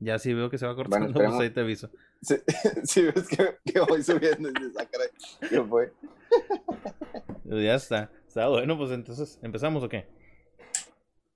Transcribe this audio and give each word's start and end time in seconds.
Ya 0.00 0.18
si 0.18 0.32
veo 0.32 0.48
que 0.48 0.58
se 0.58 0.66
va 0.66 0.74
cortando, 0.76 1.12
Bueno, 1.12 1.30
pues 1.36 1.40
ahí 1.40 1.50
te 1.50 1.60
aviso. 1.60 1.90
Sí, 2.22 2.36
sí, 2.84 3.02
ves 3.02 3.26
que, 3.28 3.56
que 3.64 3.80
voy 3.80 4.02
subiendo 4.02 4.48
y 4.48 4.52
dices, 4.52 4.76
ah, 4.78 4.86
caray, 4.90 5.08
¿qué 5.48 5.62
fue? 5.62 5.92
Pues 7.48 7.64
Ya 7.64 7.74
está. 7.74 8.10
Está 8.26 8.46
bueno, 8.48 8.76
pues 8.76 8.90
entonces, 8.92 9.38
¿empezamos 9.42 9.82
o 9.82 9.88
qué? 9.88 10.06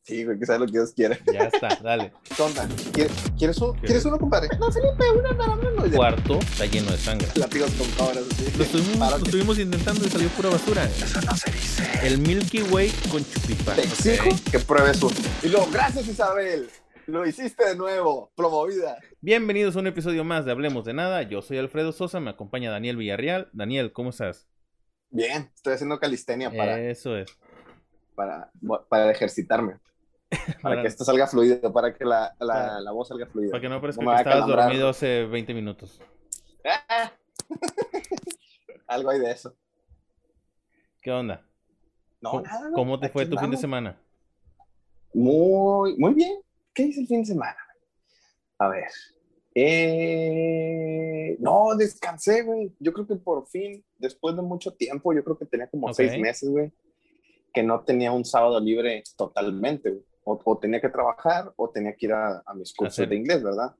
Sí, 0.05 0.25
güey, 0.25 0.37
que 0.37 0.47
sabe 0.47 0.59
lo 0.61 0.67
que 0.67 0.73
Dios 0.73 0.93
quiere. 0.93 1.19
Ya 1.33 1.45
está, 1.45 1.77
dale. 1.83 2.13
¿Qué 2.37 2.43
onda? 2.43 2.69
¿Quieres, 2.93 3.13
¿quieres, 3.39 3.59
uno, 3.59 3.73
¿Quieres? 3.75 3.87
¿Quieres 3.87 4.05
uno, 4.05 4.19
compadre? 4.19 4.49
No, 4.59 4.71
Felipe, 4.71 5.05
uno 5.17 5.37
para 5.39 5.53
uno. 5.53 5.85
El 5.85 5.93
cuarto 5.93 6.39
está 6.41 6.67
lleno 6.67 6.91
de 6.91 6.99
sangre. 6.99 7.29
Látigos 7.37 7.71
con 7.73 7.89
cabras, 7.93 8.25
así. 8.33 8.53
Lo 8.59 8.65
estuvimos, 8.65 8.97
Para 8.99 9.11
lo 9.13 9.17
que- 9.19 9.29
estuvimos 9.31 9.59
intentando 9.61 10.05
y 10.05 10.11
salió 10.11 10.29
pura 10.31 10.51
basura. 10.51 10.85
Eso 10.87 11.21
no 11.21 11.37
se 11.37 11.51
dice. 11.53 11.85
El 12.03 12.19
Milky 12.19 12.63
Way 12.63 12.91
con 13.13 13.25
chupipán. 13.25 13.77
Te 13.77 13.83
exijo 13.83 14.29
que 14.51 14.59
pruebes 14.59 15.01
uno. 15.03 15.15
Y 15.43 15.49
luego, 15.49 15.69
gracias, 15.73 16.09
Isabel. 16.09 16.69
Lo 17.07 17.27
hiciste 17.27 17.65
de 17.69 17.77
nuevo. 17.77 18.33
Promovida. 18.37 18.99
Bienvenidos 19.21 19.77
a 19.77 19.81
un 19.81 19.87
episodio 19.87 20.25
más 20.25 20.45
de 20.45 20.53
Hablemos 20.53 20.85
de 20.85 20.95
Nada. 20.95 21.23
Yo 21.23 21.43
soy 21.43 21.59
Alfredo 21.59 21.93
Sosa, 21.93 22.21
me 22.21 22.31
acompaña 22.31 22.71
Daniel 22.71 22.97
Villarreal. 22.97 23.49
Daniel, 23.53 23.93
¿cómo 23.93 24.11
estás? 24.11 24.49
Bien, 25.11 25.51
estoy 25.55 25.75
haciendo 25.75 25.99
calistenia 25.99 26.51
para, 26.51 26.79
Eso 26.81 27.17
es. 27.17 27.37
para, 28.15 28.51
para 28.89 29.11
ejercitarme. 29.11 29.79
Para 30.47 30.63
Para- 30.63 30.83
que 30.83 30.89
esto 30.89 31.05
salga 31.05 31.27
fluido, 31.27 31.71
para 31.75 31.93
que 31.93 32.07
la, 32.07 32.35
la, 32.41 32.55
Para- 32.55 32.81
la 32.81 32.91
voz 32.93 33.09
salga 33.09 33.27
fluida. 33.27 33.51
Para 33.51 33.61
que 33.61 33.69
no 33.69 33.81
parezca 33.83 34.01
que 34.03 34.07
estabas 34.15 34.25
calambrar. 34.41 34.65
dormido 34.69 34.89
hace 34.89 35.27
20 35.27 35.53
minutos. 35.53 36.01
Ah. 36.89 37.13
Algo 38.87 39.11
hay 39.11 39.19
de 39.19 39.31
eso. 39.31 39.55
¿Qué 41.03 41.13
onda? 41.13 41.45
No, 42.23 42.31
¿Cómo, 42.31 42.43
nada, 42.45 42.71
cómo 42.73 42.99
te 42.99 43.11
fue 43.11 43.27
tu 43.27 43.37
fin 43.37 43.51
de 43.51 43.59
semana? 43.59 44.01
Muy, 45.13 45.99
muy 45.99 46.15
bien. 46.15 46.39
¿Qué 46.75 46.85
hice 46.85 47.01
el 47.03 47.07
fin 47.07 47.21
de 47.21 47.27
semana? 47.27 47.57
A 48.59 48.69
ver. 48.69 48.89
Eh, 49.55 51.37
no, 51.41 51.75
descansé, 51.77 52.43
güey. 52.43 52.73
Yo 52.79 52.93
creo 52.93 53.07
que 53.07 53.17
por 53.17 53.47
fin, 53.49 53.85
después 53.99 54.35
de 54.37 54.43
mucho 54.43 54.73
tiempo, 54.75 55.13
yo 55.13 55.23
creo 55.25 55.39
que 55.39 55.47
tenía 55.47 55.69
como 55.69 55.89
Ok. 55.89 55.95
seis 55.95 56.19
meses, 56.19 56.49
güey, 56.49 56.73
que 57.53 57.63
no 57.63 57.85
tenía 57.85 58.13
un 58.13 58.25
sábado 58.25 58.59
libre 58.61 59.03
totalmente, 59.17 59.91
güey. 59.91 60.05
O, 60.25 60.41
o 60.45 60.59
tenía 60.59 60.81
que 60.81 60.89
trabajar 60.89 61.53
o 61.57 61.69
tenía 61.71 61.97
que 61.97 62.07
ir 62.07 62.13
a, 62.13 62.43
a 62.47 62.55
mis 62.55 62.73
cursos 62.75 62.95
Hacer- 62.99 63.09
de 63.09 63.17
inglés, 63.17 63.43
¿verdad? 63.43 63.75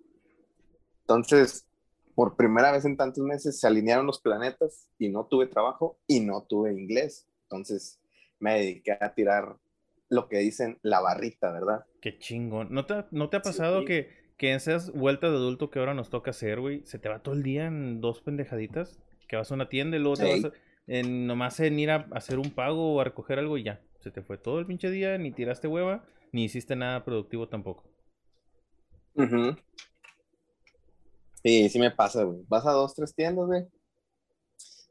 Entonces, 1.03 1.67
por 2.17 2.37
primera 2.37 2.73
vez 2.73 2.85
en 2.85 2.97
tantos 2.97 3.23
meses 3.25 3.61
se 3.61 3.67
alinearon 3.67 4.07
los 4.07 4.21
planetas 4.21 4.89
y 4.99 5.09
no 5.09 5.25
tuve 5.27 5.47
trabajo 5.47 5.99
y 6.07 6.19
no 6.21 6.43
tuve 6.43 6.73
inglés. 6.73 7.29
Entonces, 7.45 8.01
me 8.41 8.55
dediqué 8.55 8.93
a 9.01 9.15
tirar 9.15 9.57
lo 10.13 10.29
que 10.29 10.39
dicen 10.39 10.79
la 10.83 11.01
barrita, 11.01 11.51
¿verdad? 11.53 11.87
Qué 12.03 12.19
chingón. 12.19 12.69
¿No 12.71 12.85
te, 12.85 13.05
no 13.13 13.31
te 13.31 13.39
ha 13.39 13.43
pasado 13.43 13.81
Sí. 13.81 13.87
que, 13.87 14.11
que 14.37 14.51
en 14.51 14.57
esas 14.57 14.93
vueltas 14.93 15.31
de 15.31 15.37
adulto 15.39 15.71
que 15.71 15.79
ahora 15.79 15.95
nos 15.95 16.11
toca 16.11 16.33
hacer, 16.33 16.61
güey, 16.61 16.85
se 16.85 16.99
te 16.99 17.09
va 17.09 17.23
todo 17.23 17.35
el 17.35 17.43
día 17.43 17.67
en 17.67 18.01
dos 18.03 18.21
pendejaditas? 18.21 18.99
Que 19.27 19.37
vas 19.37 19.51
a 19.51 19.55
una 19.55 19.71
tienda 19.71 19.97
y 19.97 20.01
luego 20.01 20.17
te 20.19 20.31
vas 20.31 20.45
a- 20.45 20.53
en, 20.87 21.27
nomás 21.27 21.59
en 21.61 21.79
ir 21.79 21.91
a 21.91 22.07
hacer 22.13 22.39
un 22.39 22.51
pago 22.51 22.95
o 22.95 23.01
a 23.01 23.05
recoger 23.05 23.39
algo 23.39 23.57
y 23.57 23.63
ya. 23.63 23.81
Se 24.01 24.11
te 24.11 24.21
fue 24.21 24.37
todo 24.37 24.59
el 24.59 24.67
pinche 24.67 24.91
día, 24.91 25.17
ni 25.17 25.33
tiraste 25.33 25.67
hueva, 25.69 26.05
ni 26.33 26.45
hiciste 26.45 26.77
nada 26.77 27.05
productivo 27.05 27.49
tampoco. 27.49 27.85
Ujú. 29.15 29.57
Sí, 31.43 31.69
sí 31.71 31.79
me 31.79 31.91
pasa, 31.91 32.23
güey. 32.25 32.41
Vas 32.49 32.67
a 32.67 32.73
dos, 32.73 32.95
tres 32.95 33.15
tiendas, 33.15 33.47
güey. 33.47 33.65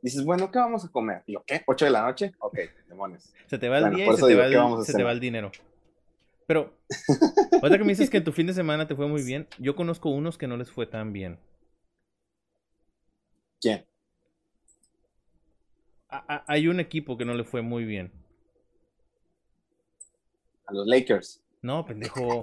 Dices, 0.01 0.25
bueno, 0.25 0.49
¿qué 0.51 0.59
vamos 0.59 0.83
a 0.83 0.89
comer? 0.89 1.23
¿Y 1.27 1.35
qué? 1.45 1.61
¿Ocho 1.67 1.85
de 1.85 1.91
la 1.91 2.01
noche? 2.03 2.31
Ok, 2.39 2.57
demonios. 2.87 3.31
Se 3.47 3.57
te 3.59 3.69
va 3.69 3.77
el 3.77 3.83
Bueno, 3.83 3.95
día 3.95 4.07
y 4.07 4.13
se 4.15 4.23
te, 4.23 4.27
digo, 4.29 4.39
va 4.41 4.47
¿qué 4.49 4.57
vamos 4.57 4.79
el, 4.79 4.81
a 4.81 4.85
se 4.85 4.93
te 4.93 4.93
cenar? 4.93 5.05
va 5.07 5.11
el 5.11 5.19
dinero. 5.19 5.51
Pero, 6.47 6.73
ahorita 7.61 7.77
que 7.77 7.83
me 7.83 7.91
dices 7.91 8.09
que 8.09 8.17
en 8.17 8.23
tu 8.23 8.31
fin 8.31 8.47
de 8.47 8.53
semana 8.53 8.87
te 8.87 8.95
fue 8.95 9.07
muy 9.07 9.23
bien, 9.23 9.47
yo 9.59 9.75
conozco 9.75 10.09
unos 10.09 10.37
que 10.37 10.47
no 10.47 10.57
les 10.57 10.71
fue 10.71 10.87
tan 10.87 11.13
bien. 11.13 11.39
¿Quién? 13.61 13.85
A- 16.09 16.23
a- 16.35 16.43
hay 16.47 16.67
un 16.67 16.79
equipo 16.79 17.17
que 17.17 17.25
no 17.25 17.33
le 17.33 17.43
fue 17.43 17.63
muy 17.63 17.85
bien. 17.85 18.11
A 20.65 20.73
los 20.73 20.87
Lakers. 20.87 21.39
No, 21.61 21.85
pendejo. 21.85 22.41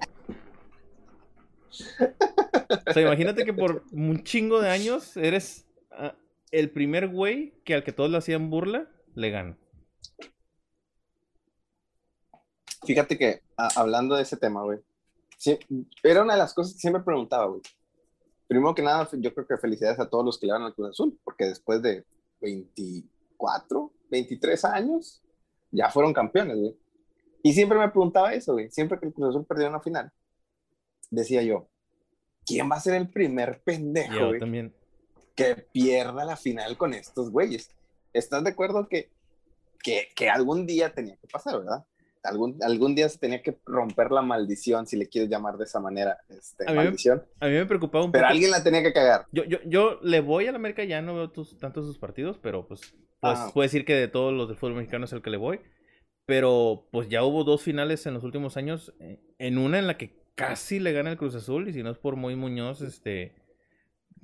O 2.87 2.93
sea, 2.93 3.03
imagínate 3.03 3.45
que 3.45 3.53
por 3.53 3.85
un 3.93 4.23
chingo 4.25 4.61
de 4.61 4.71
años 4.71 5.17
eres 5.17 5.67
ah, 5.91 6.15
el 6.51 6.71
primer 6.71 7.09
güey 7.09 7.55
que 7.65 7.75
al 7.75 7.85
que 7.85 7.93
todos 7.93 8.11
le 8.11 8.19
hacían 8.19 8.51
burla, 8.51 8.89
le 9.15 9.31
gana. 9.31 9.59
Fíjate 12.87 13.19
que, 13.19 13.43
a- 13.57 13.81
hablando 13.81 14.15
de 14.17 14.23
ese 14.23 14.37
tema, 14.37 14.63
güey, 14.63 14.79
sí, 15.37 15.59
era 16.03 16.23
una 16.23 16.35
de 16.35 16.39
las 16.39 16.55
cosas 16.55 16.75
que 16.75 16.81
siempre 16.81 17.03
preguntaba, 17.03 17.47
güey. 17.47 17.61
Primero 18.47 18.75
que 18.75 18.83
nada, 18.83 19.09
yo 19.13 19.35
creo 19.35 19.47
que 19.47 19.59
felicidades 19.59 19.99
a 19.99 20.09
todos 20.09 20.25
los 20.25 20.39
que 20.39 20.47
le 20.47 20.53
van 20.53 20.63
al 20.63 20.75
Cruz 20.75 20.91
Azul, 20.91 21.19
porque 21.23 21.45
después 21.47 21.83
de 21.83 22.05
24, 22.41 23.93
23 24.11 24.65
años, 24.65 25.23
ya 25.71 25.91
fueron 25.91 26.15
campeones, 26.15 26.57
güey. 26.57 26.77
Y 27.43 27.53
siempre 27.53 27.79
me 27.79 27.89
preguntaba 27.91 28.33
eso, 28.33 28.55
güey. 28.55 28.71
Siempre 28.71 28.99
que 28.99 29.07
el 29.07 29.13
Cruz 29.13 29.31
Azul 29.31 29.45
perdió 29.45 29.69
una 29.69 29.81
final, 29.81 30.11
decía 31.11 31.43
yo, 31.43 31.69
¿quién 32.47 32.71
va 32.71 32.77
a 32.77 32.81
ser 32.81 32.95
el 32.95 33.11
primer 33.11 33.61
pendejo, 33.63 34.15
Yo 34.15 34.29
güey, 34.29 34.41
también. 34.41 34.75
Que 35.39 35.55
pierda 35.73 36.25
la 36.25 36.37
final 36.37 36.77
con 36.77 36.93
estos 36.95 37.31
güeyes. 37.31 37.71
¿Estás 38.13 38.43
de 38.43 38.51
acuerdo 38.51 38.89
que, 38.89 39.09
que, 39.85 40.09
que 40.17 40.29
algún 40.29 40.67
día 40.67 40.93
tenía 40.93 41.17
que 41.17 41.29
pasar, 41.29 41.59
verdad? 41.61 41.85
Algún, 42.25 42.59
algún 42.63 42.97
día 42.97 43.09
se 43.09 43.19
tenía 43.19 43.41
que 43.41 43.57
romper 43.65 44.11
la 44.11 44.21
maldición, 44.23 44.87
si 44.89 44.97
le 44.97 45.09
quieres 45.09 45.31
llamar 45.31 45.57
de 45.57 45.65
esa 45.65 45.79
manera, 45.79 46.19
este, 46.29 46.65
A 46.67 46.73
mí 46.73 46.77
maldición. 46.79 47.23
A 47.39 47.47
mí 47.47 47.53
me 47.53 47.67
preocupaba 47.67 48.05
un 48.05 48.11
Pero 48.11 48.23
poco. 48.25 48.33
alguien 48.33 48.51
la 48.51 48.65
tenía 48.65 48.83
que 48.83 48.93
cagar. 48.93 49.27
Yo, 49.31 49.45
yo, 49.45 49.59
yo 49.65 50.01
le 50.03 50.21
voy 50.21 50.49
a 50.49 50.51
la 50.53 50.57
América, 50.59 50.83
ya 50.83 51.01
no 51.01 51.15
veo 51.15 51.31
tus- 51.31 51.57
tanto 51.61 51.83
sus 51.85 51.99
partidos, 51.99 52.37
pero 52.43 52.67
pues, 52.67 52.81
pues 53.21 53.39
Ah. 53.39 53.51
puedo 53.55 53.63
decir 53.63 53.85
que 53.85 53.95
de 53.95 54.09
todos 54.09 54.33
los 54.35 54.49
del 54.49 54.57
fútbol 54.59 54.75
mexicano 54.75 55.05
es 55.05 55.13
el 55.13 55.23
que 55.23 55.31
le 55.31 55.37
voy. 55.37 55.61
Pero 56.27 56.89
pues 56.91 57.09
ya 57.09 57.23
hubo 57.25 57.45
dos 57.45 57.63
finales 57.63 58.05
en 58.07 58.15
los 58.15 58.25
últimos 58.25 58.57
años. 58.57 58.93
eh, 59.01 59.21
En 59.39 59.57
una 59.57 59.79
en 59.79 59.87
la 59.87 59.97
que 59.97 60.17
casi 60.35 60.81
le 60.81 60.93
gana 60.93 61.11
el 61.13 61.17
Cruz 61.17 61.35
Azul, 61.37 61.69
y 61.69 61.73
si 61.73 61.83
no 61.85 61.91
es 61.91 61.99
por 61.99 62.17
Muy 62.17 62.35
Muñoz, 62.37 62.83
este 62.83 63.35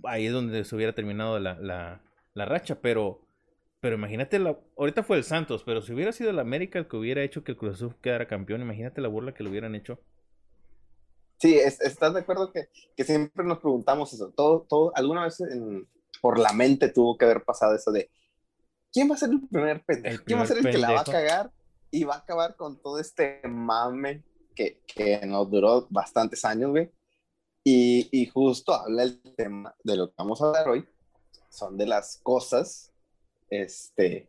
ahí 0.06 0.26
es 0.26 0.32
donde 0.32 0.64
se 0.64 0.74
hubiera 0.76 0.94
terminado 0.94 1.38
la, 1.38 1.58
la, 1.60 2.02
la 2.34 2.44
racha. 2.44 2.80
Pero, 2.80 3.20
pero 3.80 3.96
imagínate, 3.96 4.38
la, 4.38 4.58
ahorita 4.76 5.02
fue 5.02 5.16
el 5.18 5.24
Santos, 5.24 5.62
pero 5.64 5.82
si 5.82 5.92
hubiera 5.92 6.12
sido 6.12 6.30
el 6.30 6.38
América 6.38 6.78
el 6.78 6.88
que 6.88 6.96
hubiera 6.96 7.22
hecho 7.22 7.44
que 7.44 7.52
el 7.52 7.58
Cruz 7.58 7.74
Azul 7.74 7.94
quedara 8.00 8.26
campeón, 8.28 8.62
imagínate 8.62 9.00
la 9.00 9.08
burla 9.08 9.34
que 9.34 9.42
le 9.44 9.50
hubieran 9.50 9.74
hecho. 9.74 9.98
Sí, 11.38 11.58
es- 11.58 11.80
¿estás 11.80 12.14
de 12.14 12.20
acuerdo 12.20 12.52
que, 12.52 12.68
que 12.96 13.04
siempre 13.04 13.44
nos 13.44 13.58
preguntamos 13.58 14.12
eso? 14.12 14.32
Todo, 14.34 14.66
todo, 14.68 14.92
alguna 14.94 15.24
vez 15.24 15.40
en- 15.40 15.86
por 16.22 16.38
la 16.38 16.52
mente 16.52 16.88
tuvo 16.88 17.18
que 17.18 17.24
haber 17.26 17.44
pasado 17.44 17.74
eso 17.74 17.92
de 17.92 18.08
¿quién 18.92 19.10
va 19.10 19.14
a 19.14 19.18
ser 19.18 19.30
el 19.30 19.46
primer 19.48 19.84
pendejo? 19.84 20.14
El 20.14 20.24
¿Quién 20.24 20.38
va 20.38 20.42
a 20.44 20.46
ser 20.46 20.58
el 20.58 20.64
que 20.64 20.78
la 20.78 20.92
va 20.92 21.00
a 21.00 21.04
cagar 21.04 21.50
y 21.90 22.04
va 22.04 22.14
a 22.14 22.18
acabar 22.18 22.56
con 22.56 22.80
todo 22.80 22.98
este 22.98 23.40
mame 23.46 24.22
que, 24.54 24.80
que 24.86 25.20
nos 25.26 25.50
duró 25.50 25.86
bastantes 25.90 26.44
años, 26.44 26.70
güey? 26.70 26.90
Y, 27.64 28.08
y 28.12 28.26
justo 28.26 28.74
habla 28.74 29.04
el 29.04 29.20
tema 29.36 29.74
de 29.82 29.96
lo 29.96 30.08
que 30.08 30.14
vamos 30.18 30.40
a 30.42 30.46
hablar 30.48 30.68
hoy, 30.68 30.86
son 31.48 31.78
de 31.78 31.86
las 31.86 32.18
cosas, 32.22 32.92
este, 33.48 34.28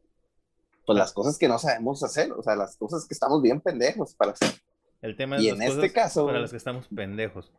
pues 0.86 0.98
las 0.98 1.12
cosas 1.12 1.38
que 1.38 1.48
no 1.50 1.60
sabemos 1.60 2.02
hacer, 2.04 2.32
o 2.32 2.42
sea, 2.42 2.56
las 2.56 2.78
cosas 2.78 3.06
que 3.08 3.14
estamos 3.14 3.42
bien 3.42 3.60
pendejos 3.60 4.14
para 4.16 4.32
hacer. 4.32 4.52
El 5.02 5.18
tema 5.18 5.38
Y 5.40 5.46
de 5.46 5.50
en 5.50 5.58
las 5.60 5.68
este 5.70 5.80
cosas 5.90 5.94
caso, 5.94 6.26
para 6.28 6.40
los 6.40 6.52
que 6.52 6.58
estamos 6.58 6.88
pendejos. 6.88 7.52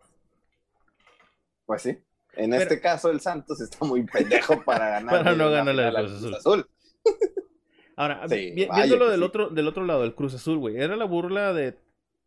Pues 1.67 1.83
sí. 1.83 1.99
En 2.37 2.51
Pero- 2.51 2.63
este 2.63 2.81
caso, 2.81 3.11
el 3.11 3.21
Santos 3.21 3.61
está 3.61 3.85
muy 3.85 4.05
pendejo 4.05 4.63
para 4.65 4.89
ganar. 5.01 5.19
Para 5.25 5.35
no 5.37 5.45
la 5.51 5.57
ganarle 5.59 5.85
al 5.85 5.91
final 5.91 6.07
Cruz 6.07 6.17
Azul. 6.19 6.35
Azul. 6.35 6.71
Ahora, 7.97 8.29
Sí, 8.29 8.51
vi- 8.53 8.69
viéndolo 8.75 9.09
del 9.11 9.21
sí. 9.21 9.25
otro, 9.27 9.49
del 9.51 9.69
otro 9.69 9.85
lado, 9.85 10.05
el 10.05 10.15
Cruz 10.15 10.35
Azul, 10.35 10.59
güey. 10.59 10.77
Era 10.77 10.97
la 10.97 11.05
burla 11.07 11.53
de 11.53 11.79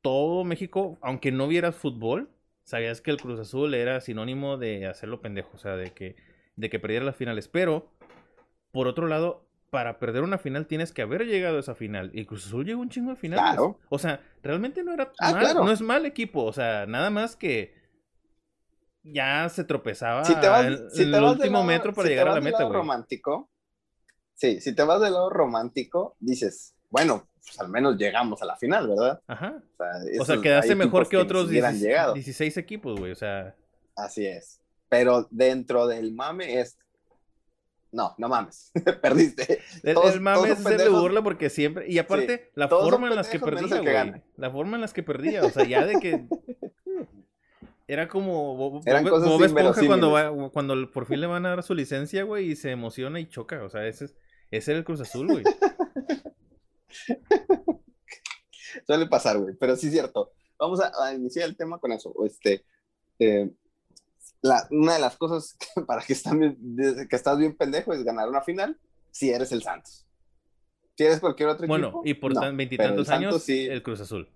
todo 0.02 0.44
México, 0.44 0.98
aunque 1.02 1.32
no 1.32 1.48
vieras 1.48 1.76
fútbol, 1.76 2.30
sabías 2.70 3.02
que 3.02 3.10
el 3.12 3.20
Cruz 3.20 3.40
Azul 3.40 3.74
era 3.74 4.00
sinónimo 4.00 4.58
de 4.58 4.86
hacerlo 4.86 5.22
pendejo, 5.22 5.50
o 5.56 5.58
sea, 5.58 5.76
de 5.76 5.92
que, 5.92 6.16
de 6.56 6.70
que 6.70 6.80
perdiera 6.80 7.04
las 7.06 7.16
finales. 7.16 7.48
Pero, 7.48 7.92
por 8.72 8.88
otro 8.88 9.08
lado, 9.08 9.46
para 9.72 10.00
perder 10.00 10.24
una 10.24 10.38
final 10.38 10.68
tienes 10.68 10.92
que 10.92 11.02
haber 11.02 11.26
llegado 11.26 11.58
a 11.58 11.60
esa 11.62 11.76
final. 11.76 12.12
Y 12.14 12.20
el 12.20 12.28
Cruz 12.28 12.46
Azul 12.48 12.66
llegó 12.66 12.82
un 12.82 12.90
chingo 12.90 13.10
de 13.12 13.16
finales. 13.18 13.44
Claro. 13.44 13.80
O 13.90 13.98
sea, 14.00 14.22
realmente 14.44 14.84
no 14.84 14.94
era 14.94 15.12
Ah, 15.20 15.32
mal, 15.32 15.40
claro. 15.42 15.64
no 15.64 15.72
es 15.72 15.82
mal 15.82 16.06
equipo. 16.06 16.44
O 16.44 16.54
sea, 16.54 16.86
nada 16.86 17.10
más 17.10 17.36
que 17.36 17.74
ya 19.04 19.48
se 19.50 19.64
tropezaba 19.64 20.26
Si 20.26 20.36
te 20.36 20.48
vas, 20.50 20.66
en, 20.66 20.90
si 20.92 20.98
te 20.98 21.04
el 21.04 21.12
vas 21.12 21.22
del 21.22 21.30
último 21.32 21.54
lado- 21.60 21.66
metro 21.66 21.94
para 21.94 22.08
si 22.08 22.14
llegar 22.14 22.28
a 22.30 22.36
la 22.36 22.42
meta, 22.42 22.64
güey. 22.64 22.74
romántico. 22.76 23.50
Sí, 24.36 24.62
si 24.62 24.74
te 24.76 24.84
vas 24.84 25.02
del 25.02 25.14
lado 25.14 25.30
romántico, 25.30 26.16
dices, 26.20 26.76
bueno, 26.90 27.29
pues 27.44 27.60
al 27.60 27.70
menos 27.70 27.98
llegamos 27.98 28.42
a 28.42 28.46
la 28.46 28.56
final, 28.56 28.88
¿verdad? 28.88 29.22
Ajá. 29.28 29.62
O 29.78 29.78
sea, 29.78 30.22
O 30.22 30.26
sea, 30.26 30.42
quedaste 30.42 30.76
mejor 30.76 31.08
que 31.08 31.18
ni 31.18 31.24
otros 31.24 31.46
siquiera 31.46 31.68
han 31.70 31.74
16, 31.76 31.90
llegado. 31.92 32.14
16 32.14 32.58
equipos, 32.58 33.00
güey. 33.00 33.12
O 33.12 33.16
sea, 33.16 33.56
Así 33.96 34.26
es. 34.26 34.62
Pero 34.88 35.28
dentro 35.32 35.88
del 35.88 36.12
mame 36.14 36.60
es. 36.62 36.78
No, 37.92 38.14
no 38.18 38.28
mames. 38.30 38.72
Perdiste. 39.02 39.60
el, 39.84 39.96
Todos- 39.96 40.14
el 40.14 40.22
mame 40.22 40.50
es 40.52 40.60
pendejos. 40.62 41.02
burla 41.02 41.22
porque 41.24 41.50
siempre. 41.50 41.90
Y 41.90 41.98
aparte, 41.98 42.52
la 42.56 42.70
todos 42.70 42.84
son 42.84 42.92
forma 42.92 43.08
en 43.10 43.16
las 43.16 43.28
que 43.30 43.40
perdía, 43.40 43.82
que 43.82 43.92
güey. 44.10 44.24
La 44.38 44.52
forma 44.52 44.76
en 44.78 44.82
las 44.82 44.94
que 44.94 45.04
perdía. 45.04 45.44
O 45.44 45.50
sea, 45.50 45.66
ya 45.66 45.86
de 45.86 45.96
que. 46.00 46.26
Era 47.88 48.08
como 48.08 48.56
Bob, 48.56 48.84
Eran 48.86 49.04
Bob- 49.04 49.10
cosas 49.10 49.30
Bob 49.30 49.44
Esponja 49.44 49.86
cuando, 49.88 50.12
va, 50.12 50.52
cuando 50.52 50.92
por 50.92 51.08
fin 51.08 51.22
le 51.22 51.26
van 51.28 51.44
a 51.48 51.50
dar 51.50 51.64
su 51.64 51.74
licencia, 51.74 52.22
güey, 52.24 52.52
y 52.52 52.56
se 52.56 52.70
emociona 52.70 53.20
y 53.20 53.26
choca. 53.28 53.64
O 53.64 53.70
sea, 53.70 53.88
ese, 53.88 54.06
es- 54.06 54.16
ese 54.52 54.72
era 54.72 54.78
el 54.80 54.86
Cruz 54.86 55.02
Azul, 55.02 55.28
güey. 55.28 55.44
Suele 58.86 59.08
pasar, 59.08 59.38
güey, 59.40 59.56
pero 59.56 59.76
sí 59.76 59.88
es 59.88 59.94
cierto. 59.94 60.32
Vamos 60.58 60.80
a, 60.82 60.92
a 61.04 61.14
iniciar 61.14 61.48
el 61.50 61.56
tema 61.58 61.80
con 61.80 61.92
eso. 61.92 62.14
Este, 62.26 62.66
eh, 63.20 63.50
la- 64.42 64.68
una 64.72 64.94
de 64.96 65.00
las 65.00 65.18
cosas 65.18 65.56
que- 65.58 65.82
para 65.88 66.02
que, 66.02 66.14
están 66.14 66.40
bien- 66.40 67.08
que 67.10 67.16
estás 67.16 67.38
bien 67.38 67.56
pendejo 67.56 67.94
es 67.94 68.04
ganar 68.04 68.30
una 68.30 68.42
final 68.42 68.80
si 69.12 69.32
eres 69.32 69.52
el 69.52 69.64
Santos. 69.64 70.06
Si 70.96 71.04
eres 71.06 71.20
cualquier 71.20 71.50
otro 71.50 71.66
Bueno, 71.66 71.88
equipo. 71.88 72.02
y 72.06 72.14
por 72.14 72.34
no, 72.34 72.42
veintitantos 72.56 73.08
Santos 73.08 73.28
años, 73.32 73.44
sí. 73.44 73.66
el 73.68 73.82
Cruz 73.82 74.02
Azul. 74.02 74.30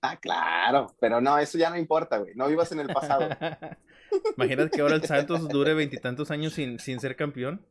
Ah, 0.00 0.16
claro, 0.18 0.96
pero 1.00 1.20
no, 1.20 1.38
eso 1.38 1.58
ya 1.58 1.70
no 1.70 1.76
importa, 1.76 2.18
güey. 2.18 2.34
No 2.34 2.48
vivas 2.48 2.72
en 2.72 2.80
el 2.80 2.88
pasado. 2.88 3.28
Imagínate 4.36 4.70
que 4.70 4.80
ahora 4.80 4.96
el 4.96 5.04
Santos 5.04 5.48
dure 5.48 5.74
veintitantos 5.74 6.30
años 6.30 6.54
sin, 6.54 6.78
sin 6.80 6.98
ser 7.00 7.14
campeón. 7.16 7.64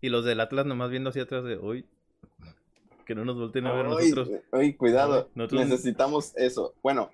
Y 0.00 0.08
los 0.08 0.24
del 0.24 0.40
Atlas 0.40 0.66
nomás 0.66 0.90
viendo 0.90 1.10
hacia 1.10 1.22
atrás 1.22 1.44
de 1.44 1.56
hoy. 1.56 1.86
Que 3.06 3.14
no 3.14 3.24
nos 3.24 3.36
volteen 3.36 3.66
a 3.66 3.72
ver 3.72 3.86
Ay, 3.86 4.10
nosotros. 4.12 4.40
ay, 4.52 4.74
cuidado, 4.74 5.30
Nosotros- 5.34 5.66
necesitamos 5.68 6.32
eso. 6.36 6.74
Bueno, 6.82 7.10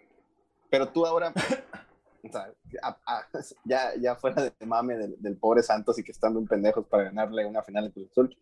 pero 0.71 0.89
tú 0.89 1.07
ahora, 1.07 1.33
o 2.25 2.29
sea, 2.31 2.53
a- 2.83 2.99
a- 3.07 3.27
ya, 3.65 3.95
ya 3.97 4.15
fuera 4.17 4.43
de 4.43 4.67
mame 4.67 4.97
del, 4.99 5.17
del 5.21 5.37
pobre 5.37 5.63
Santos 5.63 5.99
y 5.99 6.05
que 6.05 6.13
están 6.13 6.35
bien 6.35 6.47
pendejos 6.47 6.87
para 6.87 7.05
ganarle 7.05 7.47
una 7.47 7.63
final 7.63 7.87
de 7.87 7.93
Cruz 7.93 8.11
Azul, 8.11 8.37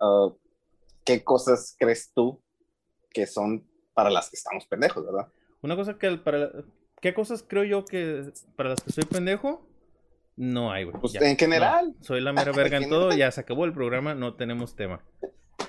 ah, 0.00 0.28
¿qué 1.04 1.22
cosas 1.22 1.76
crees 1.78 2.12
tú 2.14 2.40
que 3.10 3.26
son 3.26 3.66
para 3.94 4.10
las 4.10 4.30
que 4.30 4.36
estamos 4.36 4.66
pendejos, 4.66 5.04
verdad? 5.04 5.28
Una 5.62 5.76
cosa 5.76 5.98
que 5.98 6.16
para 6.16 6.50
¿Qué 7.00 7.12
cosas 7.12 7.44
creo 7.46 7.62
yo 7.64 7.84
que 7.84 8.32
para 8.56 8.70
las 8.70 8.80
que 8.82 8.90
soy 8.90 9.04
pendejo? 9.04 9.66
No 10.34 10.72
hay, 10.72 10.84
güey. 10.84 10.98
Pues 10.98 11.12
ya. 11.12 11.20
en 11.20 11.36
general, 11.36 11.94
No, 11.98 12.02
soy 12.04 12.22
la 12.22 12.32
mera 12.32 12.52
verga 12.52 12.78
en 12.78 12.88
todo, 12.88 13.12
ya 13.14 13.30
se 13.30 13.42
acabó 13.42 13.66
el 13.66 13.74
programa, 13.74 14.14
no 14.14 14.34
tenemos 14.34 14.74
tema. 14.76 15.02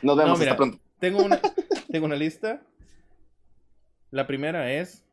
Nos 0.02 0.18
vemos 0.18 0.34
No, 0.34 0.38
mira, 0.38 0.52
hasta 0.52 0.58
pronto. 0.58 0.80
Tengo 1.00 1.24
una, 1.24 1.40
tengo 1.92 2.06
una 2.06 2.16
lista. 2.16 2.62
La 4.12 4.26
primera 4.26 4.72
es 4.72 5.06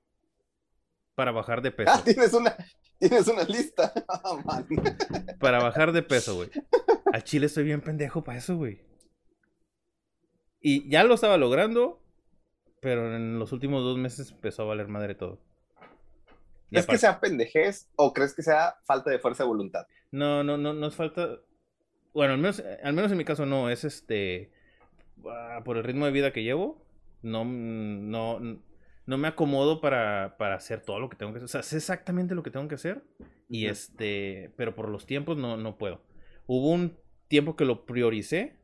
para 1.14 1.32
bajar 1.32 1.62
de 1.62 1.70
peso. 1.70 1.90
Ah, 1.92 2.02
tienes 2.04 2.32
una, 2.32 2.56
tienes 2.98 3.26
una 3.28 3.44
lista. 3.44 3.92
Man. 4.44 4.66
Para 5.38 5.62
bajar 5.62 5.92
de 5.92 6.02
peso, 6.02 6.36
güey. 6.36 6.50
Al 7.12 7.24
chile 7.24 7.46
estoy 7.46 7.64
bien 7.64 7.80
pendejo 7.80 8.24
para 8.24 8.38
eso, 8.38 8.56
güey. 8.56 8.80
Y 10.60 10.88
ya 10.88 11.04
lo 11.04 11.14
estaba 11.14 11.36
logrando, 11.36 12.02
pero 12.80 13.14
en 13.14 13.38
los 13.38 13.52
últimos 13.52 13.82
dos 13.82 13.98
meses 13.98 14.30
empezó 14.30 14.62
a 14.62 14.66
valer 14.66 14.88
madre 14.88 15.14
todo. 15.14 15.40
Y 16.70 16.76
¿Crees 16.76 16.86
que 16.86 16.98
sea 16.98 17.20
pendejez 17.20 17.90
o 17.96 18.12
crees 18.12 18.34
que 18.34 18.42
sea 18.42 18.76
falta 18.84 19.10
de 19.10 19.18
fuerza 19.18 19.42
de 19.42 19.48
voluntad? 19.48 19.86
No, 20.10 20.42
no, 20.42 20.56
no, 20.56 20.72
nos 20.72 20.94
falta. 20.96 21.38
Bueno, 22.14 22.32
al 22.32 22.38
menos, 22.38 22.62
al 22.82 22.94
menos 22.94 23.12
en 23.12 23.18
mi 23.18 23.24
caso 23.24 23.44
no, 23.46 23.68
es 23.68 23.84
este. 23.84 24.52
Ah, 25.30 25.62
Por 25.64 25.76
el 25.76 25.84
ritmo 25.84 26.06
de 26.06 26.12
vida 26.12 26.32
que 26.32 26.42
llevo, 26.42 26.84
no, 27.22 27.44
no, 27.44 28.40
no 29.06 29.18
me 29.18 29.28
acomodo 29.28 29.80
para, 29.80 30.36
para 30.38 30.56
hacer 30.56 30.82
todo 30.82 30.98
lo 31.00 31.08
que 31.08 31.16
tengo 31.16 31.32
que 31.32 31.38
hacer. 31.38 31.44
O 31.44 31.48
sea, 31.48 31.62
sé 31.62 31.76
exactamente 31.76 32.34
lo 32.34 32.42
que 32.42 32.50
tengo 32.50 32.68
que 32.68 32.76
hacer. 32.76 33.02
Y 33.48 33.66
Ujú. 33.66 33.72
este. 33.72 34.52
Pero 34.56 34.74
por 34.74 34.88
los 34.88 35.06
tiempos 35.06 35.36
no, 35.36 35.56
no 35.56 35.76
puedo. 35.78 36.00
Hubo 36.46 36.70
un 36.72 36.96
tiempo 37.28 37.56
que 37.56 37.64
lo 37.64 37.86
prioricé. 37.86 38.56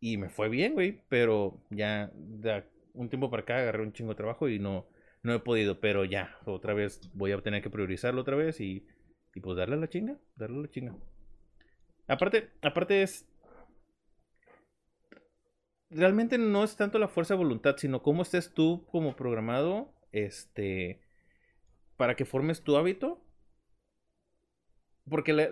Y 0.00 0.18
me 0.18 0.28
fue 0.28 0.48
bien, 0.48 0.74
güey. 0.74 1.00
Pero 1.08 1.62
ya 1.70 2.10
de 2.14 2.64
un 2.94 3.08
tiempo 3.08 3.30
para 3.30 3.42
acá 3.42 3.58
agarré 3.58 3.82
un 3.82 3.92
chingo 3.92 4.10
de 4.10 4.16
trabajo 4.16 4.48
y 4.48 4.58
no, 4.58 4.86
no 5.22 5.34
he 5.34 5.40
podido. 5.40 5.80
Pero 5.80 6.04
ya, 6.04 6.36
otra 6.46 6.74
vez 6.74 7.00
voy 7.14 7.32
a 7.32 7.40
tener 7.42 7.62
que 7.62 7.70
priorizarlo 7.70 8.20
otra 8.22 8.36
vez 8.36 8.60
y. 8.60 8.86
Y 9.36 9.40
pues 9.40 9.56
darle 9.56 9.76
la 9.76 9.88
chinga, 9.88 10.16
darle 10.36 10.62
la 10.62 10.70
chinga. 10.70 10.94
Aparte, 12.06 12.50
aparte 12.62 13.02
es. 13.02 13.26
Realmente 15.94 16.38
no 16.38 16.64
es 16.64 16.76
tanto 16.76 16.98
la 16.98 17.08
fuerza 17.08 17.34
de 17.34 17.38
voluntad, 17.38 17.76
sino 17.78 18.02
cómo 18.02 18.22
estés 18.22 18.52
tú 18.52 18.84
como 18.90 19.16
programado. 19.16 19.92
Este. 20.12 21.00
Para 21.96 22.16
que 22.16 22.24
formes 22.24 22.62
tu 22.62 22.76
hábito. 22.76 23.20
Porque 25.08 25.32
lo, 25.32 25.42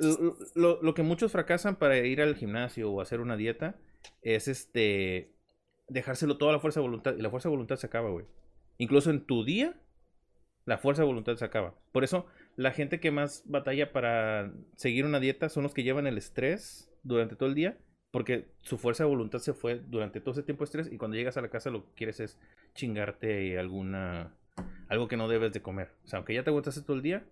lo- 0.54 0.82
lo 0.82 0.94
que 0.94 1.02
muchos 1.02 1.32
fracasan 1.32 1.76
para 1.76 1.98
ir 1.98 2.22
al 2.22 2.34
gimnasio 2.36 2.90
o 2.90 3.00
hacer 3.00 3.20
una 3.20 3.36
dieta 3.36 3.76
es 4.22 4.48
este. 4.48 5.34
Dejárselo 5.88 6.38
toda 6.38 6.52
la 6.52 6.60
fuerza 6.60 6.80
de 6.80 6.86
voluntad. 6.86 7.14
Y 7.16 7.22
la 7.22 7.30
fuerza 7.30 7.48
de 7.48 7.54
voluntad 7.54 7.76
se 7.76 7.86
acaba, 7.86 8.10
güey. 8.10 8.24
Incluso 8.78 9.10
en 9.10 9.24
tu 9.26 9.44
día, 9.44 9.74
la 10.64 10.78
fuerza 10.78 11.02
de 11.02 11.06
voluntad 11.08 11.36
se 11.36 11.44
acaba. 11.44 11.74
Por 11.92 12.02
eso, 12.04 12.26
la 12.56 12.70
gente 12.72 12.98
que 13.00 13.10
más 13.10 13.42
batalla 13.46 13.92
para 13.92 14.52
seguir 14.76 15.04
una 15.04 15.20
dieta 15.20 15.48
son 15.48 15.64
los 15.64 15.74
que 15.74 15.82
llevan 15.82 16.06
el 16.06 16.18
estrés 16.18 16.90
durante 17.02 17.36
todo 17.36 17.48
el 17.48 17.54
día, 17.54 17.78
porque 18.12 18.52
su 18.60 18.78
fuerza 18.78 19.02
de 19.02 19.10
voluntad 19.10 19.40
se 19.40 19.54
fue 19.54 19.80
durante 19.88 20.20
todo 20.20 20.32
ese 20.32 20.44
tiempo 20.44 20.62
de 20.62 20.66
estrés 20.66 20.92
y 20.92 20.98
cuando 20.98 21.16
llegas 21.16 21.36
a 21.36 21.40
la 21.40 21.48
casa 21.48 21.70
lo 21.70 21.84
que 21.86 21.94
quieres 21.94 22.20
es 22.20 22.38
chingarte 22.74 23.58
alguna 23.58 24.36
algo 24.88 25.08
que 25.08 25.16
no 25.16 25.26
debes 25.26 25.52
de 25.52 25.62
comer. 25.62 25.88
O 26.04 26.08
sea, 26.08 26.18
aunque 26.18 26.34
ya 26.34 26.44
te 26.44 26.50
aguantaste 26.50 26.82
todo 26.82 26.94
el 26.96 27.02
día, 27.02 27.24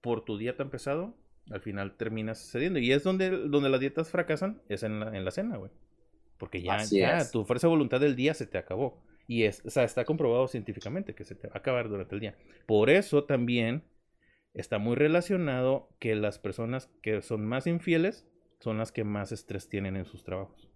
por 0.00 0.24
tu 0.24 0.38
día 0.38 0.56
tan 0.56 0.70
pesado, 0.70 1.14
al 1.50 1.60
final 1.60 1.96
terminas 1.96 2.38
cediendo. 2.50 2.78
Y 2.78 2.92
es 2.92 3.02
donde, 3.02 3.30
donde 3.30 3.68
las 3.68 3.80
dietas 3.80 4.08
fracasan, 4.08 4.62
es 4.68 4.84
en 4.84 5.00
la, 5.00 5.16
en 5.16 5.24
la 5.24 5.32
cena, 5.32 5.56
güey. 5.56 5.72
Porque 6.38 6.62
ya, 6.62 6.82
ya 6.84 7.28
tu 7.28 7.44
fuerza 7.44 7.66
de 7.66 7.72
voluntad 7.72 8.00
del 8.00 8.14
día 8.14 8.32
se 8.34 8.46
te 8.46 8.58
acabó. 8.58 9.02
Y 9.26 9.42
es, 9.42 9.66
o 9.66 9.70
sea, 9.70 9.82
está 9.82 10.04
comprobado 10.04 10.46
científicamente 10.46 11.14
que 11.14 11.24
se 11.24 11.34
te 11.34 11.48
va 11.48 11.54
a 11.54 11.58
acabar 11.58 11.88
durante 11.88 12.14
el 12.14 12.20
día. 12.20 12.36
Por 12.66 12.90
eso 12.90 13.24
también 13.24 13.82
está 14.54 14.78
muy 14.78 14.94
relacionado 14.94 15.88
que 15.98 16.14
las 16.14 16.38
personas 16.38 16.90
que 17.02 17.22
son 17.22 17.44
más 17.44 17.66
infieles 17.66 18.26
son 18.60 18.78
las 18.78 18.92
que 18.92 19.04
más 19.04 19.32
estrés 19.32 19.68
tienen 19.68 19.96
en 19.96 20.04
sus 20.04 20.22
trabajos. 20.22 20.70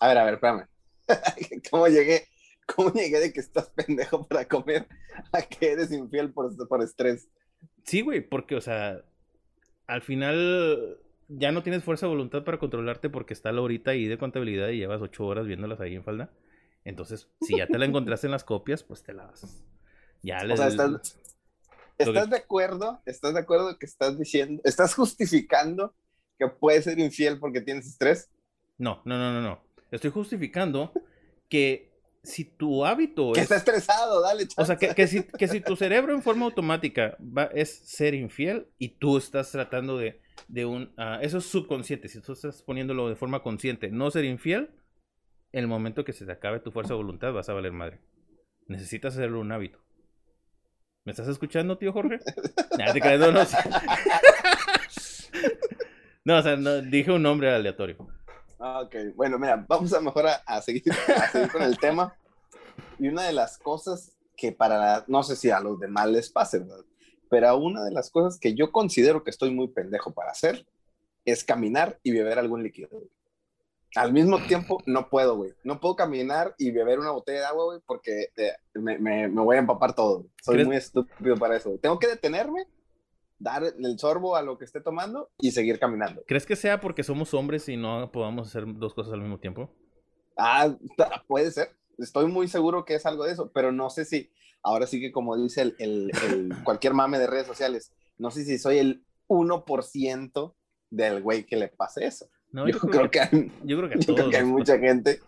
A 0.00 0.08
ver, 0.08 0.18
a 0.18 0.24
ver, 0.24 0.34
espérame. 0.34 0.66
¿Cómo 1.70 1.88
llegué? 1.88 2.28
¿Cómo 2.66 2.92
llegué 2.92 3.18
de 3.20 3.32
que 3.32 3.40
estás 3.40 3.70
pendejo 3.70 4.26
para 4.26 4.46
comer 4.46 4.86
a 5.32 5.42
que 5.42 5.72
eres 5.72 5.92
infiel 5.92 6.32
por, 6.32 6.54
por 6.68 6.82
estrés? 6.82 7.28
Sí, 7.84 8.02
güey, 8.02 8.20
porque, 8.20 8.56
o 8.56 8.60
sea, 8.60 9.02
al 9.86 10.02
final 10.02 10.98
ya 11.28 11.52
no 11.52 11.62
tienes 11.62 11.84
fuerza 11.84 12.06
de 12.06 12.10
voluntad 12.10 12.44
para 12.44 12.58
controlarte 12.58 13.10
porque 13.10 13.34
está 13.34 13.52
la 13.52 13.60
horita 13.60 13.92
ahí 13.92 14.06
de 14.06 14.18
contabilidad 14.18 14.68
y 14.68 14.78
llevas 14.78 15.00
ocho 15.00 15.26
horas 15.26 15.46
viéndolas 15.46 15.80
ahí 15.80 15.94
en 15.94 16.04
falda. 16.04 16.30
Entonces, 16.84 17.28
si 17.40 17.58
ya 17.58 17.66
te 17.66 17.78
la 17.78 17.84
encontraste 17.86 18.26
en 18.26 18.32
las 18.32 18.44
copias, 18.44 18.82
pues 18.82 19.02
te 19.02 19.12
las... 19.12 19.64
Ya 20.22 20.42
le... 20.44 20.54
O 20.54 20.56
sea, 20.56 20.68
estás, 20.68 21.18
¿estás 21.98 22.24
que- 22.24 22.30
de 22.30 22.36
acuerdo? 22.36 23.02
¿Estás 23.06 23.34
de 23.34 23.40
acuerdo 23.40 23.78
que 23.78 23.86
estás 23.86 24.18
diciendo, 24.18 24.60
estás 24.64 24.94
justificando 24.94 25.94
que 26.40 26.48
puedes 26.48 26.84
ser 26.84 26.98
infiel 26.98 27.38
porque 27.38 27.60
tienes 27.60 27.86
estrés? 27.86 28.30
No, 28.78 29.02
no, 29.04 29.18
no, 29.18 29.32
no, 29.32 29.42
no. 29.42 29.62
Estoy 29.90 30.10
justificando 30.10 30.92
que 31.48 31.90
si 32.22 32.44
tu 32.44 32.84
hábito 32.84 33.32
Que 33.32 33.40
es... 33.40 33.44
está 33.44 33.56
estresado, 33.56 34.22
dale, 34.22 34.44
O 34.56 34.64
sea, 34.64 34.76
chance. 34.76 34.88
que, 34.88 34.94
que 34.94 35.06
si, 35.06 35.22
que 35.22 35.48
si 35.48 35.60
tu 35.60 35.76
cerebro 35.76 36.14
en 36.14 36.22
forma 36.22 36.46
automática 36.46 37.16
va, 37.20 37.44
es 37.54 37.70
ser 37.70 38.14
infiel 38.14 38.68
y 38.78 38.88
tú 38.88 39.18
estás 39.18 39.50
tratando 39.50 39.98
de, 39.98 40.20
de 40.48 40.64
un... 40.64 40.92
ah, 40.96 41.18
eso 41.22 41.38
es 41.38 41.44
subconsciente, 41.44 42.08
si 42.08 42.20
tú 42.20 42.32
estás 42.32 42.62
poniéndolo 42.62 43.08
de 43.08 43.16
forma 43.16 43.42
consciente, 43.42 43.90
no 43.90 44.10
ser 44.10 44.24
infiel, 44.24 44.70
el 45.52 45.66
momento 45.66 46.04
que 46.04 46.12
se 46.12 46.24
te 46.24 46.32
acabe 46.32 46.60
tu 46.60 46.70
fuerza 46.70 46.94
de 46.94 46.98
voluntad 46.98 47.32
vas 47.32 47.48
a 47.48 47.52
valer 47.54 47.72
madre. 47.72 48.00
Necesitas 48.66 49.14
hacerlo 49.14 49.40
un 49.40 49.52
hábito. 49.52 49.78
¿Me 51.04 51.12
estás 51.12 51.28
escuchando, 51.28 51.76
tío 51.78 51.92
Jorge? 51.92 52.18
Nah, 52.78 52.92
te 52.92 53.18
no, 53.18 53.32
no. 53.32 53.40
No, 56.30 56.38
o 56.38 56.42
sea, 56.42 56.56
no, 56.56 56.80
dije 56.82 57.10
un 57.10 57.22
nombre 57.22 57.52
aleatorio. 57.52 57.96
Ah, 58.58 58.82
Ok, 58.84 58.94
bueno, 59.16 59.38
mira, 59.38 59.64
vamos 59.68 59.92
a 59.92 60.00
mejor 60.00 60.26
a, 60.28 60.34
a 60.46 60.62
seguir, 60.62 60.84
a 61.16 61.28
seguir 61.28 61.50
con 61.50 61.62
el 61.62 61.76
tema. 61.78 62.14
Y 62.98 63.08
una 63.08 63.24
de 63.24 63.32
las 63.32 63.58
cosas 63.58 64.12
que 64.36 64.52
para, 64.52 65.04
no 65.08 65.22
sé 65.22 65.34
si 65.36 65.50
a 65.50 65.60
los 65.60 65.80
demás 65.80 66.08
les 66.08 66.30
pase, 66.30 66.58
¿verdad? 66.60 66.84
Pero 67.28 67.56
una 67.56 67.84
de 67.84 67.90
las 67.90 68.10
cosas 68.10 68.38
que 68.38 68.54
yo 68.54 68.70
considero 68.72 69.22
que 69.24 69.30
estoy 69.30 69.50
muy 69.52 69.68
pendejo 69.68 70.12
para 70.12 70.30
hacer 70.30 70.66
es 71.24 71.42
caminar 71.44 71.98
y 72.02 72.12
beber 72.12 72.38
algún 72.38 72.62
líquido. 72.62 72.88
güey. 72.90 73.08
Al 73.96 74.12
mismo 74.12 74.38
tiempo, 74.46 74.80
no 74.86 75.08
puedo, 75.08 75.36
güey. 75.36 75.52
No 75.64 75.80
puedo 75.80 75.96
caminar 75.96 76.54
y 76.58 76.70
beber 76.70 77.00
una 77.00 77.10
botella 77.10 77.40
de 77.40 77.46
agua, 77.46 77.64
güey, 77.64 77.80
porque 77.86 78.28
eh, 78.36 78.52
me, 78.74 78.98
me- 78.98 79.26
me 79.28 79.40
voy 79.42 79.56
a 79.56 79.60
empapar 79.60 79.94
todo. 79.94 80.18
güey. 80.18 80.30
Soy 80.42 80.54
¿Crees- 80.54 80.66
muy 80.66 80.76
estúpido 80.76 81.36
para 81.36 81.56
eso. 81.56 81.70
güey. 81.70 81.80
Tengo 81.80 81.98
que 81.98 82.06
detenerme, 82.06 82.66
dar 83.40 83.64
el 83.64 83.98
sorbo 83.98 84.36
a 84.36 84.42
lo 84.42 84.56
que 84.58 84.64
esté 84.64 84.80
tomando 84.80 85.30
y 85.38 85.50
seguir 85.50 85.80
caminando. 85.80 86.22
¿Crees 86.28 86.46
que 86.46 86.54
sea 86.54 86.78
porque 86.80 87.02
somos 87.02 87.34
hombres 87.34 87.68
y 87.68 87.76
no 87.76 88.12
podamos 88.12 88.46
hacer 88.48 88.64
dos 88.66 88.94
cosas 88.94 89.12
al 89.14 89.20
mismo 89.22 89.38
tiempo? 89.40 89.74
Ah, 90.36 90.68
puede 91.26 91.50
ser. 91.50 91.70
Estoy 91.98 92.26
muy 92.26 92.46
seguro 92.48 92.84
que 92.84 92.94
es 92.94 93.04
algo 93.06 93.24
de 93.24 93.32
eso, 93.32 93.50
pero 93.52 93.72
no 93.72 93.90
sé 93.90 94.04
si, 94.04 94.30
ahora 94.62 94.86
sí 94.86 95.00
que 95.00 95.10
como 95.10 95.36
dice 95.36 95.62
el, 95.62 95.76
el- 95.78 96.12
el- 96.24 96.54
cualquier 96.64 96.94
mame 96.94 97.18
de 97.18 97.26
redes 97.26 97.46
sociales, 97.46 97.92
no 98.18 98.30
sé 98.30 98.44
si 98.44 98.58
soy 98.58 98.78
el 98.78 99.04
1% 99.28 100.54
del 100.90 101.22
güey 101.22 101.44
que 101.44 101.56
le 101.56 101.68
pase 101.68 102.06
eso. 102.06 102.28
No, 102.52 102.68
yo, 102.68 102.78
creo 102.78 103.10
que, 103.10 103.20
hay, 103.20 103.52
yo 103.64 103.76
creo 103.78 103.88
que 103.88 103.94
a 103.94 103.98
yo 103.98 104.06
todos 104.06 104.18
creo 104.20 104.30
que 104.30 104.36
hay 104.38 104.44
mucha 104.44 104.78
gente. 104.78 105.20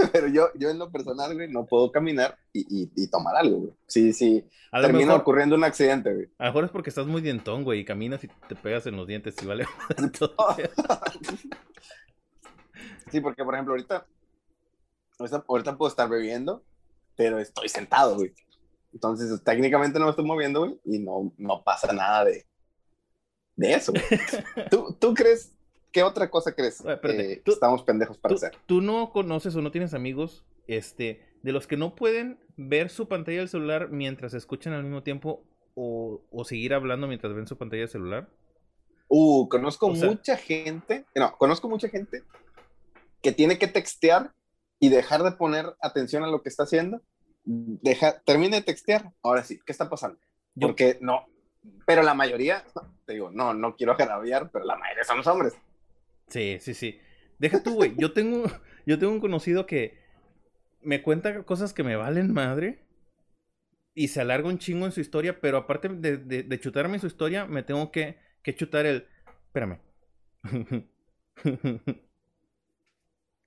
pero 0.12 0.26
yo, 0.28 0.48
yo 0.54 0.70
en 0.70 0.78
lo 0.78 0.90
personal, 0.90 1.34
güey, 1.34 1.50
no 1.50 1.66
puedo 1.66 1.90
caminar 1.92 2.38
y, 2.52 2.60
y, 2.82 2.90
y 2.96 3.08
tomar 3.08 3.36
algo, 3.36 3.56
güey. 3.58 3.72
Sí, 3.86 4.12
sí, 4.12 4.46
A 4.72 4.80
termina 4.80 5.06
mejor- 5.06 5.20
ocurriendo 5.22 5.56
un 5.56 5.64
accidente, 5.64 6.12
güey. 6.14 6.26
A 6.38 6.44
lo 6.46 6.50
mejor 6.50 6.64
es 6.64 6.70
porque 6.70 6.90
estás 6.90 7.06
muy 7.06 7.20
dientón, 7.22 7.64
güey, 7.64 7.80
y 7.80 7.84
caminas 7.84 8.22
y 8.24 8.28
te 8.48 8.54
pegas 8.56 8.86
en 8.86 8.96
los 8.96 9.06
dientes 9.06 9.34
y 9.42 9.46
vale. 9.46 9.66
Entonces, 9.96 10.70
Sí, 13.10 13.20
porque 13.20 13.44
por 13.44 13.54
ejemplo, 13.54 13.72
ahorita, 13.74 14.06
ahorita, 15.18 15.44
ahorita 15.48 15.76
puedo 15.76 15.90
estar 15.90 16.08
bebiendo, 16.08 16.62
pero 17.16 17.38
estoy 17.38 17.68
sentado, 17.68 18.14
güey. 18.16 18.32
Entonces, 18.92 19.42
técnicamente 19.42 19.98
no 19.98 20.04
me 20.06 20.10
estoy 20.10 20.24
moviendo, 20.24 20.60
güey, 20.60 20.80
y 20.84 20.98
no, 21.00 21.32
no 21.36 21.62
pasa 21.64 21.92
nada 21.92 22.24
de, 22.24 22.46
de 23.56 23.72
eso. 23.74 23.92
güey. 23.92 24.04
¿Tú, 24.70 24.96
¿Tú 25.00 25.14
crees? 25.14 25.52
¿Qué 25.92 26.02
otra 26.02 26.30
cosa 26.30 26.52
crees? 26.54 26.80
Oye, 26.82 26.94
espérate, 26.94 27.32
eh, 27.32 27.42
tú- 27.44 27.52
estamos 27.52 27.82
pendejos 27.82 28.18
para 28.18 28.30
¿tú, 28.34 28.36
hacer. 28.36 28.56
tú 28.66 28.80
no 28.80 29.10
conoces 29.12 29.54
o 29.56 29.62
no 29.62 29.70
tienes 29.70 29.94
amigos 29.94 30.44
este, 30.66 31.26
de 31.42 31.52
los 31.52 31.66
que 31.66 31.76
no 31.76 31.94
pueden 31.94 32.38
ver 32.56 32.90
su 32.90 33.08
pantalla 33.08 33.38
del 33.38 33.48
celular 33.48 33.88
mientras 33.90 34.34
escuchan 34.34 34.72
al 34.72 34.82
mismo 34.84 35.02
tiempo 35.02 35.44
o, 35.74 36.22
o 36.30 36.44
seguir 36.44 36.74
hablando 36.74 37.06
mientras 37.08 37.34
ven 37.34 37.46
su 37.46 37.56
pantalla 37.58 37.80
del 37.82 37.88
celular? 37.88 38.28
Uh, 39.08 39.48
conozco 39.48 39.86
O 39.88 39.96
sea- 39.96 40.08
mucha 40.08 40.36
gente, 40.36 41.04
no, 41.16 41.36
conozco 41.38 41.68
mucha 41.68 41.88
gente 41.88 42.22
que 43.22 43.32
tiene 43.32 43.58
que 43.58 43.66
textear 43.66 44.32
y 44.78 44.88
dejar 44.88 45.22
de 45.22 45.32
poner 45.32 45.74
atención 45.82 46.22
a 46.24 46.28
lo 46.28 46.42
que 46.42 46.48
está 46.48 46.62
haciendo. 46.62 47.02
Deja, 47.44 48.20
termina 48.20 48.56
de 48.56 48.62
textear. 48.62 49.12
Ahora 49.22 49.42
sí, 49.42 49.58
¿qué 49.66 49.72
está 49.72 49.90
pasando? 49.90 50.18
Porque 50.58 50.98
no, 51.00 51.26
pero 51.86 52.02
la 52.02 52.14
mayoría, 52.14 52.64
te 53.06 53.14
digo, 53.14 53.30
no, 53.30 53.52
no 53.54 53.74
quiero 53.76 53.92
agraviar, 53.98 54.50
pero 54.50 54.64
la 54.64 54.76
mayoría 54.76 55.04
son 55.04 55.18
los 55.18 55.26
hombres. 55.26 55.54
Sí, 56.30 56.58
sí, 56.60 56.74
sí. 56.74 57.00
Deja 57.38 57.62
tú, 57.62 57.74
güey. 57.74 57.94
Yo 57.96 58.12
tengo, 58.12 58.44
yo 58.86 58.98
tengo 58.98 59.12
un 59.12 59.20
conocido 59.20 59.66
que 59.66 59.98
me 60.82 61.02
cuenta 61.02 61.42
cosas 61.42 61.74
que 61.74 61.82
me 61.82 61.96
valen 61.96 62.32
madre 62.32 62.86
y 63.94 64.08
se 64.08 64.20
alarga 64.20 64.48
un 64.48 64.58
chingo 64.58 64.86
en 64.86 64.92
su 64.92 65.00
historia, 65.00 65.40
pero 65.40 65.58
aparte 65.58 65.88
de, 65.88 66.60
chutarme 66.60 66.98
su 66.98 67.06
historia, 67.06 67.44
me 67.46 67.62
tengo 67.62 67.90
que, 67.90 68.18
que 68.42 68.54
chutar 68.54 68.86
el... 68.86 69.06
Espérame. 69.46 69.78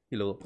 y 0.09 0.15
luego... 0.15 0.39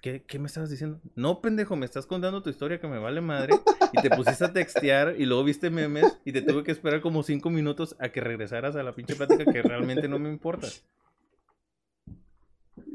¿Qué, 0.00 0.24
¿Qué 0.24 0.40
me 0.40 0.48
estabas 0.48 0.68
diciendo? 0.68 1.00
No, 1.14 1.40
pendejo, 1.40 1.76
me 1.76 1.86
estás 1.86 2.06
contando 2.06 2.42
tu 2.42 2.50
historia 2.50 2.80
que 2.80 2.88
me 2.88 2.98
vale 2.98 3.20
madre 3.20 3.54
y 3.92 4.02
te 4.02 4.10
pusiste 4.10 4.44
a 4.44 4.52
textear 4.52 5.14
y 5.16 5.26
luego 5.26 5.44
viste 5.44 5.70
memes 5.70 6.18
y 6.24 6.32
te 6.32 6.42
tuve 6.42 6.64
que 6.64 6.72
esperar 6.72 7.00
como 7.00 7.22
cinco 7.22 7.50
minutos 7.50 7.94
a 8.00 8.08
que 8.08 8.20
regresaras 8.20 8.74
a 8.74 8.82
la 8.82 8.96
pinche 8.96 9.14
plática 9.14 9.44
que 9.44 9.62
realmente 9.62 10.08
no 10.08 10.18
me 10.18 10.28
importa. 10.28 10.66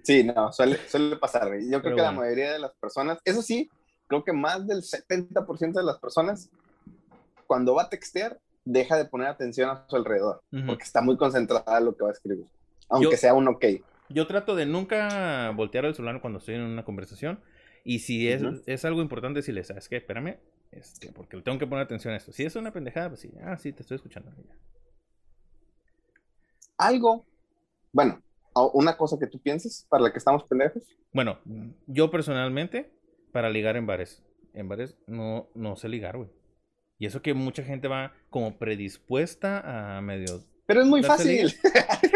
Sí, 0.03 0.23
no, 0.23 0.51
suele, 0.51 0.77
suele 0.87 1.17
pasar. 1.17 1.49
Yo 1.69 1.81
creo 1.81 1.95
que 1.95 2.01
la 2.01 2.11
mayoría 2.11 2.53
de 2.53 2.59
las 2.59 2.71
personas, 2.79 3.19
eso 3.25 3.41
sí, 3.41 3.69
creo 4.07 4.23
que 4.23 4.33
más 4.33 4.65
del 4.67 4.83
70% 4.83 5.79
de 5.79 5.85
las 5.85 5.99
personas, 5.99 6.49
cuando 7.45 7.75
va 7.75 7.83
a 7.83 7.89
textear, 7.89 8.39
deja 8.65 8.97
de 8.97 9.05
poner 9.05 9.27
atención 9.27 9.69
a 9.69 9.85
su 9.87 9.95
alrededor, 9.95 10.41
porque 10.65 10.83
está 10.83 11.01
muy 11.01 11.17
concentrada 11.17 11.77
en 11.77 11.85
lo 11.85 11.95
que 11.95 12.03
va 12.03 12.09
a 12.09 12.13
escribir, 12.13 12.45
aunque 12.89 13.11
Yo- 13.11 13.17
sea 13.17 13.33
un 13.33 13.47
ok. 13.47 13.65
Yo 14.09 14.25
trato 14.25 14.55
de 14.55 14.65
nunca 14.65 15.51
voltear 15.51 15.83
el 15.85 15.93
celular 15.93 16.21
cuando 16.21 16.39
estoy 16.39 16.55
en 16.55 16.61
una 16.61 16.85
conversación. 16.85 17.41
Y 17.83 17.99
si 17.99 18.29
es, 18.29 18.41
es 18.65 18.85
algo 18.85 19.01
importante, 19.01 19.41
si 19.41 19.51
le 19.51 19.63
sabes 19.65 19.89
que, 19.89 19.97
espérame, 19.97 20.37
este, 20.71 21.11
porque 21.11 21.41
tengo 21.41 21.57
que 21.59 21.67
poner 21.67 21.83
atención 21.85 22.13
a 22.13 22.17
esto. 22.17 22.31
Si 22.31 22.43
es 22.45 22.55
una 22.55 22.71
pendejada, 22.71 23.09
pues 23.09 23.21
sí, 23.21 23.31
ah, 23.43 23.57
sí, 23.57 23.73
te 23.73 23.81
estoy 23.81 23.95
escuchando. 23.95 24.31
ya. 24.37 24.55
Algo, 26.77 27.25
bueno, 27.93 28.21
una 28.65 28.97
cosa 28.97 29.17
que 29.19 29.27
tú 29.27 29.39
pienses 29.39 29.85
para 29.89 30.03
la 30.03 30.11
que 30.11 30.17
estamos 30.17 30.43
pendejos. 30.43 30.83
Bueno, 31.13 31.39
yo 31.85 32.09
personalmente, 32.11 32.91
para 33.31 33.49
ligar 33.49 33.77
en 33.77 33.85
bares, 33.85 34.23
en 34.53 34.67
bares 34.67 34.97
no, 35.07 35.49
no 35.55 35.75
sé 35.75 35.89
ligar, 35.89 36.17
güey. 36.17 36.29
Y 36.99 37.05
eso 37.05 37.21
que 37.21 37.33
mucha 37.33 37.63
gente 37.63 37.87
va 37.87 38.13
como 38.29 38.57
predispuesta 38.57 39.97
a 39.97 40.01
medio... 40.01 40.43
Pero 40.65 40.81
es 40.81 40.87
muy 40.87 41.01
fácil. 41.03 41.55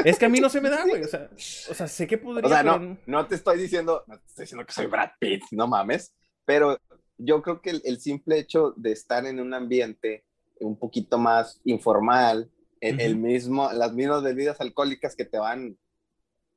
Es 0.03 0.19
que 0.19 0.25
a 0.25 0.29
mí 0.29 0.39
no 0.39 0.49
se 0.49 0.59
me 0.59 0.69
da, 0.69 0.83
güey. 0.85 1.03
O 1.03 1.07
sea, 1.07 1.29
o 1.33 1.73
sea 1.73 1.87
sé 1.87 2.07
que 2.07 2.17
podría... 2.17 2.47
O 2.47 2.49
sea, 2.49 2.63
pero 2.63 2.79
no, 2.79 2.97
no 3.05 3.27
te 3.27 3.35
estoy 3.35 3.57
diciendo, 3.59 4.03
no 4.07 4.17
te 4.19 4.25
estoy 4.25 4.43
diciendo 4.43 4.65
que 4.65 4.73
soy 4.73 4.87
Brad 4.87 5.11
Pitt, 5.19 5.43
no 5.51 5.67
mames, 5.67 6.13
pero 6.45 6.77
yo 7.17 7.41
creo 7.41 7.61
que 7.61 7.69
el, 7.69 7.81
el 7.85 7.99
simple 7.99 8.39
hecho 8.39 8.73
de 8.75 8.91
estar 8.91 9.25
en 9.25 9.39
un 9.39 9.53
ambiente 9.53 10.25
un 10.59 10.77
poquito 10.77 11.17
más 11.17 11.61
informal, 11.63 12.51
el, 12.81 12.99
el 12.99 13.13
Ujú. 13.13 13.21
mismo, 13.27 13.71
las 13.71 13.93
mismas 13.93 14.23
bebidas 14.23 14.59
alcohólicas 14.59 15.15
que 15.15 15.25
te 15.25 15.37
van, 15.37 15.77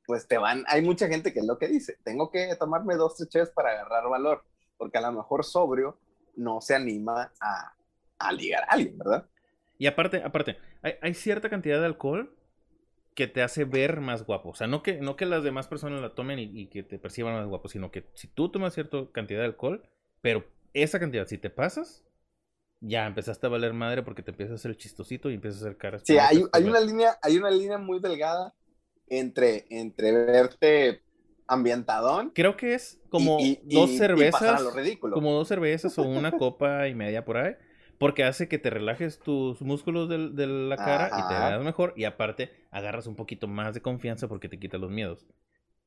pues 0.05 0.27
te 0.27 0.37
van, 0.37 0.63
hay 0.67 0.81
mucha 0.81 1.07
gente 1.07 1.33
que 1.33 1.39
es 1.39 1.45
lo 1.45 1.57
que 1.57 1.67
dice, 1.67 1.97
tengo 2.03 2.29
que 2.29 2.55
tomarme 2.57 2.95
dos, 2.95 3.15
tres 3.15 3.29
cheves 3.29 3.49
para 3.49 3.71
agarrar 3.71 4.09
valor, 4.09 4.43
porque 4.77 4.97
a 4.97 5.01
lo 5.01 5.11
mejor 5.11 5.43
sobrio 5.43 5.97
no 6.35 6.61
se 6.61 6.75
anima 6.75 7.31
a, 7.39 7.73
a 8.19 8.31
ligar 8.31 8.63
a 8.63 8.73
alguien, 8.73 8.97
¿verdad? 8.97 9.25
Y 9.77 9.87
aparte, 9.87 10.21
aparte, 10.23 10.57
hay, 10.81 10.93
hay 11.01 11.13
cierta 11.13 11.49
cantidad 11.49 11.79
de 11.79 11.85
alcohol 11.85 12.33
que 13.13 13.27
te 13.27 13.41
hace 13.41 13.63
ver 13.63 14.01
más 14.01 14.25
guapo. 14.25 14.49
O 14.49 14.55
sea, 14.55 14.67
no 14.67 14.83
que, 14.83 14.99
no 14.99 15.15
que 15.15 15.25
las 15.25 15.43
demás 15.43 15.67
personas 15.67 16.01
la 16.01 16.13
tomen 16.13 16.39
y, 16.39 16.43
y 16.43 16.67
que 16.67 16.83
te 16.83 16.99
perciban 16.99 17.33
más 17.33 17.47
guapo, 17.47 17.69
sino 17.69 17.91
que 17.91 18.05
si 18.13 18.27
tú 18.27 18.49
tomas 18.49 18.73
cierta 18.73 19.05
cantidad 19.11 19.39
de 19.39 19.45
alcohol, 19.45 19.83
pero 20.21 20.45
esa 20.73 20.99
cantidad, 20.99 21.25
si 21.25 21.37
te 21.37 21.49
pasas, 21.49 22.03
ya 22.81 23.07
empezaste 23.07 23.47
a 23.47 23.49
valer 23.49 23.73
madre 23.73 24.03
porque 24.03 24.21
te 24.21 24.31
empiezas 24.31 24.53
a 24.53 24.55
hacer 24.55 24.71
el 24.71 24.77
chistosito 24.77 25.29
y 25.29 25.35
empiezas 25.35 25.61
a 25.61 25.65
hacer 25.65 25.77
caras. 25.77 26.03
Sí, 26.05 26.17
hay, 26.17 26.37
hay 26.37 26.43
pues, 26.51 26.65
una 26.65 26.79
línea, 26.81 27.17
hay 27.21 27.37
una 27.37 27.49
línea 27.49 27.77
muy 27.77 27.99
delgada 27.99 28.53
entre, 29.07 29.65
entre 29.69 30.11
verte 30.11 31.03
ambientadón 31.47 32.33
Creo 32.33 32.57
que 32.57 32.73
es 32.73 32.99
como 33.09 33.45
y- 33.45 33.59
y- 33.69 33.69
dos 33.69 33.91
y- 33.91 33.95
cervezas, 33.95 34.45
a 34.47 34.59
lo 34.61 34.71
ridículo. 34.71 35.21
como 35.21 35.31
dos 35.31 35.47
cervezas 35.47 35.97
o 35.97 36.03
una 36.03 36.35
copa 36.37 36.87
y 36.87 36.95
media 36.95 37.23
por 37.25 37.37
ahí, 37.37 37.55
porque 37.97 38.23
hace 38.25 38.47
que 38.49 38.59
te 38.59 38.69
relajes 38.69 39.19
tus 39.19 39.61
músculos 39.61 40.09
del- 40.09 40.35
de, 40.35 40.47
la 40.47 40.81
cara 40.81 41.11
y 41.13 41.23
te 41.23 41.39
Ajá. 41.39 41.39
veas 41.39 41.63
mejor 41.63 41.93
y 41.95 42.03
aparte 42.05 42.51
agarras 42.71 43.07
un 43.07 43.15
poquito 43.15 43.47
más 43.47 43.73
de 43.73 43.81
confianza 43.81 44.27
porque 44.27 44.49
te 44.49 44.59
quita 44.59 44.77
los 44.77 44.91
miedos. 44.91 45.25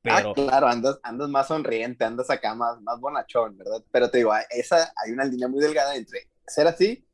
Ah, 0.07 0.23
Pero 0.23 0.33
claro, 0.33 0.67
andas, 0.67 0.99
andas 1.03 1.29
más 1.29 1.47
sonriente, 1.47 2.03
andas 2.03 2.29
acá 2.31 2.55
más, 2.55 2.81
más 2.81 2.99
bonachón, 2.99 3.57
¿verdad? 3.57 3.83
Pero 3.91 4.09
te 4.09 4.17
digo, 4.19 4.31
esa, 4.49 4.91
hay 4.95 5.11
una 5.11 5.23
línea 5.25 5.47
muy 5.47 5.61
delgada 5.61 5.95
entre 5.95 6.29
ser 6.47 6.65
así 6.67 7.07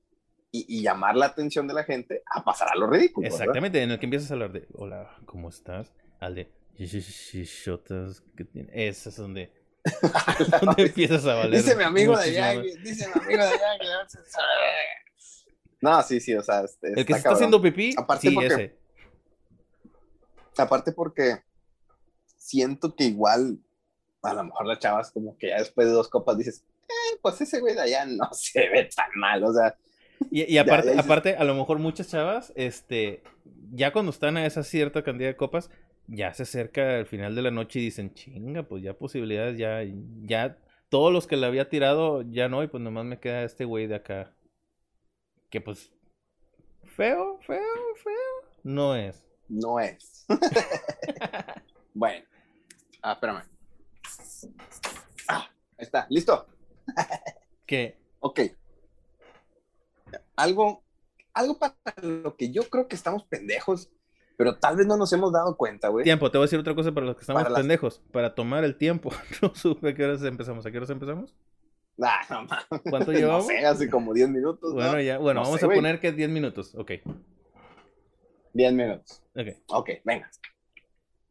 y, 0.59 0.65
y 0.79 0.81
llamar 0.81 1.15
la 1.15 1.25
atención 1.27 1.67
de 1.67 1.73
la 1.73 1.83
gente 1.83 2.23
a 2.33 2.43
pasar 2.43 2.69
a 2.71 2.75
lo 2.75 2.87
ridículo. 2.87 3.25
¿verdad? 3.25 3.41
exactamente, 3.41 3.81
en 3.81 3.91
el 3.91 3.99
que 3.99 4.05
empiezas 4.05 4.29
a 4.31 4.33
hablar 4.35 4.51
de, 4.51 4.67
hola, 4.73 5.15
¿cómo 5.25 5.49
estás? 5.49 5.91
Al 6.19 6.35
de, 6.35 6.49
"Shishotas 6.77 8.21
que 8.37 8.45
tiene-". 8.45 8.69
Ese 8.73 9.09
es 9.09 9.15
donde, 9.17 9.51
donde 10.61 10.83
empiezas 10.83 11.25
a 11.25 11.35
valer. 11.35 11.61
Dice 11.61 11.75
mi 11.75 11.83
amigo 11.83 12.17
de 12.17 12.23
allá, 12.23 12.61
dice 12.61 13.07
mi 13.13 13.21
amigo 13.21 13.43
de 13.43 13.49
allá 13.49 13.77
que 13.79 13.87
No, 15.81 16.01
sí, 16.03 16.19
sí, 16.19 16.33
o 16.35 16.41
sea, 16.41 16.61
este, 16.61 16.87
El 16.89 17.05
que 17.05 17.13
se 17.13 17.17
está 17.17 17.23
cabrón. 17.29 17.33
haciendo 17.35 17.61
pipí, 17.61 17.93
Aparte 17.97 18.29
sí, 18.29 18.33
porque- 18.35 18.47
ese. 18.53 18.77
Aparte 20.57 20.91
porque 20.93 21.43
siento 22.37 22.95
que 22.95 23.03
igual, 23.05 23.59
a 24.23 24.33
lo 24.33 24.43
mejor 24.45 24.65
las 24.67 24.79
chavas 24.79 25.11
como 25.11 25.37
que 25.37 25.49
ya 25.49 25.57
después 25.59 25.85
de 25.87 25.93
dos 25.93 26.07
copas 26.07 26.37
dices, 26.37 26.63
eh, 26.87 27.17
pues 27.21 27.41
ese 27.41 27.59
güey 27.59 27.73
de 27.75 27.81
allá 27.81 28.05
no 28.05 28.29
se 28.31 28.69
ve 28.69 28.89
tan 28.95 29.09
mal, 29.15 29.43
o 29.43 29.53
sea, 29.53 29.77
Y, 30.31 30.53
y 30.53 30.57
aparte, 30.57 30.93
ya 30.95 31.01
aparte, 31.01 31.35
a 31.35 31.43
lo 31.43 31.55
mejor 31.55 31.79
muchas 31.79 32.09
chavas, 32.09 32.53
este, 32.55 33.23
ya 33.71 33.91
cuando 33.91 34.11
están 34.11 34.37
a 34.37 34.45
esa 34.45 34.63
cierta 34.63 35.03
cantidad 35.03 35.29
de 35.29 35.35
copas, 35.35 35.69
ya 36.07 36.33
se 36.33 36.43
acerca 36.43 36.97
el 36.97 37.05
final 37.05 37.35
de 37.35 37.41
la 37.41 37.51
noche 37.51 37.79
y 37.79 37.83
dicen, 37.83 38.13
chinga, 38.13 38.63
pues 38.63 38.83
ya 38.83 38.93
posibilidades, 38.93 39.57
ya, 39.57 39.81
ya, 40.23 40.57
todos 40.89 41.11
los 41.11 41.27
que 41.27 41.37
le 41.37 41.47
había 41.47 41.69
tirado, 41.69 42.21
ya 42.21 42.47
no, 42.47 42.63
y 42.63 42.67
pues 42.67 42.81
nomás 42.81 43.05
me 43.05 43.19
queda 43.19 43.43
este 43.43 43.65
güey 43.65 43.87
de 43.87 43.95
acá. 43.95 44.35
Que 45.49 45.61
pues, 45.61 45.91
feo, 46.83 47.39
feo, 47.41 47.61
feo, 48.03 48.49
no 48.63 48.95
es. 48.95 49.25
no 49.47 49.79
es. 49.79 50.25
bueno, 51.93 52.25
ah, 53.01 53.13
espérame. 53.13 53.43
Ah, 55.27 55.49
ahí 55.77 55.85
está, 55.85 56.07
listo. 56.09 56.47
Que, 57.65 57.97
Ok. 58.19 58.39
Algo, 60.35 60.83
algo 61.33 61.57
para 61.59 61.75
lo 62.01 62.35
que 62.35 62.51
yo 62.51 62.63
creo 62.69 62.87
que 62.87 62.95
estamos 62.95 63.23
pendejos, 63.25 63.89
pero 64.37 64.57
tal 64.57 64.75
vez 64.77 64.85
no 64.87 64.97
nos 64.97 65.11
hemos 65.13 65.31
dado 65.31 65.55
cuenta, 65.57 65.87
güey. 65.89 66.03
tiempo, 66.03 66.29
te 66.31 66.37
voy 66.37 66.43
a 66.43 66.47
decir 66.47 66.59
otra 66.59 66.75
cosa 66.75 66.91
para 66.93 67.05
los 67.05 67.15
que 67.15 67.21
estamos 67.21 67.41
Para 67.43 67.51
las- 67.53 67.61
pendejos, 67.61 68.01
para 68.11 68.35
tomar 68.35 68.63
el 68.63 68.77
tiempo. 68.77 69.09
No 69.41 69.53
supe 69.55 69.89
a 69.89 69.95
qué 69.95 70.03
horas 70.03 70.21
empezamos, 70.23 70.65
¿a 70.65 70.71
qué 70.71 70.77
horas 70.77 70.89
empezamos? 70.89 71.35
Ah, 72.01 72.21
no 72.29 72.43
mames. 72.43 72.65
¿Cuánto 72.89 73.11
No 73.13 73.17
llevamos? 73.17 73.47
sé, 73.47 73.65
hace 73.65 73.89
como 73.89 74.13
10 74.13 74.27
minutos. 74.29 74.73
Bueno, 74.73 74.93
¿no? 74.93 75.01
ya, 75.01 75.17
bueno, 75.17 75.39
No 75.39 75.45
vamos 75.45 75.59
sé, 75.59 75.65
a 75.65 75.67
güey. 75.67 75.77
poner 75.77 75.99
que 76.01 76.11
10 76.11 76.29
minutos, 76.29 76.75
ok, 76.75 76.91
10 78.53 78.73
minutos. 78.73 79.21
ok. 79.35 79.47
Ok, 79.67 79.89
venga. 80.03 80.29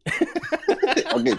ok. 1.15 1.39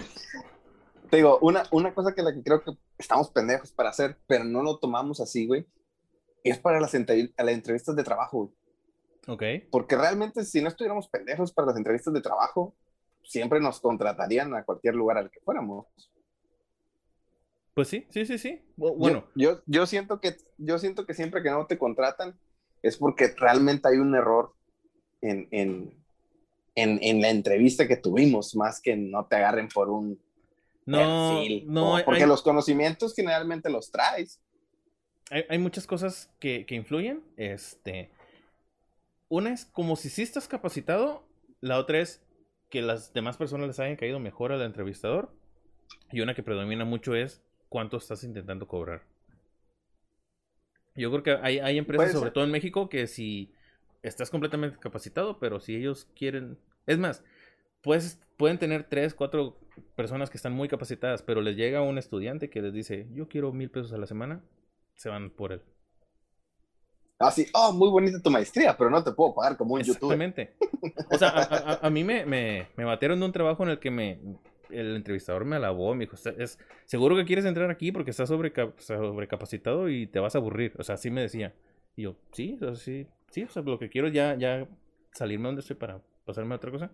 Te 1.10 1.16
digo, 1.18 1.38
una, 1.40 1.62
una 1.70 1.94
cosa 1.94 2.14
que 2.14 2.22
la 2.22 2.32
que 2.34 2.42
creo 2.42 2.62
que 2.62 2.72
estamos 2.98 3.30
pendejos 3.30 3.70
para 3.72 3.90
hacer, 3.90 4.18
pero 4.26 4.44
no 4.44 4.62
lo 4.62 4.78
tomamos 4.78 5.20
así, 5.20 5.46
güey, 5.46 5.66
es 6.50 6.58
para 6.58 6.80
las, 6.80 6.92
las 6.94 7.48
entrevistas 7.48 7.96
de 7.96 8.04
trabajo, 8.04 8.38
güey. 8.38 8.50
Ok. 9.28 9.68
Porque 9.70 9.96
realmente 9.96 10.44
si 10.44 10.60
no 10.60 10.68
estuviéramos 10.68 11.08
pendejos 11.08 11.52
para 11.52 11.68
las 11.68 11.76
entrevistas 11.76 12.14
de 12.14 12.20
trabajo, 12.20 12.74
siempre 13.24 13.60
nos 13.60 13.80
contratarían 13.80 14.54
a 14.54 14.64
cualquier 14.64 14.94
lugar 14.94 15.18
al 15.18 15.30
que 15.30 15.40
fuéramos. 15.40 15.86
Pues 17.74 17.88
sí, 17.88 18.06
sí, 18.08 18.24
sí, 18.24 18.38
sí. 18.38 18.62
Bueno. 18.76 19.26
Yo, 19.34 19.60
yo, 19.66 19.86
siento 19.86 20.20
que, 20.20 20.36
yo 20.56 20.78
siento 20.78 21.04
que 21.04 21.14
siempre 21.14 21.42
que 21.42 21.50
no 21.50 21.66
te 21.66 21.76
contratan 21.76 22.38
es 22.82 22.96
porque 22.96 23.34
realmente 23.36 23.88
hay 23.88 23.98
un 23.98 24.14
error 24.14 24.54
en, 25.20 25.48
en, 25.50 25.92
en, 26.74 27.20
la 27.20 27.30
entrevista 27.30 27.88
que 27.88 27.96
tuvimos, 27.96 28.54
más 28.54 28.80
que 28.80 28.96
no 28.96 29.26
te 29.26 29.36
agarren 29.36 29.68
por 29.68 29.90
un 29.90 30.18
no, 30.86 31.42
No, 31.66 31.96
porque 32.04 32.26
los 32.26 32.42
conocimientos 32.42 33.12
generalmente 33.14 33.68
los 33.68 33.90
traes. 33.90 34.40
Hay, 35.30 35.44
hay 35.48 35.58
muchas 35.58 35.86
cosas 35.86 36.32
que, 36.38 36.66
que, 36.66 36.74
influyen. 36.74 37.22
Este, 37.36 38.10
una 39.28 39.52
es 39.52 39.64
como 39.64 39.96
si 39.96 40.08
sí 40.08 40.22
estás 40.22 40.48
capacitado, 40.48 41.26
la 41.60 41.78
otra 41.78 42.00
es 42.00 42.22
que 42.70 42.82
las 42.82 43.12
demás 43.12 43.36
personas 43.36 43.66
les 43.66 43.80
hayan 43.80 43.96
caído 43.96 44.20
mejor 44.20 44.52
al 44.52 44.62
entrevistador. 44.62 45.30
Y 46.12 46.20
una 46.20 46.34
que 46.34 46.42
predomina 46.42 46.84
mucho 46.84 47.14
es 47.14 47.42
cuánto 47.68 47.96
estás 47.96 48.24
intentando 48.24 48.66
cobrar. 48.66 49.02
Yo 50.94 51.10
creo 51.10 51.22
que 51.22 51.38
hay, 51.42 51.58
hay 51.58 51.78
empresas, 51.78 52.12
sobre 52.12 52.30
todo 52.30 52.44
en 52.44 52.50
México, 52.50 52.88
que 52.88 53.06
si 53.06 53.52
estás 54.02 54.30
completamente 54.30 54.78
capacitado, 54.78 55.38
pero 55.38 55.60
si 55.60 55.76
ellos 55.76 56.08
quieren... 56.16 56.58
Es 56.86 56.98
más, 56.98 57.22
pues, 57.82 58.20
pueden 58.36 58.58
tener 58.58 58.84
tres, 58.84 59.14
cuatro 59.14 59.58
personas 59.94 60.30
que 60.30 60.38
están 60.38 60.52
muy 60.52 60.68
capacitadas, 60.68 61.22
pero 61.22 61.40
les 61.40 61.56
llega 61.56 61.82
un 61.82 61.98
estudiante 61.98 62.48
que 62.48 62.62
les 62.62 62.72
dice, 62.72 63.06
yo 63.12 63.28
quiero 63.28 63.52
mil 63.52 63.70
pesos 63.70 63.92
a 63.92 63.98
la 63.98 64.06
semana, 64.06 64.42
se 64.96 65.08
van 65.08 65.30
por 65.30 65.52
él. 65.52 65.62
Así, 67.18 67.46
ah, 67.54 67.68
oh, 67.68 67.72
muy 67.72 67.88
bonita 67.88 68.20
tu 68.20 68.30
maestría, 68.30 68.76
pero 68.76 68.90
no 68.90 69.02
te 69.02 69.12
puedo 69.12 69.34
pagar 69.34 69.56
como 69.56 69.74
un 69.74 69.82
youtuber. 69.82 70.20
Exactamente. 70.20 70.56
O 71.10 71.16
sea, 71.16 71.78
a, 71.80 71.88
mí 71.88 72.04
me, 72.04 72.26
me, 72.26 72.68
me 72.76 72.84
batieron 72.84 73.18
de 73.18 73.24
un 73.24 73.32
trabajo 73.32 73.62
en 73.62 73.70
el 73.70 73.78
que 73.78 73.90
me, 73.90 74.20
el 74.70 74.96
entrevistador 74.96 75.44
me 75.44 75.56
alabó, 75.56 75.94
me 75.94 76.06
dijo, 76.06 76.16
es, 76.38 76.58
seguro 76.84 77.16
que 77.16 77.24
quieres 77.24 77.44
entrar 77.44 77.70
aquí 77.70 77.92
porque 77.92 78.10
estás 78.10 78.28
sobre, 78.28 78.52
sobrecapacitado 78.78 79.88
y 79.88 80.06
te 80.06 80.20
vas 80.20 80.34
a 80.34 80.38
aburrir. 80.38 80.74
O 80.78 80.82
sea, 80.82 80.96
así 80.96 81.10
me 81.10 81.22
decía. 81.22 81.54
Y 81.94 82.02
yo, 82.02 82.16
sí, 82.32 82.56
o 82.56 82.58
sea, 82.58 82.74
sí, 82.74 83.06
sí, 83.30 83.44
o 83.44 83.48
sea, 83.48 83.62
lo 83.62 83.78
que 83.78 83.88
quiero 83.88 84.08
ya, 84.08 84.36
ya 84.36 84.68
salirme 85.12 85.46
donde 85.46 85.60
estoy 85.60 85.76
para 85.76 86.02
pasarme 86.24 86.54
a 86.54 86.56
otra 86.56 86.70
cosa. 86.70 86.90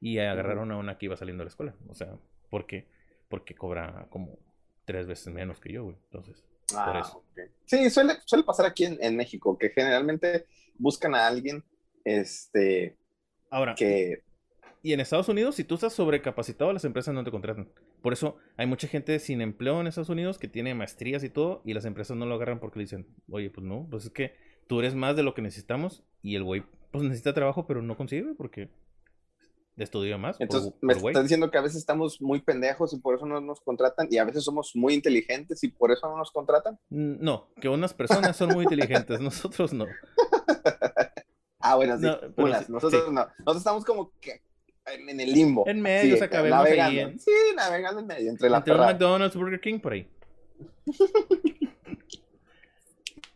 Y 0.00 0.18
agarraron 0.18 0.70
a 0.70 0.76
una 0.76 0.98
que 0.98 1.06
iba 1.06 1.16
saliendo 1.16 1.42
de 1.42 1.46
la 1.46 1.50
escuela. 1.50 1.74
O 1.88 1.94
sea, 1.94 2.16
¿por 2.50 2.66
qué? 2.66 2.88
Porque 3.28 3.54
cobra 3.54 4.06
como 4.10 4.38
tres 4.84 5.06
veces 5.06 5.32
menos 5.32 5.60
que 5.60 5.72
yo, 5.72 5.84
güey. 5.84 5.96
Entonces, 6.04 6.44
ah, 6.74 7.02
eso. 7.04 7.24
Sí, 7.66 7.90
suele, 7.90 8.14
suele 8.24 8.44
pasar 8.44 8.66
aquí 8.66 8.84
en, 8.84 8.98
en, 9.00 9.16
México, 9.16 9.58
que 9.58 9.70
generalmente 9.70 10.46
buscan 10.78 11.14
a 11.14 11.26
alguien, 11.26 11.64
este... 12.04 12.96
Ahora, 13.50 13.74
que 13.74 14.24
y 14.86 14.92
en 14.92 15.00
Estados 15.00 15.28
Unidos, 15.28 15.56
si 15.56 15.64
tú 15.64 15.74
estás 15.74 15.94
sobrecapacitado, 15.94 16.72
las 16.72 16.84
empresas 16.84 17.12
no 17.12 17.24
te 17.24 17.32
contratan. 17.32 17.68
Por 18.02 18.12
eso 18.12 18.36
hay 18.56 18.68
mucha 18.68 18.86
gente 18.86 19.18
sin 19.18 19.40
empleo 19.40 19.80
en 19.80 19.88
Estados 19.88 20.10
Unidos 20.10 20.38
que 20.38 20.46
tiene 20.46 20.76
maestrías 20.76 21.24
y 21.24 21.28
todo, 21.28 21.60
y 21.64 21.74
las 21.74 21.86
empresas 21.86 22.16
no 22.16 22.24
lo 22.24 22.36
agarran 22.36 22.60
porque 22.60 22.78
le 22.78 22.84
dicen, 22.84 23.08
oye, 23.28 23.50
pues 23.50 23.66
no, 23.66 23.88
pues 23.90 24.04
es 24.04 24.10
que 24.10 24.36
tú 24.68 24.78
eres 24.78 24.94
más 24.94 25.16
de 25.16 25.24
lo 25.24 25.34
que 25.34 25.42
necesitamos, 25.42 26.04
y 26.22 26.36
el 26.36 26.44
güey, 26.44 26.62
pues 26.92 27.02
necesita 27.02 27.34
trabajo, 27.34 27.66
pero 27.66 27.82
no 27.82 27.96
consigue 27.96 28.34
porque 28.36 28.68
estudia 29.84 30.16
más. 30.16 30.40
Entonces, 30.40 30.72
me 30.80 30.94
estás 30.94 31.22
diciendo 31.22 31.50
que 31.50 31.58
a 31.58 31.60
veces 31.60 31.78
estamos 31.78 32.20
muy 32.20 32.40
pendejos 32.40 32.92
y 32.92 32.98
por 32.98 33.14
eso 33.14 33.26
no 33.26 33.40
nos 33.40 33.60
contratan, 33.60 34.08
y 34.10 34.18
a 34.18 34.24
veces 34.24 34.44
somos 34.44 34.74
muy 34.74 34.94
inteligentes 34.94 35.62
y 35.64 35.68
por 35.68 35.92
eso 35.92 36.08
no 36.08 36.16
nos 36.16 36.30
contratan. 36.30 36.78
No, 36.88 37.48
que 37.60 37.68
unas 37.68 37.94
personas 37.94 38.36
son 38.36 38.54
muy 38.54 38.64
inteligentes, 38.64 39.20
nosotros 39.20 39.72
no. 39.72 39.86
Ah, 41.58 41.74
bueno, 41.74 41.98
sí, 41.98 42.06
nosotros 42.68 43.12
no. 43.12 43.26
Nosotros 43.38 43.56
estamos 43.56 43.84
como 43.84 44.12
que 44.20 44.40
en, 44.86 45.18
el 45.18 45.32
limbo. 45.32 45.64
En 45.66 45.80
medio, 45.80 46.16
sí, 46.16 46.22
navegando. 46.30 47.18
Sí, 47.18 47.32
navegando 47.56 48.00
en 48.00 48.06
medio, 48.06 48.30
entre 48.30 48.48
la 48.48 48.58
Entre 48.58 48.74
McDonald's, 48.74 49.36
Burger 49.36 49.60
King, 49.60 49.80
por 49.80 49.94
ahí. 49.94 50.08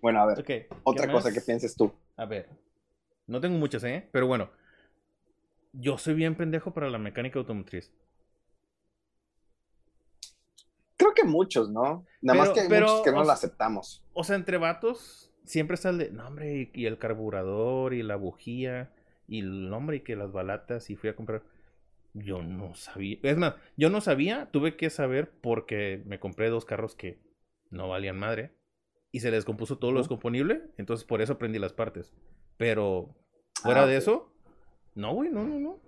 bueno, 0.00 0.20
a 0.20 0.26
ver, 0.26 0.68
otra 0.84 1.10
cosa 1.10 1.32
que 1.32 1.40
pienses 1.40 1.74
tú. 1.74 1.92
A 2.16 2.24
ver, 2.24 2.48
no 3.26 3.40
tengo 3.40 3.58
muchas, 3.58 3.82
¿eh? 3.84 4.08
Pero 4.12 4.28
bueno, 4.28 4.50
yo 5.72 5.98
soy 5.98 6.14
bien 6.14 6.36
pendejo 6.36 6.72
para 6.72 6.90
la 6.90 6.98
mecánica 6.98 7.38
automotriz. 7.38 7.92
Creo 10.96 11.14
que 11.14 11.24
muchos, 11.24 11.70
¿no? 11.70 12.04
Nada 12.20 12.38
más 12.38 12.50
que 12.50 12.60
hay 12.60 12.68
muchos 12.68 13.02
que 13.02 13.12
no 13.12 13.24
lo 13.24 13.30
aceptamos. 13.30 14.04
O 14.12 14.22
sea, 14.22 14.36
entre 14.36 14.58
vatos, 14.58 15.32
siempre 15.44 15.74
está 15.74 15.90
el 15.90 15.98
de, 15.98 16.10
no, 16.10 16.26
hombre, 16.26 16.70
y 16.74 16.86
el 16.86 16.98
carburador 16.98 17.94
y 17.94 18.02
la 18.02 18.16
bujía 18.16 18.92
y 19.26 19.40
el 19.40 19.70
nombre 19.70 19.98
y 19.98 20.00
que 20.00 20.16
las 20.16 20.32
balatas 20.32 20.90
y 20.90 20.96
fui 20.96 21.08
a 21.08 21.16
comprar. 21.16 21.42
Yo 22.12 22.42
no 22.42 22.74
sabía. 22.74 23.18
Es 23.22 23.38
más, 23.38 23.54
yo 23.76 23.88
no 23.88 24.00
sabía, 24.00 24.50
tuve 24.50 24.76
que 24.76 24.90
saber 24.90 25.30
porque 25.40 26.02
me 26.06 26.18
compré 26.18 26.50
dos 26.50 26.64
carros 26.64 26.94
que 26.96 27.20
no 27.70 27.88
valían 27.88 28.18
madre 28.18 28.52
y 29.12 29.20
se 29.20 29.30
les 29.30 29.44
compuso 29.44 29.78
todo 29.78 29.92
lo 29.92 30.00
descomponible, 30.00 30.62
entonces 30.76 31.06
por 31.06 31.22
eso 31.22 31.34
aprendí 31.34 31.58
las 31.58 31.72
partes. 31.72 32.12
Pero 32.56 33.16
fuera 33.62 33.84
ah, 33.84 33.86
de 33.86 33.96
eso, 33.96 34.29
no, 35.00 35.14
güey, 35.14 35.30
no, 35.30 35.44
no, 35.44 35.58
no. 35.58 35.80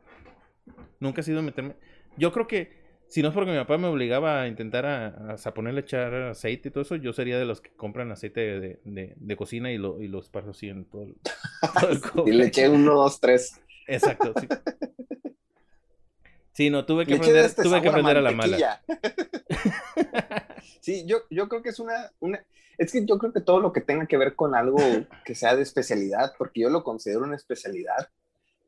Nunca 1.01 1.21
he 1.21 1.25
sido 1.25 1.43
meterme. 1.43 1.75
Yo 2.17 2.33
creo 2.33 2.47
que 2.47 2.83
si 3.09 3.23
no 3.23 3.29
es 3.29 3.35
porque 3.35 3.51
mi 3.51 3.59
papá 3.59 3.77
me 3.77 3.89
obligaba 3.89 4.43
a 4.43 4.49
intentar 4.49 4.87
a, 4.87 5.35
a, 5.35 5.55
ponerle 5.55 5.83
echar 5.83 6.15
aceite 6.15 6.69
y 6.69 6.73
todo 6.73 6.83
eso, 6.83 6.97
yo 6.97 7.13
sería 7.13 7.39
de 7.39 7.45
los 7.45 7.61
que 7.61 7.71
compran 7.71 8.11
aceite 8.11 8.41
de, 8.41 8.81
de, 8.85 9.15
de 9.17 9.37
cocina 9.37 9.71
y 9.71 9.79
lo, 9.79 10.01
y 10.01 10.09
lo 10.09 10.21
esparzo 10.21 10.51
así 10.51 10.69
en 10.69 10.87
todo 10.87 11.03
el, 11.03 11.17
todo 12.15 12.27
el 12.27 12.33
Y 12.33 12.37
le 12.37 12.47
eché 12.47 12.69
uno, 12.69 12.95
dos, 12.95 13.21
tres. 13.21 13.61
Exacto, 13.87 14.33
sí. 14.41 14.49
Sí, 16.53 16.71
no, 16.71 16.85
tuve 16.85 17.07
que 17.07 17.15
aprender, 17.15 17.45
este 17.47 17.63
tuve 17.63 17.81
que 17.81 17.89
aprender 17.89 18.19
a, 18.19 18.21
la 18.21 18.33
mala. 18.33 18.83
sí, 20.81 21.05
yo, 21.07 21.19
yo 21.31 21.49
creo 21.49 21.63
que 21.63 21.71
es 21.71 21.79
una, 21.81 22.13
una, 22.21 22.45
es 22.77 22.93
que 22.93 23.05
yo 23.07 23.19
creo 23.19 23.33
que 23.33 23.41
todo 23.41 23.61
lo 23.61 23.73
que 23.73 23.81
tenga 23.81 24.07
que 24.07 24.19
ver 24.19 24.35
con 24.35 24.55
algo 24.55 24.79
que 25.25 25.35
sea 25.35 25.57
de 25.57 25.63
especialidad, 25.63 26.35
porque 26.37 26.61
yo 26.61 26.69
lo 26.69 26.85
considero 26.85 27.25
una 27.25 27.37
especialidad, 27.37 28.11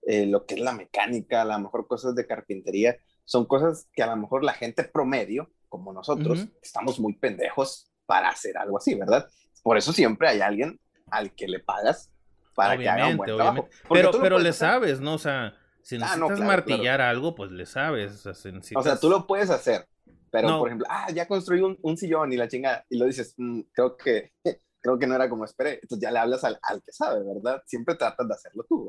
eh, 0.06 0.26
lo 0.26 0.46
que 0.46 0.54
es 0.54 0.60
la 0.60 0.72
mecánica, 0.72 1.42
a 1.42 1.44
lo 1.44 1.58
mejor 1.58 1.86
cosas 1.86 2.14
de 2.14 2.26
carpintería, 2.26 2.96
son 3.24 3.46
cosas 3.46 3.88
que 3.92 4.02
a 4.02 4.06
lo 4.06 4.16
mejor 4.16 4.44
la 4.44 4.52
gente 4.52 4.84
promedio, 4.84 5.50
como 5.68 5.92
nosotros, 5.92 6.46
estamos 6.62 7.00
muy 7.00 7.14
pendejos 7.14 7.90
para 8.06 8.28
hacer 8.28 8.56
algo 8.58 8.78
así, 8.78 8.94
¿verdad? 8.94 9.28
Por 9.62 9.78
eso 9.78 9.92
siempre 9.92 10.28
hay 10.28 10.40
alguien 10.40 10.78
al 11.10 11.34
que 11.34 11.48
le 11.48 11.58
pagas 11.58 12.12
para 12.54 12.76
que 12.76 12.88
haga 12.88 13.08
un 13.08 13.16
buen 13.16 13.34
trabajo. 13.34 13.68
Pero, 13.90 14.10
pero 14.20 14.38
le 14.38 14.52
sabes, 14.52 15.00
¿no? 15.00 15.14
O 15.14 15.18
sea, 15.18 15.54
si 15.82 15.96
ah, 15.96 15.98
necesitas 16.00 16.40
martillar 16.40 17.00
algo, 17.00 17.34
pues 17.34 17.50
le 17.50 17.66
sabes. 17.66 18.26
O 18.26 18.82
sea, 18.82 18.98
tú 19.00 19.08
lo 19.08 19.26
puedes 19.26 19.50
hacer, 19.50 19.86
pero 20.30 20.58
por 20.58 20.68
ejemplo, 20.68 20.86
ah, 20.90 21.10
ya 21.12 21.26
construí 21.26 21.60
un, 21.60 21.96
sillón 21.96 22.32
y 22.32 22.36
la 22.36 22.48
chingada, 22.48 22.84
y 22.88 22.98
lo 22.98 23.06
dices, 23.06 23.34
mm, 23.36 23.60
creo 23.72 23.96
que 23.96 24.32
creo 24.80 24.98
que 24.98 25.06
no 25.06 25.14
era 25.14 25.30
como 25.30 25.44
esperé. 25.44 25.80
Entonces 25.82 26.00
ya 26.00 26.10
le 26.10 26.18
hablas 26.18 26.44
al, 26.44 26.58
al 26.62 26.82
que 26.82 26.92
sabe, 26.92 27.22
¿verdad? 27.24 27.62
Siempre 27.66 27.94
tratas 27.94 28.28
de 28.28 28.34
hacerlo 28.34 28.64
tú, 28.68 28.86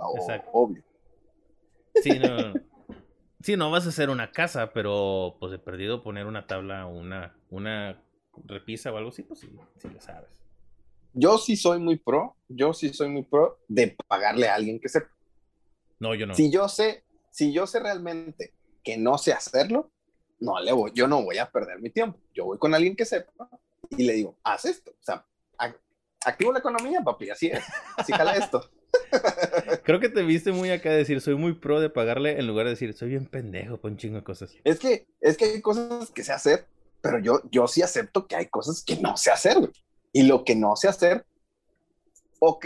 obvio. 0.52 0.84
Sí, 2.04 2.20
no, 2.20 2.38
no. 2.38 2.54
Sí, 3.42 3.56
no 3.56 3.70
vas 3.70 3.86
a 3.86 3.90
hacer 3.90 4.10
una 4.10 4.32
casa, 4.32 4.74
pero 4.74 5.38
pues 5.40 5.54
he 5.54 5.60
perdido 5.60 6.02
poner 6.02 6.26
una 6.26 6.48
tabla, 6.48 6.88
una, 6.88 7.38
una 7.52 8.04
repisa 8.44 8.92
o 8.92 8.98
algo 8.98 9.10
así, 9.10 9.22
pues 9.22 9.40
sí, 9.40 9.50
sí 9.78 9.88
lo 9.88 10.02
sabes. 10.02 10.32
Yo 11.14 11.38
sí 11.38 11.56
soy 11.56 11.80
muy 11.80 11.98
pro, 11.98 12.36
yo 12.48 12.74
sí 12.74 12.94
soy 12.94 13.10
muy 13.10 13.24
pro 13.24 13.60
de 13.68 13.96
pagarle 14.08 14.50
a 14.50 14.56
alguien 14.56 14.80
que 14.80 14.90
sepa. 14.90 15.12
No, 16.00 16.16
yo 16.16 16.26
no. 16.26 16.34
Si 16.34 16.52
yo 16.52 16.68
sé, 16.68 17.04
si 17.30 17.54
yo 17.54 17.68
sé 17.68 17.80
realmente 17.80 18.54
que 18.84 18.98
no 18.98 19.18
sé 19.18 19.32
hacerlo, 19.32 19.92
no 20.40 20.60
le 20.60 20.72
voy, 20.72 20.92
yo 20.96 21.08
no 21.08 21.24
voy 21.24 21.38
a 21.38 21.50
perder 21.50 21.80
mi 21.80 21.92
tiempo. 21.92 22.20
Yo 22.34 22.46
voy 22.46 22.58
con 22.58 22.74
alguien 22.74 22.96
que 22.96 23.06
sepa 23.06 23.48
y 23.92 24.06
le 24.06 24.14
digo, 24.14 24.38
haz 24.44 24.66
esto. 24.66 24.92
O 24.92 25.04
sea, 25.04 25.26
activo 26.26 26.52
la 26.52 26.60
economía, 26.60 27.02
papi, 27.02 27.30
así 27.30 27.48
es. 27.48 27.64
Así 27.96 28.12
jala 28.12 28.36
esto. 28.36 28.70
Creo 29.84 30.00
que 30.00 30.10
te 30.10 30.24
viste 30.24 30.52
muy 30.52 30.70
acá 30.72 30.92
de 30.92 30.98
decir, 30.98 31.22
soy 31.22 31.36
muy 31.36 31.54
pro 31.54 31.80
de 31.80 31.90
pagarle 31.90 32.40
en 32.40 32.48
lugar 32.48 32.66
de 32.66 32.72
decir, 32.72 32.94
soy 32.94 33.10
bien 33.10 33.26
pendejo 33.26 33.80
con 33.80 33.94
un 33.94 33.98
chingo 33.98 34.18
de 34.18 34.24
cosas. 34.24 34.54
Es 34.64 34.80
que, 34.80 35.08
es 35.22 35.38
que 35.38 35.46
hay 35.46 35.62
cosas 35.62 36.12
que 36.12 36.24
sé 36.24 36.32
hacer, 36.32 36.66
pero 37.02 37.20
yo, 37.20 37.42
yo 37.52 37.68
sí 37.68 37.82
acepto 37.82 38.28
que 38.28 38.36
hay 38.36 38.48
cosas 38.48 38.84
que 38.84 38.98
no 38.98 39.18
sé 39.18 39.32
hacer, 39.32 39.58
Y 40.12 40.24
lo 40.24 40.44
que 40.44 40.56
no 40.56 40.76
sé 40.76 40.88
hacer, 40.88 41.26
ok, 42.40 42.66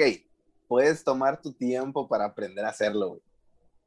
puedes 0.68 1.04
tomar 1.04 1.42
tu 1.42 1.54
tiempo 1.54 2.08
para 2.08 2.26
aprender 2.26 2.66
a 2.66 2.70
hacerlo, 2.70 3.10
güey. 3.10 3.22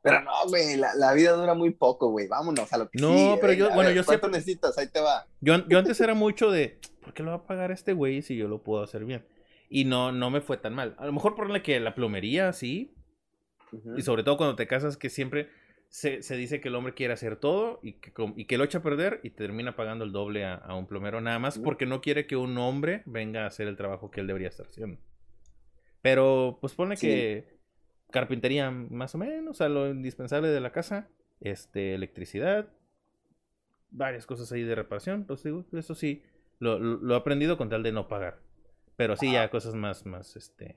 Pero 0.03 0.21
no, 0.21 0.33
güey, 0.49 0.77
la, 0.77 1.13
vida 1.13 1.31
dura 1.33 1.55
muy 1.55 1.71
poco, 1.71 2.11
güey. 2.11 2.27
Vámonos 2.27 2.73
a 2.73 2.77
lo 2.77 2.91
que 2.91 3.01
No, 3.01 3.39
pero 3.41 3.53
yo, 3.53 3.71
bueno, 3.73 3.93
yo 3.93 4.03
siempre... 4.03 4.31
necesitas? 4.31 4.77
Ahí 4.77 4.89
te 4.89 5.01
va. 5.01 5.27
Yo, 5.41 5.65
yo 5.69 5.79
antes 5.79 6.01
era 6.01 6.13
mucho 6.15 6.51
de, 6.51 6.81
¿por 7.01 7.15
qué 7.15 7.23
lo 7.23 7.31
va 7.31 7.37
a 7.37 7.47
pagar 7.47 7.71
este 7.71 7.93
güey 7.93 8.21
si 8.21 8.37
yo 8.37 8.49
lo 8.49 8.65
puedo 8.65 8.83
hacer 8.83 9.05
bien? 9.05 9.25
Y 9.75 9.87
no, 9.87 10.13
no 10.13 10.31
me 10.31 10.43
fue 10.43 10.59
tan 10.59 10.75
mal. 10.75 10.95
A 10.99 11.07
lo 11.07 11.15
mejor 11.15 11.35
por 11.35 11.63
que 11.63 11.81
la 11.81 11.95
plomería, 11.95 12.53
sí. 12.53 12.95
Y 13.97 14.03
sobre 14.03 14.23
todo 14.23 14.37
cuando 14.37 14.55
te 14.55 14.67
casas, 14.67 14.99
que 14.99 15.09
siempre 15.09 15.49
se, 15.89 16.21
dice 16.37 16.61
que 16.61 16.69
el 16.69 16.75
hombre 16.75 16.93
quiere 16.93 17.15
hacer 17.15 17.37
todo 17.37 17.81
y 17.83 17.95
que, 17.95 18.13
y 18.37 18.45
que 18.45 18.59
lo 18.59 18.65
echa 18.65 18.79
a 18.79 18.83
perder 18.83 19.21
y 19.23 19.31
termina 19.31 19.75
pagando 19.75 20.05
el 20.05 20.13
doble 20.13 20.45
a, 20.45 20.75
un 20.75 20.87
plomero, 20.87 21.23
nada 21.23 21.39
más 21.39 21.59
porque 21.59 21.87
no 21.87 22.03
quiere 22.03 22.27
que 22.27 22.37
un 22.37 22.59
hombre 22.59 23.03
venga 23.07 23.45
a 23.45 23.47
hacer 23.47 23.67
el 23.67 23.79
trabajo 23.79 24.11
que 24.11 24.21
él 24.21 24.27
debería 24.27 24.49
estar 24.49 24.67
haciendo. 24.67 25.01
Pero, 26.03 26.59
pues 26.61 26.75
pone 26.75 26.99
que 26.99 27.59
carpintería 28.11 28.71
más 28.71 29.15
o 29.15 29.19
menos, 29.19 29.53
o 29.53 29.55
sea, 29.55 29.71
lo 29.71 29.89
indispensable 29.89 30.49
de 30.49 30.61
la 30.61 30.73
casa, 30.73 31.09
este, 31.41 31.95
electricidad, 31.95 32.69
varias 33.91 34.27
cosas 34.27 34.53
ahí 34.53 34.65
de 34.65 34.75
reparación, 34.75 35.25
pues 35.25 35.43
digo, 35.43 35.65
eso 35.73 35.95
sí, 35.95 36.23
Lo, 36.59 36.79
lo, 36.79 36.99
lo 36.99 37.15
he 37.15 37.17
aprendido 37.17 37.57
con 37.57 37.71
tal 37.71 37.83
de 37.83 37.93
no 37.93 38.07
pagar. 38.07 38.52
Pero 39.03 39.17
sí, 39.17 39.33
ya 39.33 39.51
cosas 39.51 39.75
más, 39.75 40.07
más, 40.07 40.37
este, 40.37 40.77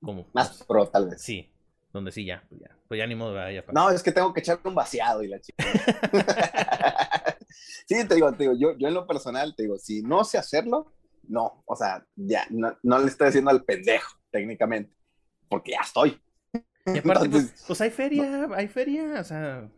como... 0.00 0.26
Más 0.32 0.64
pro, 0.64 0.88
tal 0.88 1.08
vez. 1.08 1.22
Sí, 1.22 1.52
donde 1.92 2.10
sí, 2.12 2.24
ya, 2.24 2.44
pues 2.48 2.60
ya, 2.60 2.76
pues 2.88 2.98
ya 2.98 3.06
ni 3.06 3.14
modo, 3.14 3.32
¿verdad? 3.34 3.50
ya. 3.50 3.64
No, 3.72 3.90
es 3.90 4.02
que 4.02 4.12
tengo 4.12 4.32
que 4.32 4.40
echarle 4.40 4.68
un 4.68 4.74
vaciado 4.74 5.22
y 5.22 5.28
la 5.28 5.40
chica. 5.40 5.64
sí, 7.86 8.06
te 8.06 8.14
digo, 8.14 8.32
te 8.32 8.44
digo, 8.44 8.54
yo, 8.54 8.76
yo 8.76 8.88
en 8.88 8.94
lo 8.94 9.06
personal, 9.06 9.54
te 9.56 9.62
digo, 9.64 9.78
si 9.78 10.02
no 10.02 10.24
sé 10.24 10.38
hacerlo, 10.38 10.92
no, 11.28 11.62
o 11.66 11.76
sea, 11.76 12.04
ya, 12.16 12.46
no, 12.50 12.76
no 12.82 12.98
le 12.98 13.06
estoy 13.06 13.28
diciendo 13.28 13.50
al 13.50 13.64
pendejo, 13.64 14.18
técnicamente, 14.30 14.92
porque 15.48 15.72
ya 15.72 15.80
estoy. 15.82 16.20
Y 16.52 16.58
aparte, 16.98 17.02
pues, 17.02 17.44
Entonces, 17.44 17.64
pues 17.66 17.80
hay 17.80 17.90
feria, 17.90 18.48
hay 18.54 18.68
feria, 18.68 19.20
o 19.20 19.24
sea, 19.24 19.70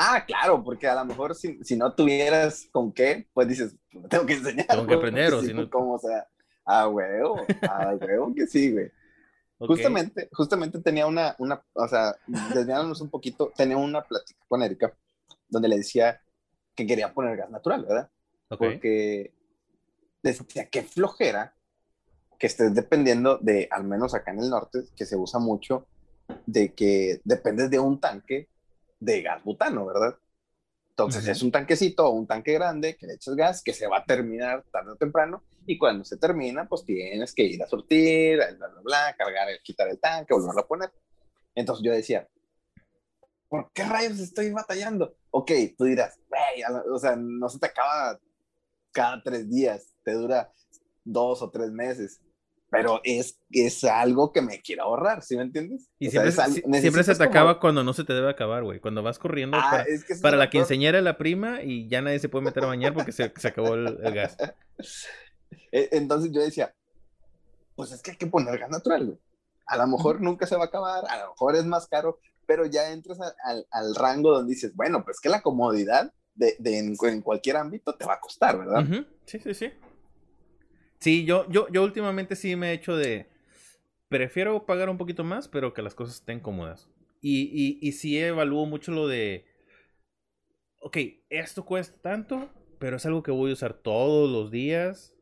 Ah, 0.00 0.24
claro, 0.24 0.62
porque 0.62 0.86
a 0.86 0.94
lo 0.94 1.04
mejor 1.04 1.34
si, 1.34 1.58
si 1.64 1.76
no 1.76 1.92
tuvieras 1.92 2.68
con 2.70 2.92
qué, 2.92 3.26
pues 3.32 3.48
dices, 3.48 3.74
"Me 3.90 4.08
tengo 4.08 4.24
que 4.26 4.34
enseñar. 4.34 4.68
Tengo 4.68 4.86
que 4.86 4.94
aprender, 4.94 5.34
o 5.34 5.42
si 5.42 5.52
no- 5.52 5.68
Como, 5.68 5.94
o 5.94 5.98
sea, 5.98 6.24
a 6.68 6.86
huevo, 6.86 7.46
a 7.62 7.94
huevo 7.94 8.34
que 8.34 8.46
sí, 8.46 8.72
güey. 8.72 8.90
Justamente, 9.58 10.28
justamente 10.32 10.78
tenía 10.80 11.06
una, 11.06 11.34
una, 11.38 11.60
o 11.72 11.88
sea, 11.88 12.14
desviándonos 12.54 13.00
un 13.00 13.10
poquito, 13.10 13.52
tenía 13.56 13.76
una 13.76 14.02
plática 14.02 14.38
con 14.46 14.62
Erika 14.62 14.94
donde 15.48 15.68
le 15.68 15.78
decía 15.78 16.20
que 16.76 16.86
quería 16.86 17.12
poner 17.12 17.36
gas 17.36 17.50
natural, 17.50 17.84
¿verdad? 17.84 18.10
Ok. 18.50 18.58
Porque 18.58 19.32
decía 20.22 20.68
que 20.68 20.82
flojera 20.82 21.54
que 22.38 22.46
estés 22.46 22.72
dependiendo 22.72 23.38
de, 23.38 23.66
al 23.70 23.82
menos 23.84 24.14
acá 24.14 24.30
en 24.30 24.40
el 24.40 24.50
norte, 24.50 24.84
que 24.94 25.06
se 25.06 25.16
usa 25.16 25.40
mucho, 25.40 25.86
de 26.46 26.74
que 26.74 27.20
dependes 27.24 27.70
de 27.70 27.80
un 27.80 27.98
tanque 27.98 28.48
de 29.00 29.22
gas 29.22 29.42
butano, 29.42 29.86
¿verdad? 29.86 30.16
Entonces 30.98 31.22
Ujú. 31.22 31.30
es 31.30 31.42
un 31.44 31.52
tanquecito 31.52 32.06
o 32.08 32.10
un 32.10 32.26
tanque 32.26 32.52
grande 32.54 32.96
que 32.96 33.06
le 33.06 33.14
echas 33.14 33.36
gas, 33.36 33.62
que 33.62 33.72
se 33.72 33.86
va 33.86 33.98
a 33.98 34.04
terminar 34.04 34.64
tarde 34.72 34.90
o 34.90 34.96
temprano, 34.96 35.44
y 35.64 35.78
cuando 35.78 36.04
se 36.04 36.16
termina, 36.16 36.68
pues 36.68 36.84
tienes 36.84 37.32
que 37.32 37.44
ir 37.44 37.62
a 37.62 37.68
surtir, 37.68 38.38
bla, 38.38 38.68
bla, 38.68 38.80
bla, 38.82 39.14
cargar, 39.16 39.48
el, 39.48 39.60
quitar 39.62 39.88
el 39.88 40.00
tanque, 40.00 40.34
volverlo 40.34 40.60
a 40.60 40.66
poner. 40.66 40.90
Entonces 41.54 41.84
yo 41.84 41.92
decía, 41.92 42.28
¿por 43.48 43.70
qué 43.72 43.84
rayos 43.84 44.18
estoy 44.18 44.50
batallando? 44.50 45.14
Ok, 45.30 45.52
tú 45.76 45.84
dirás, 45.84 46.18
"Güey, 46.28 46.64
a 46.64 46.70
la- 46.70 46.82
o 46.92 46.98
sea, 46.98 47.14
no 47.14 47.48
se 47.48 47.60
te 47.60 47.66
acaba 47.66 48.18
cada 48.90 49.22
tres 49.22 49.48
días, 49.48 49.94
te 50.02 50.14
dura 50.14 50.52
dos 51.04 51.42
o 51.42 51.50
tres 51.50 51.70
meses, 51.70 52.20
pero 52.70 53.00
es, 53.04 53.40
es 53.50 53.82
algo 53.84 54.32
que 54.32 54.42
me 54.42 54.60
quiero 54.60 54.84
ahorrar, 54.84 55.22
¿sí 55.22 55.36
me 55.36 55.42
entiendes? 55.42 55.88
Y 55.98 56.08
O 56.08 56.10
sea, 56.10 56.22
siempre, 56.22 56.42
algo- 56.44 56.54
si- 56.74 56.80
siempre 56.80 57.04
se 57.04 57.12
te 57.12 57.18
como- 57.18 57.30
acaba 57.30 57.60
cuando 57.60 57.82
no 57.84 57.92
se 57.94 58.04
te 58.04 58.12
debe 58.12 58.28
acabar, 58.30 58.62
güey. 58.64 58.78
Cuando 58.80 59.02
vas 59.02 59.18
corriendo 59.18 59.56
Ah, 59.58 59.68
para, 59.70 59.82
es 59.84 60.04
que 60.04 60.14
para 60.16 60.36
la 60.36 60.50
de 60.98 61.02
la 61.02 61.16
prima 61.18 61.62
y 61.62 61.88
ya 61.88 62.02
nadie 62.02 62.18
se 62.18 62.28
puede 62.28 62.44
meter 62.44 62.64
a 62.64 62.68
bañar 62.68 62.92
porque 62.94 63.12
se, 63.12 63.32
se 63.36 63.48
acabó 63.48 63.74
el, 63.74 63.98
el 64.02 64.14
gas. 64.14 64.36
E- 65.72 65.88
Entonces 65.92 66.30
yo 66.32 66.40
decía, 66.40 66.74
pues 67.74 67.92
es 67.92 68.02
que 68.02 68.12
hay 68.12 68.16
que 68.16 68.26
poner 68.26 68.58
gas 68.58 68.70
natural, 68.70 69.06
güey. 69.06 69.18
A 69.66 69.76
lo 69.76 69.86
mejor 69.86 70.20
nunca 70.20 70.46
se 70.46 70.56
va 70.56 70.64
a 70.64 70.66
acabar, 70.66 71.04
a 71.08 71.18
lo 71.24 71.30
mejor 71.30 71.56
es 71.56 71.64
más 71.64 71.86
caro, 71.88 72.18
pero 72.46 72.64
ya 72.66 72.90
entras 72.90 73.20
a- 73.20 73.34
al, 73.44 73.66
al 73.70 73.94
rango 73.94 74.32
donde 74.32 74.54
dices, 74.54 74.74
bueno, 74.74 75.04
pues 75.04 75.20
que 75.20 75.28
la 75.28 75.42
comodidad 75.42 76.12
de, 76.34 76.56
de 76.58 76.78
en, 76.78 76.96
en 77.02 77.22
cualquier 77.22 77.56
ámbito 77.56 77.94
te 77.94 78.04
va 78.06 78.14
a 78.14 78.20
costar, 78.20 78.58
¿verdad? 78.58 78.82
Ujú, 78.82 79.04
Sí, 79.26 79.38
sí, 79.40 79.54
sí. 79.54 79.72
Sí, 80.98 81.24
yo, 81.24 81.48
yo, 81.48 81.68
yo 81.70 81.82
últimamente 81.84 82.36
sí 82.36 82.56
me 82.56 82.70
he 82.70 82.74
hecho 82.74 82.96
de. 82.96 83.28
Prefiero 84.08 84.64
pagar 84.66 84.88
un 84.88 84.98
poquito 84.98 85.24
más, 85.24 85.48
pero 85.48 85.74
que 85.74 85.82
las 85.82 85.94
cosas 85.94 86.16
estén 86.16 86.40
cómodas. 86.40 86.88
Y, 87.20 87.42
y, 87.52 87.86
y 87.86 87.92
sí 87.92 88.18
evalúo 88.18 88.66
mucho 88.66 88.92
lo 88.92 89.06
de. 89.06 89.46
Ok, 90.80 90.96
esto 91.28 91.64
cuesta 91.64 91.98
tanto, 92.00 92.48
pero 92.78 92.96
es 92.96 93.06
algo 93.06 93.22
que 93.22 93.30
voy 93.30 93.50
a 93.50 93.54
usar 93.54 93.74
todos 93.74 94.30
los 94.30 94.50
días. 94.50 95.14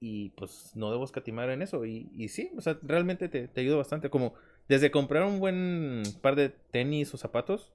Y 0.00 0.30
pues 0.30 0.72
no 0.74 0.90
debo 0.90 1.04
escatimar 1.04 1.50
en 1.50 1.62
eso. 1.62 1.84
Y, 1.86 2.10
y 2.16 2.28
sí, 2.28 2.50
o 2.56 2.60
sea, 2.60 2.78
realmente 2.82 3.28
te, 3.28 3.46
te 3.48 3.60
ayuda 3.60 3.76
bastante. 3.76 4.10
Como 4.10 4.34
desde 4.68 4.90
comprar 4.90 5.22
un 5.24 5.38
buen 5.38 6.02
par 6.22 6.34
de 6.34 6.48
tenis 6.48 7.14
o 7.14 7.18
zapatos, 7.18 7.72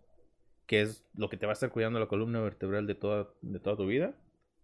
que 0.65 0.81
es 0.81 1.05
lo 1.15 1.29
que 1.29 1.37
te 1.37 1.45
va 1.45 1.53
a 1.53 1.55
estar 1.55 1.71
cuidando 1.71 1.99
la 1.99 2.07
columna 2.07 2.41
vertebral 2.41 2.85
de 2.87 2.95
toda, 2.95 3.29
de 3.41 3.59
toda 3.59 3.77
tu 3.77 3.85
vida, 3.87 4.13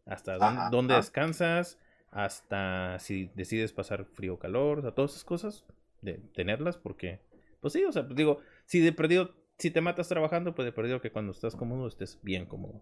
hasta 0.05 0.37
dónde, 0.37 0.61
Ajá, 0.61 0.69
dónde 0.69 0.95
descansas, 0.95 1.79
hasta 2.13 2.97
si 2.99 3.31
decides 3.35 3.73
pasar 3.73 4.05
frío 4.05 4.35
o 4.35 4.39
calor, 4.39 4.79
o 4.79 4.81
sea, 4.81 4.91
todas 4.95 5.11
esas 5.11 5.23
cosas, 5.23 5.65
de 6.01 6.13
tenerlas, 6.35 6.77
porque, 6.77 7.19
pues 7.61 7.73
sí, 7.73 7.83
o 7.85 7.91
sea, 7.91 8.03
pues 8.05 8.15
digo, 8.15 8.39
si 8.65 8.79
de 8.79 8.91
perdido, 8.91 9.33
si 9.57 9.71
te 9.71 9.81
matas 9.81 10.07
trabajando, 10.09 10.53
pues 10.53 10.65
de 10.65 10.71
perdido 10.71 11.01
que 11.01 11.11
cuando 11.11 11.31
estás 11.31 11.55
cómodo 11.55 11.87
estés 11.87 12.19
bien 12.21 12.45
cómodo. 12.45 12.81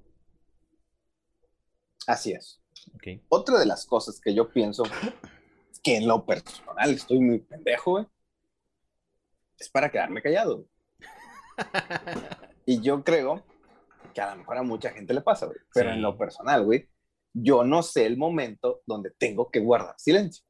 Así 2.07 2.31
es. 2.33 2.59
Ok. 2.95 3.21
Otra 3.29 3.59
de 3.59 3.65
las 3.65 3.85
cosas 3.85 4.19
que 4.19 4.33
yo 4.33 4.49
pienso 4.51 4.83
que 5.83 5.97
en 5.97 6.07
lo 6.07 6.25
personal 6.25 6.89
estoy 6.91 7.19
muy 7.19 7.39
pendejo, 7.39 7.91
güey, 7.91 8.07
es 9.59 9.69
para 9.69 9.89
quedarme 9.91 10.21
callado. 10.21 10.65
Y 12.65 12.79
yo 12.79 13.03
creo 13.03 13.43
que 14.13 14.21
a 14.21 14.31
lo 14.31 14.37
mejor 14.39 14.57
a 14.57 14.63
mucha 14.63 14.91
gente 14.91 15.13
le 15.15 15.21
pasa, 15.21 15.47
güey. 15.47 15.57
Pero 15.73 15.89
Sí. 15.89 15.95
en 15.95 16.01
lo 16.03 16.15
personal, 16.15 16.63
güey, 16.63 16.87
yo 17.33 17.63
no 17.63 17.83
sé 17.83 18.05
el 18.05 18.17
momento 18.17 18.81
donde 18.85 19.11
tengo 19.11 19.49
que 19.49 19.59
guardar 19.59 19.95
silencio. 19.97 20.43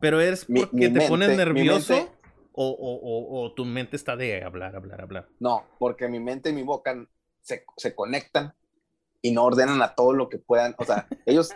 Pero 0.00 0.20
es 0.20 0.48
Mi- 0.48 0.60
porque 0.60 0.88
mi 0.88 0.92
te 0.98 1.08
pones 1.08 1.28
mente- 1.28 1.46
mi 1.52 1.54
nervioso 1.60 1.94
mente- 1.94 2.12
o, 2.52 2.68
o- 2.68 3.00
o- 3.00 3.44
o 3.46 3.52
tu 3.54 3.64
mente 3.64 3.96
está 3.96 4.16
de 4.16 4.42
hablar, 4.44 4.76
hablar, 4.76 5.00
hablar. 5.00 5.28
No, 5.40 5.64
porque 5.78 6.08
mi 6.08 6.20
mente 6.20 6.50
y 6.50 6.52
mi 6.52 6.62
boca 6.62 6.94
se, 7.40 7.64
se 7.76 7.94
conectan 7.94 8.54
y 9.22 9.32
no 9.32 9.44
ordenan 9.44 9.80
a 9.82 9.94
todo 9.94 10.12
lo 10.12 10.28
que 10.28 10.38
puedan. 10.38 10.74
O 10.78 10.84
sea, 10.84 11.06
ellos 11.26 11.50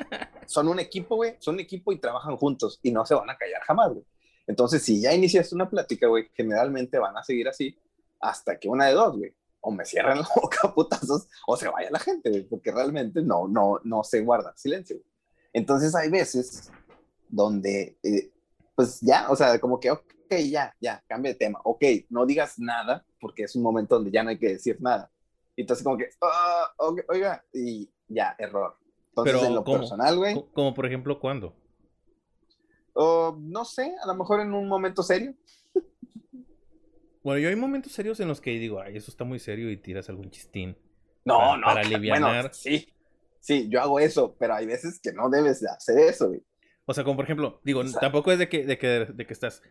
son 0.46 0.68
un 0.68 0.80
equipo, 0.80 1.16
güey, 1.16 1.36
son 1.38 1.54
un 1.54 1.60
equipo 1.60 1.92
y 1.92 1.98
trabajan 1.98 2.36
juntos 2.36 2.80
y 2.82 2.90
no 2.90 3.04
se 3.06 3.14
van 3.14 3.28
a 3.30 3.36
callar 3.36 3.62
jamás, 3.62 3.90
güey. 3.92 4.04
Entonces, 4.46 4.82
si 4.82 5.00
ya 5.02 5.12
iniciaste 5.12 5.54
una 5.54 5.68
plática, 5.68 6.06
güey, 6.06 6.28
generalmente 6.34 6.98
van 6.98 7.16
a 7.16 7.22
seguir 7.22 7.48
así 7.48 7.78
hasta 8.20 8.58
que 8.58 8.68
una 8.68 8.86
de 8.86 8.94
dos, 8.94 9.16
güey, 9.18 9.34
o 9.60 9.70
me 9.70 9.84
cierran 9.84 10.18
la 10.18 10.28
boca 10.36 10.72
putazos 10.74 11.28
o 11.46 11.56
se 11.56 11.68
vaya 11.68 11.90
la 11.90 11.98
gente, 11.98 12.46
porque 12.48 12.70
realmente 12.72 13.22
no, 13.22 13.48
no, 13.48 13.80
no 13.84 14.02
se 14.04 14.20
guarda 14.20 14.52
silencio. 14.56 14.98
Entonces, 15.52 15.94
hay 15.94 16.10
veces 16.10 16.70
donde, 17.28 17.98
eh, 18.02 18.30
pues 18.74 19.00
ya, 19.00 19.30
o 19.30 19.36
sea, 19.36 19.58
como 19.58 19.80
que, 19.80 19.90
ok, 19.90 20.04
ya, 20.48 20.74
ya, 20.80 21.02
cambia 21.08 21.32
de 21.32 21.38
tema. 21.38 21.60
Ok, 21.64 21.82
no 22.10 22.24
digas 22.26 22.58
nada 22.58 23.04
porque 23.20 23.44
es 23.44 23.56
un 23.56 23.62
momento 23.62 23.96
donde 23.96 24.10
ya 24.10 24.22
no 24.22 24.30
hay 24.30 24.38
que 24.38 24.48
decir 24.50 24.76
nada. 24.80 25.10
Y 25.56 25.62
Entonces, 25.62 25.82
como 25.84 25.96
que, 25.96 26.08
"Ah, 26.22 26.70
ok, 26.78 27.00
oiga, 27.08 27.44
y 27.52 27.90
ya, 28.08 28.36
error. 28.38 28.76
Entonces, 29.08 29.34
Pero, 29.34 29.44
en 29.46 29.54
lo 29.56 29.64
¿cómo? 29.64 29.78
personal, 29.78 30.16
güey, 30.16 30.34
Co- 30.34 30.48
Como 30.52 30.74
por 30.74 30.86
ejemplo, 30.86 31.18
¿cuándo? 31.18 31.52
o 32.94 33.36
no 33.40 33.64
sé, 33.64 33.94
a 34.02 34.06
lo 34.06 34.14
mejor 34.14 34.40
en 34.40 34.52
un 34.54 34.68
momento 34.68 35.02
serio. 35.02 35.34
Bueno, 37.28 37.40
yo 37.40 37.50
hay 37.50 37.56
momentos 37.56 37.92
serios 37.92 38.18
en 38.20 38.28
los 38.28 38.40
que 38.40 38.52
digo, 38.52 38.80
ay, 38.80 38.96
eso 38.96 39.10
está 39.10 39.22
muy 39.22 39.38
serio 39.38 39.70
y 39.70 39.76
tiras 39.76 40.08
algún 40.08 40.30
chistín. 40.30 40.78
No, 41.26 41.36
Para- 41.36 41.56
no, 41.58 41.62
para 41.66 41.74
bueno, 41.82 41.96
alivianar. 41.96 42.54
sí, 42.54 42.88
sí, 43.38 43.68
yo 43.68 43.82
hago 43.82 44.00
eso, 44.00 44.34
pero 44.38 44.54
hay 44.54 44.64
veces 44.64 44.98
que 44.98 45.12
no 45.12 45.28
debes 45.28 45.60
de 45.60 45.68
hacer 45.68 45.98
eso, 45.98 46.28
güey. 46.28 46.42
O 46.86 46.94
sea, 46.94 47.04
como 47.04 47.16
por 47.16 47.26
ejemplo, 47.26 47.60
digo, 47.64 47.80
O 47.80 47.86
sea- 47.86 48.00
tampoco 48.00 48.32
es 48.32 48.38
de 48.38 48.48
que, 48.48 48.64
de 48.64 48.78
que, 48.78 48.86
de 49.12 49.26
que 49.26 49.32
estás 49.34 49.62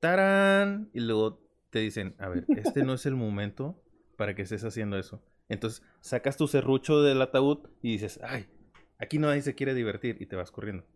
tarán 0.00 0.88
y 0.94 1.00
luego 1.00 1.38
te 1.68 1.80
dicen, 1.80 2.16
a 2.18 2.30
ver, 2.30 2.46
este 2.48 2.82
no 2.82 2.94
es 2.94 3.04
el 3.04 3.14
momento 3.14 3.78
para 4.16 4.34
que 4.34 4.40
estés 4.40 4.64
haciendo 4.64 4.98
eso. 4.98 5.22
Entonces 5.50 5.82
sacas 6.00 6.38
tu 6.38 6.48
serrucho 6.48 7.02
del 7.02 7.20
ataúd 7.20 7.68
y 7.82 7.92
dices, 7.92 8.20
ay, 8.22 8.48
aquí 8.98 9.18
nadie 9.18 9.42
se 9.42 9.54
quiere 9.54 9.74
divertir 9.74 10.16
y 10.18 10.24
te 10.24 10.36
vas 10.36 10.50
corriendo. 10.50 10.86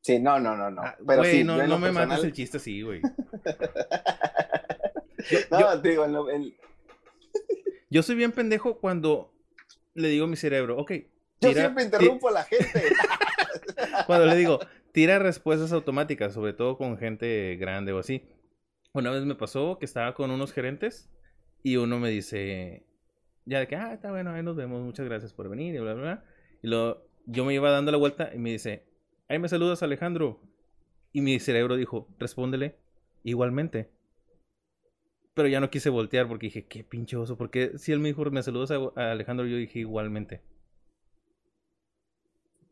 Sí, 0.00 0.18
no, 0.18 0.40
no, 0.40 0.56
no, 0.56 0.70
no. 0.70 0.80
Ah, 0.80 0.96
pero 1.06 1.18
güey, 1.18 1.32
sí, 1.32 1.44
no, 1.44 1.62
no 1.66 1.78
me 1.78 1.92
mates 1.92 2.24
el 2.24 2.32
chiste 2.32 2.56
así, 2.56 2.80
güey. 2.80 3.02
no, 5.50 5.80
te 5.82 5.88
digo, 5.90 6.04
en 6.04 6.12
lo- 6.12 6.30
en- 6.30 6.54
Yo 7.90 8.02
soy 8.02 8.16
bien 8.16 8.32
pendejo 8.32 8.78
cuando 8.78 9.32
le 9.94 10.08
digo 10.08 10.24
a 10.24 10.28
mi 10.28 10.36
cerebro, 10.36 10.78
ok, 10.78 10.92
yo 11.40 11.52
siempre 11.60 11.84
interrumpo 11.84 12.28
a 12.28 12.32
la 12.32 12.44
gente. 12.44 12.82
Cuando 14.06 14.26
le 14.26 14.34
digo, 14.36 14.58
tira 14.92 15.18
respuestas 15.18 15.72
automáticas, 15.72 16.32
sobre 16.34 16.52
todo 16.52 16.76
con 16.76 16.98
gente 16.98 17.56
grande 17.56 17.92
o 17.92 17.98
así. 17.98 18.24
Una 18.92 19.10
vez 19.10 19.24
me 19.24 19.34
pasó 19.36 19.78
que 19.78 19.84
estaba 19.84 20.14
con 20.14 20.30
unos 20.30 20.52
gerentes 20.52 21.08
y 21.62 21.76
uno 21.76 21.98
me 22.00 22.10
dice, 22.10 22.86
ya 23.44 23.60
de 23.60 23.68
que, 23.68 23.76
ah, 23.76 23.92
está 23.92 24.10
bueno, 24.10 24.32
ahí 24.32 24.42
nos 24.42 24.56
vemos, 24.56 24.82
muchas 24.82 25.06
gracias 25.06 25.32
por 25.32 25.48
venir 25.48 25.74
y 25.74 25.78
bla, 25.78 25.94
bla, 25.94 26.02
bla. 26.02 26.24
Y 26.62 26.68
luego 26.68 27.06
yo 27.26 27.44
me 27.44 27.54
iba 27.54 27.70
dando 27.70 27.92
la 27.92 27.98
vuelta 27.98 28.30
y 28.34 28.38
me 28.38 28.50
dice, 28.50 28.84
ahí 29.28 29.38
me 29.38 29.48
saludas 29.48 29.82
Alejandro. 29.82 30.40
Y 31.12 31.20
mi 31.20 31.38
cerebro 31.38 31.76
dijo, 31.76 32.08
respóndele 32.18 32.76
igualmente. 33.22 33.90
Pero 35.38 35.48
ya 35.48 35.60
no 35.60 35.70
quise 35.70 35.88
voltear 35.88 36.26
porque 36.26 36.46
dije, 36.46 36.66
qué 36.66 36.82
pinche 36.82 37.16
oso, 37.16 37.36
porque 37.36 37.78
si 37.78 37.92
él 37.92 38.00
me 38.00 38.08
dijo, 38.08 38.24
me 38.24 38.42
saludas 38.42 38.72
a, 38.72 39.12
Alejandro, 39.12 39.46
yo 39.46 39.56
dije 39.56 39.78
igualmente. 39.78 40.42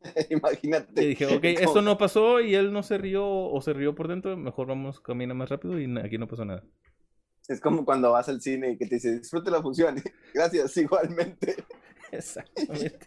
Imagínate. 0.30 1.00
Y 1.00 1.06
dije, 1.10 1.26
ok, 1.26 1.44
esto 1.44 1.80
no 1.80 1.96
pasó 1.96 2.40
y 2.40 2.56
él 2.56 2.72
no 2.72 2.82
se 2.82 2.98
rió 2.98 3.24
o 3.24 3.62
se 3.62 3.72
rió 3.72 3.94
por 3.94 4.08
dentro, 4.08 4.36
mejor 4.36 4.66
vamos, 4.66 4.98
camina 5.00 5.32
más 5.32 5.48
rápido 5.48 5.78
y 5.78 5.96
aquí 6.00 6.18
no 6.18 6.26
pasó 6.26 6.44
nada. 6.44 6.64
Es 7.46 7.60
como 7.60 7.84
cuando 7.84 8.10
vas 8.10 8.28
al 8.28 8.40
cine 8.40 8.72
y 8.72 8.78
que 8.78 8.86
te 8.86 8.96
dice, 8.96 9.16
disfrute 9.16 9.48
la 9.52 9.62
función. 9.62 10.02
Gracias, 10.34 10.76
igualmente. 10.76 11.54
Exactamente. 12.10 12.98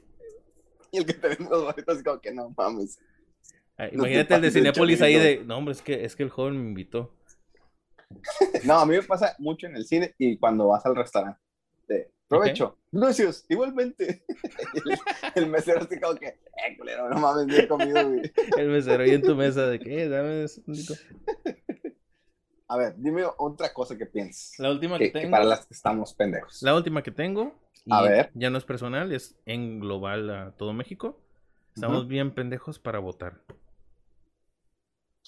y 0.94 1.00
el 1.00 1.06
que 1.06 1.16
tenemos 1.16 1.50
los 1.50 1.64
boletos 1.64 1.98
es 1.98 2.04
como 2.06 2.22
que 2.22 2.34
no 2.34 2.54
mames. 2.56 2.98
Ah, 3.78 3.88
No 3.88 3.90
te 3.90 3.96
Imagínate 3.96 4.36
el 4.36 4.42
de 4.42 4.52
Cinépolis 4.52 5.02
ahí 5.02 5.16
de, 5.16 5.44
no, 5.44 5.58
hombre, 5.58 5.74
es 5.74 5.82
que, 5.82 6.06
es 6.06 6.16
que 6.16 6.24
el 6.24 6.30
joven 6.30 6.58
me 6.58 6.70
invitó. 6.70 7.19
No, 8.66 8.80
a 8.80 8.86
mí 8.86 8.96
me 8.96 9.04
pasa 9.04 9.36
mucho 9.40 9.68
en 9.68 9.76
el 9.76 9.86
cine 9.86 10.14
y 10.18 10.38
cuando 10.38 10.68
vas 10.68 10.86
al 10.86 10.96
restaurante. 10.96 11.40
De, 11.88 12.12
provecho. 12.28 12.78
Gracias, 12.92 13.46
igualmente. 13.50 14.24
el, 15.36 15.44
el 15.44 15.50
mesero 15.50 15.82
así 15.82 16.00
como 16.00 16.16
que, 16.16 16.28
eh, 16.28 16.78
culero, 16.78 17.10
no 17.10 17.20
mames, 17.20 17.48
bien 17.48 17.68
comido, 17.68 18.10
güey. 18.10 18.32
El 18.58 18.70
mesero 18.70 19.04
ahí 19.04 19.12
en 19.12 19.22
tu 19.22 19.36
mesa 19.36 19.68
de 19.68 19.80
que, 19.80 20.04
eh, 20.04 20.10
dame 20.10 20.44
eso 20.44 20.62
tantito". 20.66 20.94
A 22.68 22.78
ver, 22.78 22.94
dime 22.98 23.24
otra 23.38 23.74
cosa 23.74 23.98
que 23.98 24.06
pienses. 24.06 24.54
La 24.60 24.70
última 24.70 25.00
que, 25.00 25.06
Que, 25.06 25.12
que 25.14 25.20
tengo. 25.22 25.32
para 25.32 25.44
las 25.46 25.66
que 25.66 25.74
estamos 25.74 26.14
pendejos. 26.14 26.62
La 26.62 26.76
última 26.76 27.02
que 27.02 27.10
tengo. 27.12 27.56
y 27.86 27.92
A 27.94 28.02
ver. 28.04 28.32
Ya 28.36 28.52
no 28.52 28.60
es 28.60 28.64
personal, 28.66 29.12
es 29.12 29.36
en 29.48 29.80
global 29.80 30.30
a 30.30 30.52
todo 30.52 30.74
México. 30.74 31.20
Estamos 31.74 32.02
Ujú. 32.02 32.08
bien 32.10 32.32
pendejos 32.32 32.78
para 32.78 33.00
votar. 33.00 33.42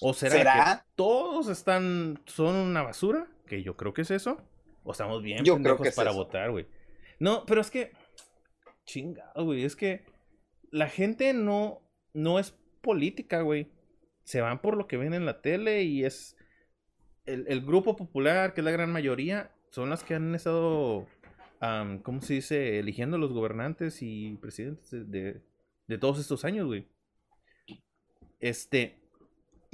¿O 0.02 0.14
será, 0.14 0.36
¿Será? 0.36 0.84
que 0.84 0.92
todos 0.96 1.48
están, 1.48 2.20
son 2.26 2.54
una 2.56 2.82
basura? 2.82 3.26
Que 3.46 3.62
yo 3.62 3.76
creo 3.76 3.92
que 3.94 4.02
es 4.02 4.10
eso. 4.10 4.38
¿O 4.84 4.92
estamos 4.92 5.22
bien 5.22 5.38
Yo 5.44 5.54
creo 5.54 5.56
pendejos 5.56 5.82
que 5.82 5.88
es 5.90 5.94
para 5.94 6.10
eso. 6.10 6.18
votar, 6.18 6.50
güey? 6.50 6.66
No, 7.20 7.44
pero 7.46 7.60
es 7.60 7.70
que. 7.70 7.92
Chingado, 8.84 9.44
güey. 9.44 9.64
Es 9.64 9.76
que 9.76 10.04
la 10.70 10.88
gente 10.88 11.32
no, 11.34 11.80
no 12.14 12.38
es 12.38 12.52
política, 12.80 13.42
güey. 13.42 13.70
Se 14.24 14.40
van 14.40 14.60
por 14.60 14.76
lo 14.76 14.86
que 14.88 14.96
ven 14.96 15.14
en 15.14 15.24
la 15.26 15.40
tele 15.40 15.82
y 15.84 16.04
es. 16.04 16.36
El, 17.24 17.44
el 17.48 17.60
grupo 17.64 17.94
popular, 17.94 18.52
que 18.54 18.60
es 18.60 18.64
la 18.64 18.72
gran 18.72 18.90
mayoría, 18.90 19.54
son 19.70 19.88
las 19.90 20.02
que 20.02 20.14
han 20.14 20.34
estado. 20.34 21.06
¿Cómo 22.02 22.20
se 22.22 22.34
dice? 22.34 22.80
Eligiendo 22.80 23.18
los 23.18 23.32
gobernantes 23.32 23.98
y 24.02 24.36
presidentes 24.38 24.90
de, 24.90 25.04
de- 25.04 25.42
de 25.86 25.98
todos 25.98 26.18
estos 26.18 26.44
años, 26.44 26.66
güey. 26.66 26.88
Este. 28.40 29.01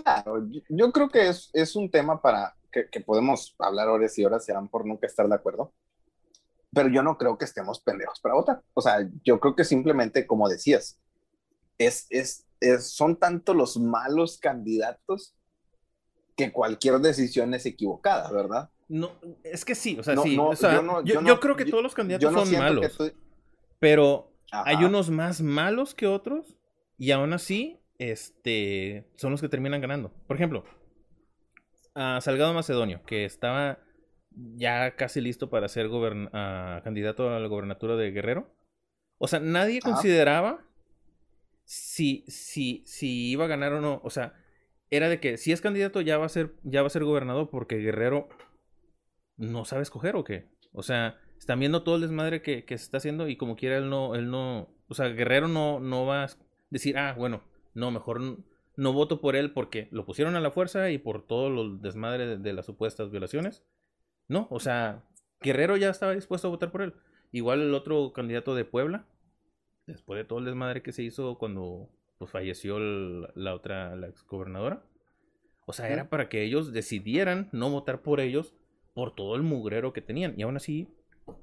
Claro, 0.02 0.46
yo, 0.68 0.92
creo 0.92 1.08
que 1.08 1.28
es, 1.28 1.50
es 1.52 1.76
un 1.76 1.90
tema 1.90 2.20
para 2.22 2.56
que, 2.72 2.88
que 2.88 3.00
podemos 3.00 3.54
hablar 3.58 3.88
horas 3.88 4.16
y 4.18 4.24
horas, 4.24 4.44
serán 4.44 4.68
por 4.68 4.86
nunca 4.86 5.06
estar 5.06 5.28
de 5.28 5.34
acuerdo. 5.34 5.72
Pero 6.72 6.88
yo 6.88 7.02
no 7.02 7.16
creo 7.16 7.38
que 7.38 7.44
estemos 7.44 7.80
pendejos 7.80 8.20
para 8.20 8.34
votar. 8.34 8.62
O 8.74 8.80
sea, 8.82 9.08
yo 9.24 9.40
creo 9.40 9.56
que 9.56 9.64
simplemente, 9.64 10.26
como 10.26 10.48
decías, 10.48 10.98
es, 11.78 12.06
es, 12.10 12.46
es- 12.60 12.90
son 12.90 13.16
tanto 13.16 13.54
los 13.54 13.78
malos 13.78 14.38
candidatos 14.38 15.34
que 16.36 16.52
cualquier 16.52 16.98
decisión 17.00 17.52
es 17.54 17.66
equivocada, 17.66 18.30
¿verdad? 18.30 18.70
No, 18.88 19.10
es 19.42 19.64
que 19.64 19.74
sí, 19.74 19.98
o 19.98 20.02
sea, 20.02 20.14
No, 20.14 20.22
sí. 20.22 20.36
no, 20.36 20.48
o 20.50 20.56
sea, 20.56 20.74
yo 20.74 20.82
no- 20.82 21.02
yo, 21.02 21.14
yo 21.14 21.22
yo 21.26 21.40
creo 21.40 21.56
que 21.56 21.64
todos 21.64 21.82
los 21.82 21.94
candidatos 21.94 22.32
son 22.32 22.58
malos. 22.58 22.96
tú... 22.96 23.12
Pero 23.80 24.32
Ajá. 24.50 24.64
hay 24.66 24.84
unos 24.84 25.10
más 25.10 25.40
malos 25.40 25.94
que 25.94 26.06
otros 26.06 26.56
y 26.96 27.10
aún 27.10 27.32
así 27.32 27.80
este, 27.98 29.10
son 29.16 29.32
los 29.32 29.40
que 29.40 29.48
terminan 29.48 29.80
ganando. 29.80 30.12
Por 30.26 30.36
ejemplo, 30.36 30.64
a 31.94 32.20
Salgado 32.20 32.54
Macedonio, 32.54 33.02
que 33.04 33.24
estaba 33.24 33.80
ya 34.30 34.94
casi 34.94 35.20
listo 35.20 35.50
para 35.50 35.68
ser 35.68 35.88
ah, 36.32 36.80
candidato 36.84 37.30
a 37.30 37.40
la 37.40 37.48
gobernatura 37.48 37.96
de 37.96 38.10
Guerrero. 38.12 38.54
O 39.18 39.26
sea, 39.26 39.40
nadie 39.40 39.80
consideraba 39.80 40.64
si, 41.64 42.24
si, 42.28 42.84
si 42.86 43.30
iba 43.30 43.46
a 43.46 43.48
ganar 43.48 43.72
o 43.72 43.80
no. 43.80 44.00
O 44.04 44.10
sea, 44.10 44.34
era 44.90 45.08
de 45.08 45.20
que 45.20 45.36
si 45.36 45.52
es 45.52 45.60
candidato 45.60 46.00
ya 46.00 46.18
va 46.18 46.26
a 46.26 46.30
ser, 46.30 46.54
ya 46.62 46.82
va 46.82 46.86
a 46.86 46.90
ser 46.90 47.04
gobernador 47.04 47.50
porque 47.50 47.78
Guerrero 47.78 48.28
no 49.36 49.64
sabe 49.64 49.82
escoger 49.82 50.14
o 50.14 50.24
qué. 50.24 50.48
O 50.72 50.82
sea, 50.82 51.18
están 51.38 51.58
viendo 51.58 51.82
todo 51.82 51.96
el 51.96 52.02
desmadre 52.02 52.42
que, 52.42 52.64
que 52.64 52.78
se 52.78 52.84
está 52.84 52.98
haciendo 52.98 53.28
y 53.28 53.36
como 53.36 53.56
quiera 53.56 53.76
él 53.76 53.90
no, 53.90 54.14
él 54.14 54.30
no, 54.30 54.68
o 54.86 54.94
sea, 54.94 55.08
Guerrero 55.08 55.48
no, 55.48 55.80
no 55.80 56.06
va 56.06 56.24
a 56.24 56.28
decir, 56.70 56.96
ah, 56.96 57.14
bueno, 57.16 57.42
no, 57.78 57.90
mejor 57.90 58.20
no 58.76 58.92
voto 58.92 59.20
por 59.20 59.34
él 59.36 59.52
porque 59.52 59.88
lo 59.90 60.04
pusieron 60.04 60.36
a 60.36 60.40
la 60.40 60.50
fuerza 60.50 60.90
y 60.90 60.98
por 60.98 61.26
todo 61.26 61.62
el 61.62 61.80
desmadre 61.80 62.26
de, 62.26 62.36
de 62.38 62.52
las 62.52 62.66
supuestas 62.66 63.10
violaciones. 63.10 63.64
No, 64.28 64.46
o 64.50 64.60
sea, 64.60 65.02
Guerrero 65.40 65.76
ya 65.76 65.90
estaba 65.90 66.14
dispuesto 66.14 66.48
a 66.48 66.50
votar 66.50 66.70
por 66.70 66.82
él. 66.82 66.94
Igual 67.32 67.60
el 67.60 67.74
otro 67.74 68.12
candidato 68.12 68.54
de 68.54 68.64
Puebla, 68.64 69.06
después 69.86 70.18
de 70.18 70.24
todo 70.24 70.38
el 70.38 70.44
desmadre 70.44 70.82
que 70.82 70.92
se 70.92 71.02
hizo 71.02 71.38
cuando 71.38 71.88
pues, 72.18 72.30
falleció 72.30 72.76
el- 72.78 73.28
la 73.34 73.54
otra, 73.54 73.96
la 73.96 74.08
exgobernadora. 74.08 74.82
O 75.66 75.72
sea, 75.72 75.88
era 75.88 76.08
para 76.08 76.28
que 76.28 76.42
ellos 76.44 76.72
decidieran 76.72 77.48
no 77.52 77.70
votar 77.70 78.00
por 78.02 78.20
ellos 78.20 78.54
por 78.94 79.14
todo 79.14 79.34
el 79.36 79.42
mugrero 79.42 79.92
que 79.92 80.00
tenían. 80.00 80.34
Y 80.36 80.42
aún 80.42 80.56
así, 80.56 80.88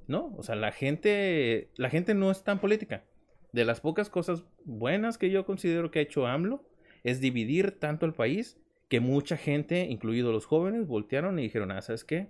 no. 0.08 0.34
O 0.36 0.42
sea, 0.42 0.56
la 0.56 0.72
gente, 0.72 1.70
la 1.76 1.90
gente 1.90 2.12
no 2.14 2.30
es 2.30 2.42
tan 2.42 2.58
política. 2.60 3.04
De 3.56 3.64
las 3.64 3.80
pocas 3.80 4.10
cosas 4.10 4.44
buenas 4.66 5.16
que 5.16 5.30
yo 5.30 5.46
considero 5.46 5.90
que 5.90 5.98
ha 5.98 6.02
hecho 6.02 6.26
AMLO 6.26 6.62
es 7.04 7.22
dividir 7.22 7.80
tanto 7.80 8.04
el 8.04 8.12
país 8.12 8.58
que 8.90 9.00
mucha 9.00 9.38
gente, 9.38 9.86
incluidos 9.86 10.30
los 10.30 10.44
jóvenes, 10.44 10.86
voltearon 10.86 11.38
y 11.38 11.44
dijeron, 11.44 11.70
ah, 11.70 11.80
¿sabes 11.80 12.04
qué? 12.04 12.28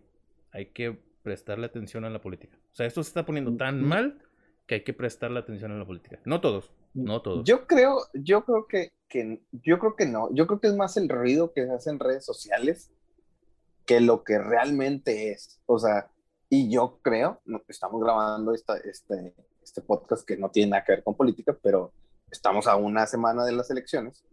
Hay 0.52 0.66
que 0.66 0.96
prestarle 1.24 1.66
atención 1.66 2.04
a 2.04 2.10
la 2.10 2.20
política. 2.20 2.56
O 2.70 2.76
sea, 2.76 2.86
esto 2.86 3.02
se 3.02 3.08
está 3.08 3.26
poniendo 3.26 3.56
tan 3.56 3.82
mal 3.82 4.22
que 4.66 4.76
hay 4.76 4.84
que 4.84 4.92
prestarle 4.92 5.40
atención 5.40 5.72
a 5.72 5.78
la 5.78 5.84
política. 5.84 6.20
No 6.24 6.40
todos, 6.40 6.70
no 6.94 7.20
todos. 7.20 7.44
Yo 7.44 7.66
creo, 7.66 7.98
yo 8.14 8.44
creo 8.44 8.68
que, 8.68 8.92
que, 9.08 9.42
yo 9.50 9.80
creo 9.80 9.96
que 9.96 10.06
no. 10.06 10.32
Yo 10.32 10.46
creo 10.46 10.60
que 10.60 10.68
es 10.68 10.76
más 10.76 10.96
el 10.96 11.08
ruido 11.08 11.52
que 11.52 11.66
se 11.66 11.72
hace 11.72 11.90
en 11.90 11.98
redes 11.98 12.24
sociales 12.24 12.92
que 13.84 14.00
lo 14.00 14.22
que 14.22 14.38
realmente 14.38 15.32
es. 15.32 15.60
O 15.66 15.80
sea, 15.80 16.08
y 16.48 16.70
yo 16.70 17.00
creo, 17.02 17.40
estamos 17.66 18.00
grabando 18.00 18.54
esta, 18.54 18.76
este, 18.76 19.34
este 19.66 19.82
podcast 19.82 20.24
que 20.24 20.36
no 20.36 20.50
tiene 20.50 20.70
nada 20.70 20.84
que 20.84 20.92
ver 20.92 21.02
con 21.02 21.16
política, 21.16 21.56
pero 21.60 21.92
estamos 22.30 22.66
a 22.66 22.76
una 22.76 23.06
semana 23.06 23.44
de 23.44 23.52
las 23.52 23.68
elecciones. 23.70 24.24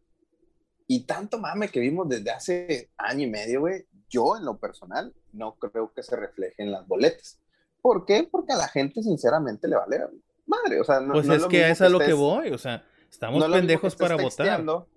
Y 0.88 1.06
tanto 1.06 1.39
mame 1.39 1.69
que 1.69 1.80
vimos 1.80 2.08
desde 2.08 2.30
hace 2.30 2.91
año 2.98 3.24
y 3.24 3.30
medio, 3.30 3.62
güey, 3.62 3.88
yo 4.10 4.38
en 4.38 4.46
lo 4.46 4.60
personal 4.60 5.13
no 5.32 5.56
creo 5.56 5.91
que 5.91 6.04
se 6.04 6.15
refleje 6.15 6.62
en 6.62 6.72
las 6.72 6.88
boletas. 6.88 7.39
¿Por 7.82 8.06
qué? 8.06 8.28
Porque 8.30 8.54
a 8.54 8.58
la 8.58 8.67
gente 8.67 9.02
sinceramente 9.02 9.67
le 9.67 9.76
vale 9.76 10.02
madre. 10.46 10.80
O 10.80 10.84
sea, 10.84 11.00
no, 11.00 11.13
pues 11.13 11.26
no 11.26 11.34
es 11.34 11.41
lo 11.41 11.50
que 11.50 11.69
es 11.69 11.82
a 11.82 11.89
lo 11.89 12.00
que 12.00 12.13
voy. 12.13 12.52
O 12.52 12.58
sea, 12.60 12.86
estamos 13.10 13.39
no 13.39 13.48
es 13.48 13.60
pendejos 13.60 13.96
para 13.96 14.15
votar. 14.15 14.28
texteando. 14.28 14.88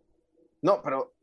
No, 0.60 0.82
pero 0.82 1.14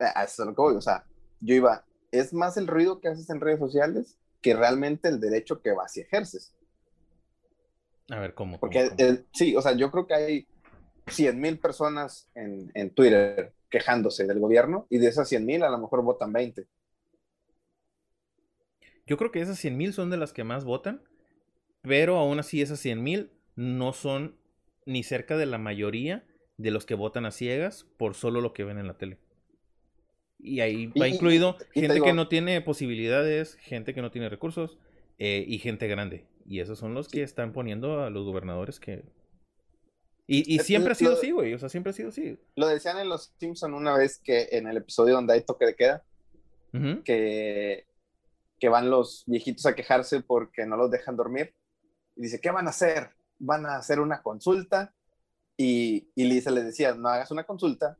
eh, 0.00 0.04
a 0.14 0.24
eso 0.24 0.42
es 0.42 0.48
lo 0.48 0.54
que 0.54 0.62
voy. 0.62 0.76
O 0.76 0.80
sea, 0.80 1.04
yo 1.40 1.54
iba, 1.54 1.84
es 2.10 2.32
más 2.32 2.56
el 2.56 2.66
ruido 2.66 3.00
que 3.00 3.08
haces 3.08 3.28
en 3.28 3.40
redes 3.40 3.58
sociales 3.58 4.16
que 4.40 4.54
realmente 4.54 5.08
el 5.08 5.20
derecho 5.20 5.60
que 5.60 5.72
vas 5.72 5.94
y 5.98 6.00
ejerces. 6.00 6.55
A 8.10 8.18
ver, 8.20 8.34
¿cómo? 8.34 8.58
Porque 8.58 8.88
¿Cómo? 8.88 8.96
¿Cómo? 8.96 9.10
eh, 9.10 9.24
sí, 9.32 9.56
o 9.56 9.62
sea, 9.62 9.72
yo 9.76 9.90
creo 9.90 10.06
que 10.06 10.14
hay 10.14 10.46
100 11.08 11.40
mil 11.40 11.58
personas 11.58 12.28
en, 12.34 12.70
en 12.74 12.90
Twitter 12.90 13.52
quejándose 13.70 14.26
del 14.26 14.38
gobierno 14.40 14.86
y 14.90 14.98
de 14.98 15.08
esas 15.08 15.28
100 15.28 15.44
mil 15.44 15.62
a 15.62 15.70
lo 15.70 15.78
mejor 15.78 16.02
votan 16.02 16.32
20. 16.32 16.66
Yo 19.06 19.16
creo 19.16 19.30
que 19.30 19.40
esas 19.40 19.58
100 19.58 19.76
mil 19.76 19.92
son 19.92 20.10
de 20.10 20.16
las 20.16 20.32
que 20.32 20.44
más 20.44 20.64
votan, 20.64 21.02
pero 21.82 22.16
aún 22.16 22.38
así 22.38 22.60
esas 22.62 22.80
100 22.80 23.02
mil 23.02 23.30
no 23.54 23.92
son 23.92 24.36
ni 24.84 25.02
cerca 25.02 25.36
de 25.36 25.46
la 25.46 25.58
mayoría 25.58 26.24
de 26.56 26.70
los 26.70 26.86
que 26.86 26.94
votan 26.94 27.26
a 27.26 27.30
ciegas 27.30 27.84
por 27.98 28.14
solo 28.14 28.40
lo 28.40 28.52
que 28.52 28.64
ven 28.64 28.78
en 28.78 28.86
la 28.86 28.98
tele. 28.98 29.18
Y 30.38 30.60
ahí 30.60 30.86
va 30.88 31.08
Y- 31.08 31.14
incluido 31.14 31.56
y 31.74 31.80
gente 31.80 31.94
digo- 31.94 32.06
que 32.06 32.12
no 32.12 32.28
tiene 32.28 32.60
posibilidades, 32.60 33.54
gente 33.56 33.94
que 33.94 34.02
no 34.02 34.10
tiene 34.10 34.28
recursos 34.28 34.78
eh, 35.18 35.44
y 35.46 35.58
gente 35.58 35.86
grande. 35.88 36.24
Y 36.48 36.60
esos 36.60 36.78
son 36.78 36.94
los 36.94 37.08
que 37.08 37.22
están 37.22 37.52
poniendo 37.52 38.00
a 38.02 38.10
los 38.10 38.24
gobernadores 38.24 38.78
que... 38.80 39.04
Y, 40.28 40.54
y 40.54 40.58
Eh, 40.58 40.62
siempre 40.62 40.92
ha 40.92 40.94
sido 40.96 41.12
así, 41.14 41.30
güey. 41.30 41.54
O 41.54 41.58
sea, 41.58 41.68
siempre 41.68 41.90
ha 41.90 41.92
sido 41.92 42.08
así. 42.10 42.38
Lo 42.56 42.66
decían 42.68 42.98
en 42.98 43.08
Los 43.08 43.32
Simpson 43.38 43.74
una 43.74 43.96
vez 43.96 44.18
que 44.22 44.48
en 44.52 44.66
el 44.66 44.76
episodio 44.76 45.14
donde 45.14 45.34
hay 45.34 45.42
toque 45.42 45.66
de 45.66 45.74
queda, 45.76 46.04
que, 47.04 47.86
que 48.60 48.68
van 48.68 48.90
los 48.90 49.24
viejitos 49.26 49.64
a 49.66 49.74
quejarse 49.74 50.20
porque 50.20 50.66
no 50.66 50.76
los 50.76 50.90
dejan 50.90 51.16
dormir. 51.16 51.54
Y 52.16 52.22
dice, 52.22 52.40
¿qué 52.40 52.50
van 52.50 52.66
a 52.66 52.70
hacer? 52.70 53.10
Van 53.38 53.64
a 53.66 53.76
hacer 53.76 53.98
una 54.00 54.20
consulta. 54.22 54.92
Y, 55.56 56.10
y 56.14 56.24
Lisa 56.24 56.50
les 56.50 56.64
decía, 56.66 56.94
no 56.94 57.08
hagas 57.08 57.30
una 57.30 57.44
consulta 57.44 57.96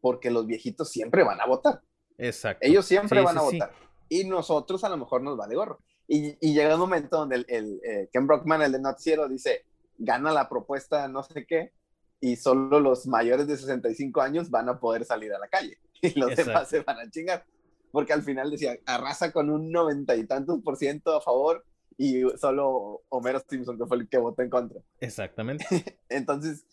porque 0.00 0.30
los 0.30 0.46
viejitos 0.46 0.90
siempre 0.90 1.24
van 1.24 1.40
a 1.40 1.46
votar. 1.46 1.82
Exacto. 2.18 2.66
Ellos 2.66 2.86
siempre 2.86 3.18
Sí, 3.20 3.24
van 3.24 3.38
a 3.38 3.40
sí. 3.40 3.58
votar. 3.58 3.72
Y 4.08 4.24
nosotros 4.24 4.84
a 4.84 4.88
lo 4.90 4.96
mejor 4.96 5.22
nos 5.22 5.36
vale 5.36 5.54
gorro. 5.56 5.80
Y, 6.12 6.36
y 6.40 6.54
llega 6.54 6.74
un 6.74 6.80
momento 6.80 7.18
donde 7.18 7.36
el, 7.36 7.46
el, 7.48 7.80
eh, 7.84 8.08
Ken 8.12 8.26
Brockman, 8.26 8.62
el 8.62 8.72
de 8.72 8.80
Noticiero, 8.80 9.28
dice, 9.28 9.64
gana 9.96 10.32
la 10.32 10.48
propuesta 10.48 11.06
no 11.06 11.22
sé 11.22 11.46
qué, 11.46 11.72
y 12.20 12.34
solo 12.34 12.80
los 12.80 13.06
mayores 13.06 13.46
de 13.46 13.56
65 13.56 14.20
años 14.20 14.50
van 14.50 14.68
a 14.68 14.80
poder 14.80 15.04
salir 15.04 15.32
a 15.32 15.38
la 15.38 15.46
calle. 15.46 15.78
Y 16.02 16.18
los 16.18 16.30
Exacto. 16.30 16.50
demás 16.50 16.68
se 16.68 16.80
van 16.80 16.98
a 16.98 17.10
chingar. 17.10 17.44
Porque 17.92 18.12
al 18.12 18.22
final 18.22 18.50
decía, 18.50 18.76
arrasa 18.86 19.30
con 19.30 19.50
un 19.50 19.70
noventa 19.70 20.16
y 20.16 20.26
tantos 20.26 20.60
por 20.62 20.76
ciento 20.76 21.14
a 21.14 21.20
favor 21.20 21.64
y 21.96 22.22
solo 22.38 23.02
Homero 23.10 23.40
Simpson, 23.48 23.78
que 23.78 23.86
fue 23.86 23.98
el 23.98 24.08
que 24.08 24.18
votó 24.18 24.42
en 24.42 24.50
contra. 24.50 24.80
Exactamente. 24.98 25.64
Entonces, 26.08 26.64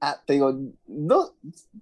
ah, 0.00 0.22
te 0.24 0.34
digo, 0.34 0.54
no, 0.86 1.34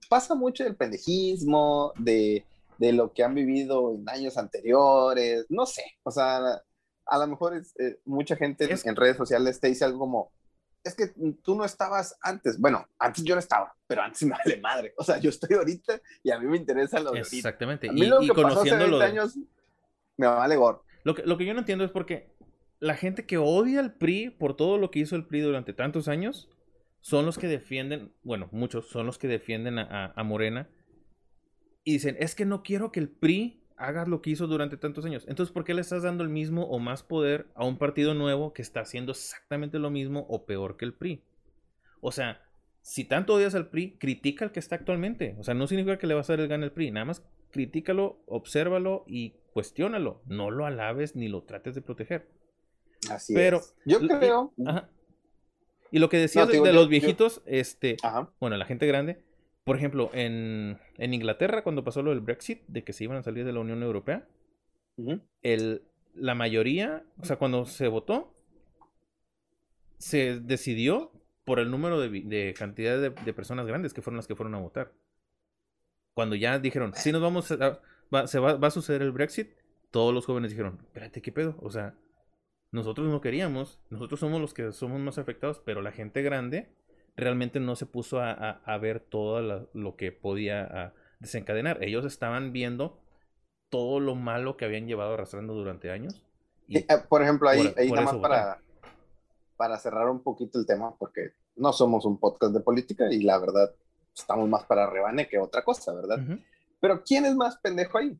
pasa 0.09 0.35
mucho 0.35 0.65
del 0.65 0.77
pendejismo, 0.77 1.93
de, 1.99 2.47
de 2.79 2.93
lo 2.93 3.13
que 3.13 3.25
han 3.25 3.35
vivido 3.35 3.95
en 3.95 4.09
años 4.09 4.39
anteriores, 4.39 5.45
no 5.49 5.67
sé, 5.67 5.83
o 6.05 6.11
sea, 6.11 6.63
a 7.07 7.19
lo 7.19 7.27
mejor 7.27 7.57
es, 7.57 7.75
eh, 7.79 8.01
mucha 8.05 8.37
gente 8.37 8.73
Es- 8.73 8.87
en 8.87 8.97
redes 8.97 9.17
sociales 9.17 9.61
te 9.61 9.69
dice 9.69 9.85
algo 9.85 9.99
como, 9.99 10.33
es 10.83 10.95
que 10.95 11.09
tú 11.43 11.55
no 11.55 11.65
estabas 11.65 12.17
antes. 12.21 12.61
Bueno, 12.61 12.87
antes 12.99 13.25
yo 13.25 13.35
no 13.35 13.39
estaba, 13.39 13.75
pero 13.87 14.03
antes 14.03 14.23
me 14.25 14.31
vale 14.45 14.61
madre. 14.61 14.95
O 14.99 15.05
sea, 15.05 15.19
yo 15.19 15.31
estoy 15.31 15.57
ahorita 15.57 16.01
y 16.23 16.31
a 16.31 16.39
mí 16.39 16.47
me 16.47 16.57
interesa 16.59 17.01
lo 17.01 17.13
de 17.13 17.21
Exactamente. 17.21 17.89
y, 17.93 18.05
y 18.05 18.29
conociendo 18.29 18.87
lo 18.87 19.01
años, 19.01 19.37
me 20.17 20.27
vale 20.27 20.57
gorro. 20.57 20.85
Lo 21.05 21.15
que, 21.15 21.23
lo 21.23 21.37
que 21.39 21.45
yo 21.47 21.55
no 21.55 21.61
entiendo 21.61 21.85
es 21.85 21.91
porque 21.91 22.35
la 22.81 22.97
gente 22.97 23.25
que 23.27 23.39
odia 23.39 23.81
al 23.81 23.95
PRI 23.95 24.31
por 24.31 24.57
todo 24.57 24.77
lo 24.79 24.91
que 24.91 24.99
hizo 25.01 25.17
el 25.17 25.27
PRI 25.27 25.41
durante 25.41 25.73
tantos 25.73 26.07
años 26.09 26.51
son 27.01 27.25
los 27.27 27.39
que 27.39 27.49
defienden, 27.49 28.15
bueno, 28.23 28.49
muchos 28.53 28.89
son 28.89 29.07
los 29.07 29.19
que 29.19 29.29
defienden 29.29 29.79
a, 29.79 30.13
a 30.17 30.23
Morena 30.25 30.69
y 31.83 31.93
dicen, 31.95 32.17
es 32.19 32.35
que 32.35 32.47
no 32.47 32.63
quiero 32.63 32.93
que 32.93 33.01
el 33.01 33.09
PRI 33.11 33.64
haga 33.77 34.07
lo 34.07 34.23
que 34.23 34.31
hizo 34.31 34.47
durante 34.47 34.77
tantos 34.77 35.05
años. 35.05 35.25
Entonces, 35.29 35.53
¿por 35.53 35.65
qué 35.65 35.75
le 35.75 35.81
estás 35.81 36.03
dando 36.03 36.23
el 36.23 36.31
mismo 36.31 36.65
o 36.65 36.79
más 36.79 37.03
poder 37.03 37.47
a 37.55 37.65
un 37.65 37.79
partido 37.79 38.15
nuevo 38.15 38.53
que 38.53 38.63
está 38.63 38.81
haciendo 38.81 39.13
exactamente 39.13 39.79
lo 39.79 39.91
mismo 39.91 40.27
o 40.29 40.45
peor 40.45 40.77
que 40.77 40.85
el 40.85 40.95
PRI? 40.95 41.23
O 42.01 42.13
sea, 42.13 42.43
si 42.83 43.05
tanto 43.05 43.35
odias 43.35 43.55
al 43.55 43.69
PRI, 43.69 43.97
critica 43.99 44.45
al 44.45 44.53
que 44.53 44.61
está 44.61 44.77
actualmente. 44.77 45.37
O 45.39 45.45
sea, 45.45 45.55
no 45.55 45.67
significa 45.67 45.99
que 45.99 46.07
le 46.07 46.15
vas 46.15 46.29
a 46.29 46.35
dar 46.35 46.41
el 46.41 46.49
gane 46.49 46.65
al 46.65 46.73
PRI, 46.73 46.91
nada 46.91 47.07
más 47.07 47.25
critícalo, 47.55 48.19
obsérvalo 48.27 49.05
y 49.07 49.37
cuestiónalo. 49.53 50.21
No 50.27 50.51
lo 50.51 50.67
alabes 50.67 51.15
ni 51.15 51.29
lo 51.29 51.45
trates 51.45 51.77
de 51.77 51.83
proteger. 51.83 52.29
Así 53.09 53.33
Pero, 53.33 53.59
es. 53.59 53.75
Yo 53.85 54.01
creo. 54.01 54.53
Y 55.93 56.01
lo 56.01 56.09
que 56.09 56.19
decías 56.19 56.49
de, 56.49 56.73
los 56.73 56.89
viejitos, 56.89 57.43
este, 57.47 57.97
bueno, 58.41 58.57
la 58.57 58.65
gente 58.65 58.89
grande, 58.89 59.23
por 59.65 59.77
ejemplo, 59.77 60.11
en, 60.13 60.79
Inglaterra, 60.99 61.63
cuando 61.63 61.85
pasó 61.85 62.03
lo 62.03 62.11
del 62.11 62.21
Brexit, 62.21 62.63
de 62.69 62.85
que 62.85 62.93
se 62.93 63.05
iban 63.05 63.17
a 63.17 63.23
salir 63.23 63.45
de 63.45 63.53
la 63.53 63.61
Unión 63.61 63.83
Europea, 63.83 64.29
el, 65.43 65.83
la 66.15 66.35
mayoría, 66.35 67.05
o 67.19 67.25
sea, 67.25 67.37
cuando 67.37 67.65
se 67.65 67.89
votó, 67.89 68.35
se 69.97 70.39
decidió 70.41 71.13
por 71.45 71.61
el 71.61 71.71
número 71.71 71.99
de, 71.99 72.09
de 72.09 72.55
cantidad 72.57 73.01
de, 73.01 73.33
personas 73.33 73.67
grandes 73.67 73.95
que 73.95 74.03
fueron 74.03 74.19
las 74.19 74.27
que 74.27 74.37
fueron 74.37 74.55
a 74.55 74.61
votar. 74.61 74.93
Cuando 76.13 76.37
ya 76.37 76.59
dijeron, 76.59 76.93
si 76.95 77.11
nos 77.11 77.23
vamos 77.23 77.51
a, 77.51 77.81
va, 78.15 78.27
se 78.27 78.39
va, 78.39 78.57
va, 78.57 78.69
a 78.69 78.71
suceder 78.71 79.01
el 79.01 79.13
Brexit, 79.13 79.51
todos 79.91 80.13
los 80.13 80.27
jóvenes 80.27 80.51
dijeron, 80.51 80.79
espérate, 80.83 81.23
¿qué 81.23 81.33
pedo? 81.33 81.57
O 81.61 81.71
sea, 81.71 81.95
nosotros 82.71 83.09
no 83.09 83.23
queríamos, 83.23 83.81
nosotros 83.89 84.21
somos 84.21 84.41
los 84.41 84.53
que 84.53 84.73
somos 84.73 85.01
más 85.01 85.17
afectados, 85.17 85.63
pero 85.65 85.81
la 85.81 85.93
gente 85.93 86.23
grande 86.23 86.69
realmente 87.17 87.61
no 87.61 87.77
se 87.77 87.87
puso 87.87 88.21
a, 88.21 88.79
ver 88.79 89.01
todo 89.01 89.69
lo 89.73 89.97
que 89.97 90.13
podía 90.13 90.93
desencadenar. 91.21 91.83
Ellos 91.83 92.05
estaban 92.05 92.53
viendo 92.53 92.99
todo 93.71 94.01
lo 94.01 94.15
malo 94.15 94.57
que 94.57 94.65
habían 94.65 94.87
llevado 94.87 95.15
arrastrando 95.15 95.55
durante 95.55 95.91
años. 95.91 96.23
Y 96.69 96.79
eh, 96.79 96.87
por 97.09 97.23
ejemplo, 97.23 97.49
ahí, 97.49 97.73
ahí 97.77 97.91
nada 97.91 98.13
más 98.13 98.17
para, 98.17 98.59
para 99.57 99.79
cerrar 99.79 100.09
un 100.09 100.23
poquito 100.23 100.59
el 100.59 100.67
tema, 100.67 100.95
porque 100.97 101.33
no 101.57 101.73
somos 101.73 102.05
un 102.05 102.19
podcast 102.19 102.53
de 102.53 102.61
política 102.61 103.13
y 103.13 103.23
la 103.23 103.39
verdad 103.39 103.75
estamos 104.15 104.49
más 104.49 104.65
para 104.65 104.89
rebane 104.89 105.29
que 105.29 105.39
otra 105.39 105.63
cosa, 105.63 105.93
¿verdad? 105.93 106.19
Pero 106.81 107.03
¿quién 107.03 107.25
es 107.25 107.35
más 107.35 107.57
pendejo 107.59 107.99
ahí? 107.99 108.19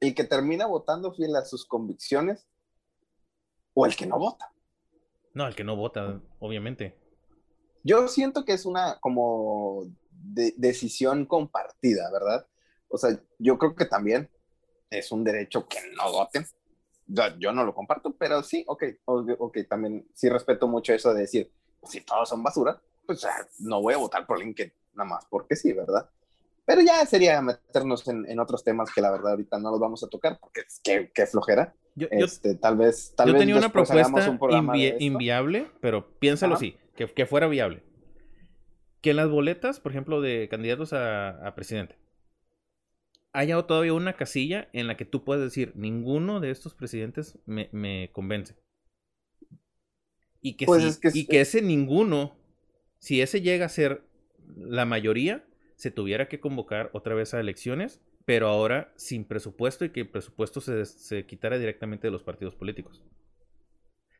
¿El 0.00 0.14
que 0.14 0.24
termina 0.24 0.66
votando 0.66 1.12
fiel 1.12 1.36
a 1.36 1.44
sus 1.44 1.64
convicciones 1.64 2.46
o 3.74 3.86
el 3.86 3.94
que 3.94 4.06
no 4.06 4.18
vota? 4.18 4.52
No, 5.34 5.46
el 5.46 5.54
que 5.54 5.64
no 5.64 5.76
vota, 5.76 6.20
obviamente. 6.38 6.96
Yo 7.82 8.08
siento 8.08 8.44
que 8.44 8.52
es 8.52 8.66
una 8.66 8.98
como 9.00 9.84
decisión 10.22 11.26
compartida, 11.26 12.10
¿verdad? 12.12 12.46
O 12.88 12.98
sea, 12.98 13.18
yo 13.38 13.58
creo 13.58 13.74
que 13.74 13.86
también 13.86 14.28
es 14.90 15.12
un 15.12 15.24
derecho 15.24 15.66
que 15.66 15.78
no 15.96 16.12
voten. 16.12 16.46
Yo, 17.38 17.52
no 17.52 17.64
lo 17.64 17.74
comparto, 17.74 18.14
pero 18.16 18.42
sí, 18.42 18.64
ok, 18.68 18.84
ok, 19.04 19.58
también 19.68 20.06
sí 20.14 20.28
respeto 20.28 20.68
mucho 20.68 20.92
eso 20.92 21.12
de 21.12 21.22
decir, 21.22 21.52
pues, 21.80 21.92
si 21.92 22.00
todos 22.02 22.28
son 22.28 22.42
basura, 22.42 22.80
pues 23.04 23.26
no 23.58 23.82
voy 23.82 23.94
a 23.94 23.98
votar 23.98 24.26
por 24.26 24.36
alguien 24.36 24.54
que 24.54 24.74
nada 24.92 25.10
más 25.10 25.26
porque 25.28 25.56
sí, 25.56 25.72
¿verdad? 25.72 26.08
Pero 26.64 26.82
ya 26.82 27.04
sería 27.06 27.42
meternos 27.42 28.06
en, 28.06 28.38
otros 28.38 28.62
temas 28.62 28.92
que 28.92 29.00
la 29.00 29.10
verdad 29.10 29.32
ahorita 29.32 29.58
no 29.58 29.72
los 29.72 29.80
vamos 29.80 30.04
a 30.04 30.08
tocar 30.08 30.38
porque 30.38 30.60
es 30.60 30.80
que, 30.80 31.26
flojera. 31.26 31.74
Yo, 31.96 32.06
este, 32.12 32.54
tal 32.54 32.76
vez, 32.76 33.12
tal 33.16 33.26
yo 33.26 33.32
vez 33.32 33.40
tenía 33.40 33.56
una 33.56 33.72
propuesta 33.72 34.38
inviable, 35.00 35.68
pero 35.80 36.08
piénsalo 36.20 36.54
así 36.54 36.76
que, 37.08 37.26
fuera 37.26 37.48
viable. 37.48 37.82
Que 39.00 39.10
en 39.10 39.16
las 39.16 39.28
boletas, 39.28 39.80
por 39.80 39.92
ejemplo, 39.92 40.20
de 40.20 40.48
candidatos 40.48 40.92
a, 40.92 41.52
presidente, 41.54 41.96
haya 43.32 43.60
todavía 43.62 43.94
una 43.94 44.14
casilla 44.14 44.68
en 44.72 44.86
la 44.86 44.96
que 44.96 45.04
tú 45.04 45.24
puedes 45.24 45.42
decir, 45.42 45.72
ninguno 45.74 46.40
de 46.40 46.50
estos 46.50 46.74
presidentes 46.74 47.38
me, 47.46 48.10
convence. 48.12 48.56
Y 50.42 50.56
que, 50.56 50.66
pues 50.66 51.00
y 51.14 51.26
que 51.26 51.40
ese 51.40 51.62
ninguno, 51.62 52.36
si 52.98 53.20
ese 53.20 53.40
llega 53.42 53.66
a 53.66 53.70
ser 53.70 54.02
la 54.56 54.84
mayoría, 54.84 55.44
se 55.76 55.90
tuviera 55.90 56.28
que 56.28 56.40
convocar 56.40 56.90
otra 56.92 57.14
vez 57.14 57.34
a 57.34 57.40
elecciones, 57.40 58.00
pero 58.24 58.48
ahora 58.48 58.92
sin 58.96 59.24
presupuesto 59.24 59.84
y 59.84 59.90
que 59.90 60.00
el 60.00 60.08
presupuesto 60.08 60.60
se, 60.60 60.84
se 60.84 61.26
quitara 61.26 61.58
directamente 61.58 62.06
de 62.06 62.10
los 62.10 62.22
partidos 62.22 62.54
políticos. 62.54 63.02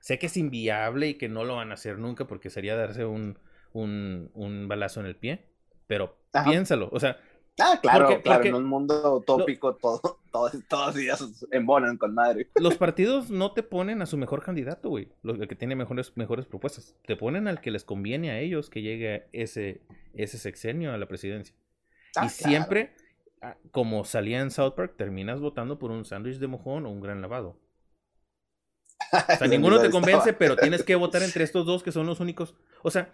Sé 0.01 0.19
que 0.19 0.27
es 0.27 0.37
inviable 0.37 1.09
y 1.09 1.15
que 1.15 1.29
no 1.29 1.45
lo 1.45 1.57
van 1.57 1.71
a 1.71 1.75
hacer 1.75 1.99
nunca 1.99 2.27
porque 2.27 2.51
sería 2.51 2.75
darse 2.75 3.05
un, 3.05 3.39
un, 3.73 4.67
balazo 4.69 5.01
en 5.01 5.07
el 5.07 5.17
pie, 5.17 5.45
pero 5.87 6.17
piénsalo, 6.45 6.89
o 6.93 6.99
sea... 7.01 7.19
Ah, 7.63 7.79
claro, 7.83 8.23
claro, 8.23 8.45
en 8.45 8.55
un 8.55 8.65
mundo 8.65 9.17
utópico 9.17 9.75
todo, 9.75 10.19
todos, 10.33 10.53
todos 10.67 10.95
días 10.95 11.23
embonan 11.51 11.99
con 11.99 12.15
madre. 12.15 12.49
Los 12.55 12.79
partidos 12.79 13.29
no 13.29 13.53
te 13.53 13.63
ponen 13.63 14.01
a 14.01 14.07
su 14.07 14.17
mejor 14.17 14.43
candidato, 14.43 14.89
güey, 14.89 15.09
el 15.25 15.47
que 15.47 15.57
tiene 15.57 15.77
mejores, 15.77 16.17
mejores 16.17 16.47
propuestas. 16.47 16.97
Te 17.05 17.17
ponen 17.17 17.49
al 17.49 17.61
que 17.61 17.71
les 17.71 17.85
conviene 17.85 18.31
a 18.31 18.39
ellos 18.39 18.71
que 18.71 18.81
llegue 18.81 19.29
ese, 19.33 19.83
ese 20.15 20.39
sexenio 20.39 20.95
a 20.95 20.97
la 20.97 21.07
presidencia. 21.07 21.55
Ah, 22.17 22.25
y 22.25 22.29
siempre, 22.31 22.95
ah, 23.43 23.57
como 23.73 24.05
salía 24.05 24.41
en 24.41 24.51
South 24.51 24.73
Park, 24.75 24.95
terminas 24.97 25.41
votando 25.41 25.79
por 25.79 25.91
un 25.91 26.07
sándwich 26.07 26.39
de 26.39 26.47
mojón 26.47 26.87
o 26.87 26.91
un 26.91 27.01
gran 27.01 27.21
lavado. 27.21 27.59
O 29.13 29.37
sea, 29.39 29.49
ninguno 29.49 29.81
te 29.81 29.91
convence, 29.91 30.33
pero 30.33 30.57
tienes 30.57 30.83
que 30.83 30.95
votar 30.95 31.23
entre 31.23 31.45
estos 31.45 31.67
dos 31.67 31.83
que 31.83 31.93
son 31.93 32.07
los 32.07 32.21
únicos. 32.21 32.55
O 32.83 32.91
sea, 32.91 33.13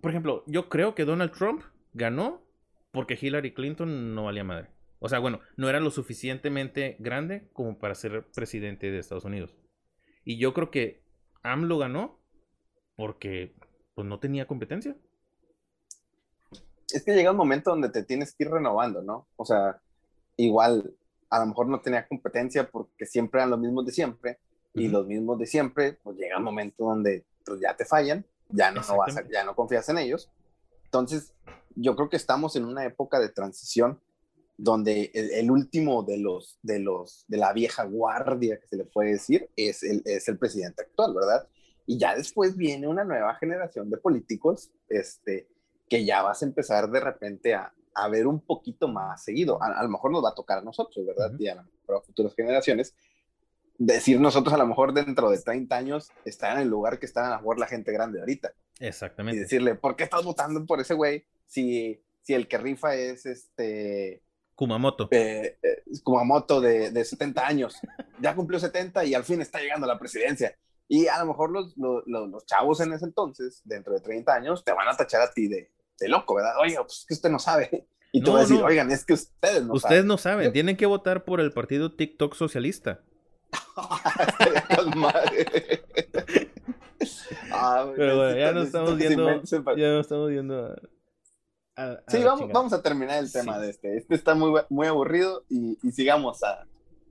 por 0.00 0.10
ejemplo, 0.10 0.44
yo 0.46 0.68
creo 0.68 0.94
que 0.94 1.04
Donald 1.04 1.32
Trump 1.32 1.62
ganó 1.92 2.42
porque 2.90 3.18
Hillary 3.20 3.54
Clinton 3.54 4.14
no 4.14 4.24
valía 4.24 4.44
madre. 4.44 4.70
O 4.98 5.08
sea, 5.08 5.18
bueno, 5.18 5.40
no 5.56 5.68
era 5.68 5.80
lo 5.80 5.90
suficientemente 5.90 6.96
grande 6.98 7.48
como 7.52 7.78
para 7.78 7.94
ser 7.94 8.26
presidente 8.34 8.90
de 8.90 8.98
Estados 8.98 9.24
Unidos. 9.24 9.56
Y 10.24 10.38
yo 10.38 10.52
creo 10.52 10.70
que 10.70 11.02
AMLO 11.42 11.78
ganó 11.78 12.20
porque 12.96 13.54
pues 13.94 14.06
no 14.06 14.18
tenía 14.18 14.46
competencia. 14.46 14.94
Es 16.92 17.04
que 17.04 17.14
llega 17.14 17.30
un 17.30 17.36
momento 17.36 17.70
donde 17.70 17.88
te 17.88 18.02
tienes 18.02 18.34
que 18.34 18.44
ir 18.44 18.50
renovando, 18.50 19.00
¿no? 19.00 19.28
O 19.36 19.44
sea, 19.44 19.80
igual 20.36 20.94
a 21.30 21.40
lo 21.40 21.46
mejor 21.46 21.68
no 21.68 21.80
tenía 21.80 22.06
competencia 22.06 22.68
porque 22.68 23.06
siempre 23.06 23.40
eran 23.40 23.50
los 23.50 23.60
mismos 23.60 23.86
de 23.86 23.92
siempre, 23.92 24.38
y 24.74 24.88
los 24.88 25.06
mismos 25.06 25.38
de 25.38 25.46
siempre, 25.46 25.98
pues 26.02 26.16
llega 26.16 26.38
un 26.38 26.44
momento 26.44 26.84
donde 26.84 27.24
pues, 27.44 27.60
ya 27.60 27.76
te 27.76 27.84
fallan, 27.84 28.24
ya 28.48 28.70
no, 28.70 28.80
vas 28.96 29.14
ya 29.32 29.44
no 29.44 29.54
confías 29.54 29.88
en 29.88 29.98
ellos. 29.98 30.30
Entonces, 30.84 31.32
yo 31.74 31.96
creo 31.96 32.08
que 32.08 32.16
estamos 32.16 32.56
en 32.56 32.64
una 32.64 32.84
época 32.84 33.20
de 33.20 33.28
transición 33.28 34.00
donde 34.56 35.10
el, 35.14 35.50
último 35.50 36.02
de 36.02 36.18
los, 36.18 36.58
de 36.62 36.80
los, 36.80 37.24
de 37.28 37.38
la 37.38 37.52
vieja 37.54 37.84
guardia, 37.84 38.60
que 38.60 38.66
se 38.66 38.76
le 38.76 38.84
puede 38.84 39.12
decir, 39.12 39.48
es 39.56 39.82
el, 39.82 40.02
es 40.04 40.28
el 40.28 40.38
presidente 40.38 40.82
actual, 40.82 41.14
¿verdad? 41.14 41.48
Y 41.86 41.98
ya 41.98 42.14
después 42.14 42.56
viene 42.56 42.86
una 42.86 43.04
nueva 43.04 43.34
generación 43.36 43.88
de 43.88 43.96
políticos, 43.96 44.70
este, 44.88 45.48
que 45.88 46.04
ya 46.04 46.22
vas 46.22 46.42
a 46.42 46.44
empezar 46.44 46.90
de 46.90 47.00
repente 47.00 47.54
a, 47.54 47.72
a 47.94 48.08
ver 48.08 48.26
un 48.26 48.40
poquito 48.40 48.86
más 48.86 49.24
seguido. 49.24 49.62
A, 49.62 49.82
lo 49.82 49.88
mejor 49.88 50.10
nos 50.12 50.22
va 50.22 50.30
a 50.30 50.34
tocar 50.34 50.58
a 50.58 50.62
nosotros, 50.62 51.06
¿verdad? 51.06 51.32
Y 51.38 51.48
a, 51.48 51.54
a 51.54 52.00
futuras 52.02 52.34
generaciones, 52.34 52.94
decir 53.80 54.20
nosotros 54.20 54.52
a 54.52 54.58
lo 54.58 54.66
mejor 54.66 54.92
dentro 54.92 55.30
de 55.30 55.38
30 55.38 55.74
años 55.74 56.10
estar 56.26 56.54
en 56.54 56.62
el 56.62 56.68
lugar 56.68 56.98
que 56.98 57.06
está 57.06 57.26
a 57.26 57.30
lo 57.30 57.36
mejor 57.38 57.58
la 57.58 57.66
gente 57.66 57.92
grande 57.92 58.20
ahorita. 58.20 58.52
Exactamente. 58.78 59.38
Y 59.38 59.40
decirle, 59.40 59.74
¿por 59.74 59.96
qué 59.96 60.04
estás 60.04 60.22
votando 60.22 60.64
por 60.66 60.80
ese 60.80 60.92
güey 60.94 61.24
si, 61.46 62.02
si 62.20 62.34
el 62.34 62.46
que 62.46 62.58
rifa 62.58 62.94
es 62.94 63.24
este... 63.24 64.22
Kumamoto. 64.54 65.08
Eh, 65.10 65.58
eh, 65.62 65.82
Kumamoto 66.04 66.60
de, 66.60 66.90
de 66.90 67.04
70 67.04 67.46
años. 67.46 67.74
Ya 68.20 68.34
cumplió 68.34 68.60
70 68.60 69.06
y 69.06 69.14
al 69.14 69.24
fin 69.24 69.40
está 69.40 69.58
llegando 69.58 69.86
a 69.86 69.94
la 69.94 69.98
presidencia. 69.98 70.54
Y 70.86 71.06
a 71.06 71.18
lo 71.20 71.26
mejor 71.26 71.50
los, 71.50 71.74
los, 71.78 72.02
los, 72.06 72.44
chavos 72.44 72.80
en 72.80 72.92
ese 72.92 73.06
entonces, 73.06 73.62
dentro 73.64 73.94
de 73.94 74.00
30 74.00 74.34
años, 74.34 74.62
te 74.62 74.72
van 74.72 74.88
a 74.88 74.96
tachar 74.96 75.22
a 75.22 75.30
ti 75.30 75.48
de, 75.48 75.70
de 75.98 76.08
loco, 76.08 76.34
¿verdad? 76.34 76.52
Oye, 76.60 76.76
pues 76.76 77.06
que 77.08 77.14
usted 77.14 77.30
no 77.30 77.38
sabe. 77.38 77.86
Y 78.12 78.22
tú 78.22 78.32
vas 78.32 78.40
a 78.40 78.48
decir, 78.48 78.62
oigan, 78.62 78.90
es 78.90 79.04
que 79.06 79.14
ustedes 79.14 79.64
no 79.64 79.72
ustedes 79.72 79.82
saben. 79.82 79.98
Ustedes 79.98 80.04
no 80.04 80.18
saben, 80.18 80.52
tienen 80.52 80.76
que 80.76 80.86
votar 80.86 81.24
por 81.24 81.40
el 81.40 81.52
partido 81.52 81.94
TikTok 81.94 82.34
socialista. 82.34 83.02
Ah, 87.52 87.90
Pero 87.96 88.16
bueno, 88.16 88.38
ya 88.38 88.52
nos 88.52 88.66
estamos 88.66 88.96
viendo. 88.96 89.26
Ya 89.76 89.88
nos 89.92 90.00
estamos 90.00 90.28
viendo. 90.30 90.76
sí, 92.08 92.22
vamos, 92.22 92.50
vamos, 92.52 92.72
a 92.72 92.82
terminar 92.82 93.18
el 93.18 93.32
tema 93.32 93.58
de 93.58 93.70
este. 93.70 93.96
Este 93.96 94.14
está 94.14 94.34
muy, 94.34 94.60
muy 94.68 94.86
aburrido 94.86 95.44
y, 95.48 95.78
y 95.82 95.92
sigamos 95.92 96.42
a, 96.44 96.66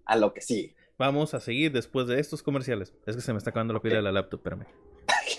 a, 0.05 0.15
lo 0.15 0.33
que 0.33 0.41
sigue. 0.41 0.75
Vamos 0.97 1.33
a 1.33 1.39
seguir 1.39 1.71
después 1.71 2.07
de 2.07 2.19
estos 2.19 2.43
comerciales. 2.43 2.93
Es 3.05 3.15
que 3.15 3.21
se 3.21 3.31
me 3.33 3.37
está 3.37 3.49
acabando 3.49 3.73
la 3.73 3.79
pila 3.81 3.95
de 3.95 4.01
la 4.01 4.11
laptop, 4.11 4.39
espérame. 4.39 4.65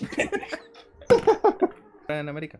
en 2.07 2.29
América. 2.29 2.59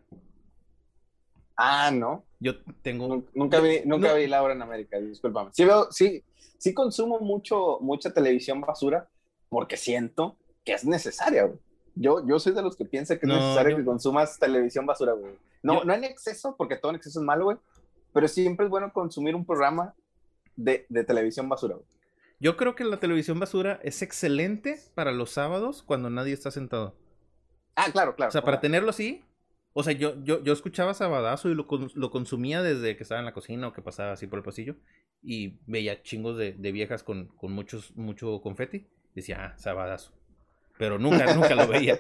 Ah, 1.57 1.91
no. 1.91 2.25
Yo 2.39 2.53
tengo. 2.81 3.07
Nu- 3.07 3.27
Nunca 3.33 3.59
vi, 3.59 3.81
nunca 3.85 4.09
No. 4.09 4.15
vi 4.15 4.27
Laura 4.27 4.53
en 4.53 4.61
América, 4.61 4.97
discúlpame. 4.99 5.51
Sí 5.53 5.65
veo, 5.65 5.91
sí, 5.91 6.23
sí 6.61 6.73
consumo 6.75 7.19
mucho, 7.19 7.79
mucha 7.81 8.13
televisión 8.13 8.61
basura 8.61 9.09
porque 9.49 9.77
siento 9.77 10.37
que 10.63 10.73
es 10.73 10.85
necesaria, 10.85 11.45
güey. 11.45 11.57
Yo, 11.95 12.25
yo 12.27 12.39
soy 12.39 12.53
de 12.53 12.61
los 12.61 12.75
que 12.75 12.85
piensa 12.85 13.17
que 13.19 13.25
es 13.25 13.29
No, 13.29 13.35
necesario 13.35 13.71
yo- 13.71 13.77
que 13.77 13.85
consumas 13.85 14.37
televisión 14.37 14.85
basura, 14.85 15.13
güey. 15.13 15.33
No, 15.63 15.79
Yo- 15.79 15.85
no 15.85 15.93
en 15.93 16.03
exceso, 16.03 16.55
porque 16.55 16.75
todo 16.77 16.91
en 16.91 16.97
exceso 16.97 17.19
es 17.19 17.25
malo, 17.25 17.45
güey. 17.45 17.57
Pero 18.13 18.27
siempre 18.27 18.65
es 18.65 18.69
bueno 18.69 18.93
consumir 18.93 19.35
un 19.35 19.43
programa 19.45 19.95
de, 20.55 20.85
de 20.89 21.03
televisión 21.03 21.49
basura, 21.49 21.75
güey. 21.75 21.87
Yo 22.39 22.57
creo 22.57 22.75
que 22.75 22.83
la 22.83 22.99
televisión 22.99 23.39
basura 23.39 23.79
es 23.83 24.01
excelente 24.03 24.79
para 24.95 25.11
los 25.11 25.31
sábados 25.31 25.81
cuando 25.83 26.09
nadie 26.09 26.33
está 26.33 26.51
sentado. 26.51 26.95
Ah, 27.75 27.87
claro, 27.91 28.15
claro. 28.15 28.29
O 28.29 28.31
sea, 28.31 28.43
para 28.43 28.59
tenerlo 28.61 28.89
así. 28.91 29.23
O 29.73 29.83
sea, 29.83 29.93
yo, 29.93 30.15
yo, 30.23 30.43
yo 30.43 30.51
escuchaba 30.53 30.93
Sabadazo 30.93 31.49
y 31.49 31.55
lo, 31.55 31.65
lo 31.93 32.11
consumía 32.11 32.61
desde 32.61 32.97
que 32.97 33.03
estaba 33.03 33.19
en 33.19 33.25
la 33.25 33.33
cocina 33.33 33.67
o 33.67 33.73
que 33.73 33.81
pasaba 33.81 34.11
así 34.13 34.27
por 34.27 34.39
el 34.39 34.43
pasillo. 34.43 34.75
Y 35.23 35.59
veía 35.67 36.01
chingos 36.01 36.37
de, 36.37 36.53
de 36.53 36.71
viejas 36.71 37.03
con, 37.03 37.27
con 37.37 37.51
muchos, 37.51 37.95
mucho 37.95 38.41
confeti. 38.41 38.87
Decía, 39.13 39.45
ah, 39.45 39.57
Sabadazo. 39.57 40.13
Pero 40.77 40.97
nunca, 40.99 41.33
nunca 41.35 41.55
lo 41.55 41.67
veía. 41.67 41.99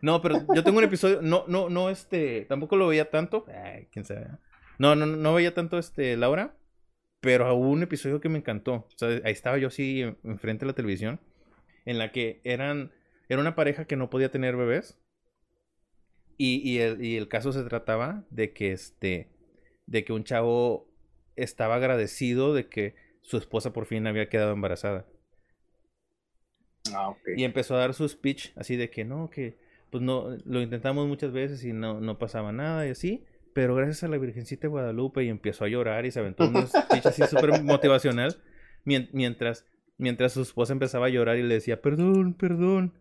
No, 0.00 0.20
pero 0.22 0.40
yo 0.54 0.64
tengo 0.64 0.78
un 0.78 0.84
episodio. 0.84 1.20
No, 1.22 1.44
no, 1.48 1.68
no, 1.68 1.90
este. 1.90 2.46
Tampoco 2.46 2.76
lo 2.76 2.88
veía 2.88 3.10
tanto. 3.10 3.44
Ay, 3.48 3.88
quién 3.92 4.04
sabe. 4.04 4.26
No, 4.78 4.94
no, 4.96 5.06
no 5.06 5.34
veía 5.34 5.54
tanto 5.54 5.78
este 5.78 6.16
Laura. 6.16 6.56
Pero 7.20 7.54
hubo 7.54 7.70
un 7.70 7.82
episodio 7.82 8.20
que 8.20 8.28
me 8.28 8.38
encantó. 8.38 8.74
O 8.74 8.88
sea, 8.96 9.08
ahí 9.24 9.32
estaba 9.32 9.58
yo 9.58 9.68
así 9.68 10.02
en- 10.02 10.18
enfrente 10.24 10.64
de 10.64 10.72
la 10.72 10.74
televisión. 10.76 11.20
En 11.84 11.98
la 11.98 12.10
que 12.12 12.40
eran. 12.44 12.92
Era 13.28 13.40
una 13.40 13.54
pareja 13.54 13.84
que 13.86 13.96
no 13.96 14.10
podía 14.10 14.30
tener 14.30 14.56
bebés. 14.56 14.98
Y, 16.36 16.68
y 16.68 16.78
el, 16.78 17.04
y 17.04 17.16
el 17.16 17.28
caso 17.28 17.52
se 17.52 17.62
trataba 17.64 18.24
de 18.30 18.52
que 18.52 18.72
este. 18.72 19.28
De 19.86 20.04
que 20.04 20.12
un 20.12 20.24
chavo 20.24 20.91
estaba 21.36 21.76
agradecido 21.76 22.54
de 22.54 22.68
que 22.68 22.94
su 23.22 23.36
esposa 23.38 23.72
por 23.72 23.86
fin 23.86 24.06
había 24.06 24.28
quedado 24.28 24.52
embarazada. 24.52 25.06
Ah, 26.94 27.08
ok. 27.10 27.28
Y 27.34 27.44
empezó 27.44 27.74
a 27.74 27.78
dar 27.78 27.94
su 27.94 28.08
speech 28.08 28.50
así 28.56 28.76
de 28.76 28.90
que 28.90 29.04
no, 29.04 29.30
que 29.30 29.58
pues 29.90 30.02
no, 30.02 30.36
lo 30.44 30.62
intentamos 30.62 31.06
muchas 31.08 31.32
veces 31.32 31.64
y 31.64 31.72
no, 31.72 32.00
no 32.00 32.18
pasaba 32.18 32.52
nada 32.52 32.86
y 32.86 32.90
así. 32.90 33.24
Pero 33.54 33.74
gracias 33.74 34.02
a 34.04 34.08
la 34.08 34.18
Virgencita 34.18 34.62
de 34.62 34.68
Guadalupe 34.68 35.24
y 35.24 35.28
empezó 35.28 35.64
a 35.64 35.68
llorar 35.68 36.06
y 36.06 36.10
se 36.10 36.20
aventó 36.20 36.48
un 36.48 36.66
speech 36.66 37.06
así 37.06 37.26
súper 37.26 37.52
motivacional. 37.62 38.36
mien- 38.84 39.10
Mientras, 39.12 39.66
mientras 39.98 40.32
su 40.32 40.42
esposa 40.42 40.72
empezaba 40.72 41.06
a 41.06 41.10
llorar 41.10 41.36
y 41.38 41.42
le 41.42 41.54
decía, 41.54 41.82
perdón, 41.82 42.34
perdón. 42.34 42.94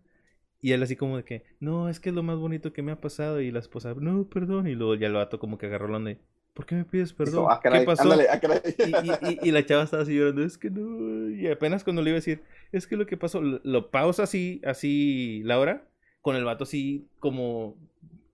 Y 0.61 0.73
él 0.73 0.84
así 0.84 0.95
como 0.97 1.17
de 1.17 1.25
que, 1.25 1.43
no, 1.59 1.89
es 1.89 1.99
que 1.99 2.09
es 2.09 2.15
lo 2.15 2.23
más 2.23 2.38
bonito 2.38 2.73
que 2.73 2.82
me 2.84 2.91
ha 2.93 3.01
pasado. 3.01 3.41
Y 3.41 3.51
la 3.51 3.59
esposa, 3.59 3.93
no, 3.95 4.29
perdón. 4.29 4.67
Y 4.67 4.75
luego 4.75 4.95
ya 4.95 5.07
el 5.07 5.13
vato 5.13 5.39
como 5.39 5.57
que 5.57 5.67
agarró 5.67 5.88
la 5.89 5.97
onda 5.97 6.11
y, 6.11 6.19
¿por 6.53 6.65
qué 6.65 6.75
me 6.75 6.85
pides 6.85 7.13
perdón? 7.13 7.33
Dijo, 7.33 7.51
ah, 7.51 7.59
caray, 7.61 7.81
¿Qué 7.81 7.85
pasó? 7.85 8.03
ándale, 8.03 8.27
ah. 8.29 8.39
Y, 8.77 9.47
y- 9.47 9.51
la 9.51 9.65
chava 9.65 9.83
estaba 9.83 10.03
así 10.03 10.15
llorando, 10.15 10.43
es 10.43 10.57
que 10.57 10.69
no, 10.69 11.29
y 11.29 11.47
apenas 11.47 11.83
cuando 11.83 12.01
le 12.01 12.09
iba 12.09 12.15
a 12.17 12.19
decir, 12.19 12.41
es 12.71 12.87
que 12.87 12.95
lo 12.97 13.05
que 13.05 13.17
pasó, 13.17 13.41
lo, 13.41 13.61
lo 13.63 13.91
pausa 13.91 14.23
así, 14.23 14.61
así, 14.65 15.41
Laura, 15.43 15.87
con 16.21 16.35
el 16.35 16.43
vato 16.43 16.63
así 16.65 17.07
como 17.19 17.77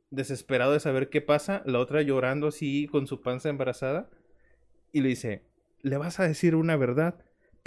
desesperado 0.09 0.71
de 0.73 0.79
saber 0.79 1.09
qué 1.09 1.21
pasa, 1.21 1.61
la 1.65 1.79
otra 1.79 2.01
llorando 2.01 2.47
así 2.47 2.87
con 2.87 3.07
su 3.07 3.21
panza 3.21 3.49
embarazada, 3.49 4.09
y 4.91 5.01
le 5.01 5.09
dice, 5.09 5.43
le 5.81 5.97
vas 5.97 6.19
a 6.19 6.27
decir 6.27 6.55
una 6.55 6.75
verdad, 6.75 7.15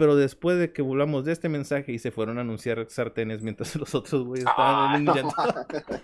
pero 0.01 0.17
después 0.17 0.59
de 0.59 0.73
que 0.73 0.83
volvamos 0.83 1.25
de 1.25 1.31
este 1.33 1.49
mensaje 1.49 1.93
y 1.93 1.99
se 2.01 2.11
fueron 2.11 2.39
a 2.39 2.41
anunciar 2.41 2.85
sartenes 2.89 3.43
mientras 3.43 3.77
los 3.77 3.95
otros 3.95 4.25
güeyes 4.25 4.49
estaban 4.49 4.91
Ah, 4.91 4.97
en 4.97 5.09
un 5.09 5.15
llanto. 5.15 5.35
mames. 5.37 6.03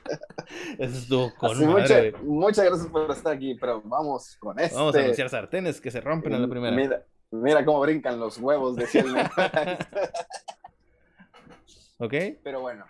Eso 0.79 0.99
estuvo 0.99 1.35
con 1.35 1.67
madre, 1.67 2.13
mucha- 2.13 2.23
muchas 2.23 2.65
gracias 2.67 2.87
por 2.89 3.11
estar 3.11 3.33
aquí, 3.35 3.57
pero 3.61 3.83
vamos 3.85 4.37
con 4.39 4.59
este. 4.61 4.77
Vamos 4.77 4.95
a 4.95 5.01
anunciar 5.01 5.29
sartenes 5.31 5.81
que 5.81 5.91
se 5.91 6.01
rompen 6.01 6.35
en 6.35 6.43
la 6.43 6.49
primera. 6.49 6.77
Mira, 6.77 7.05
mira 7.33 7.65
cómo 7.65 7.81
brincan 7.81 8.21
los 8.21 8.39
huevos, 8.39 8.77
nene. 8.77 9.29
¿Ok? 11.99 12.15
Pero 12.45 12.61
bueno. 12.61 12.85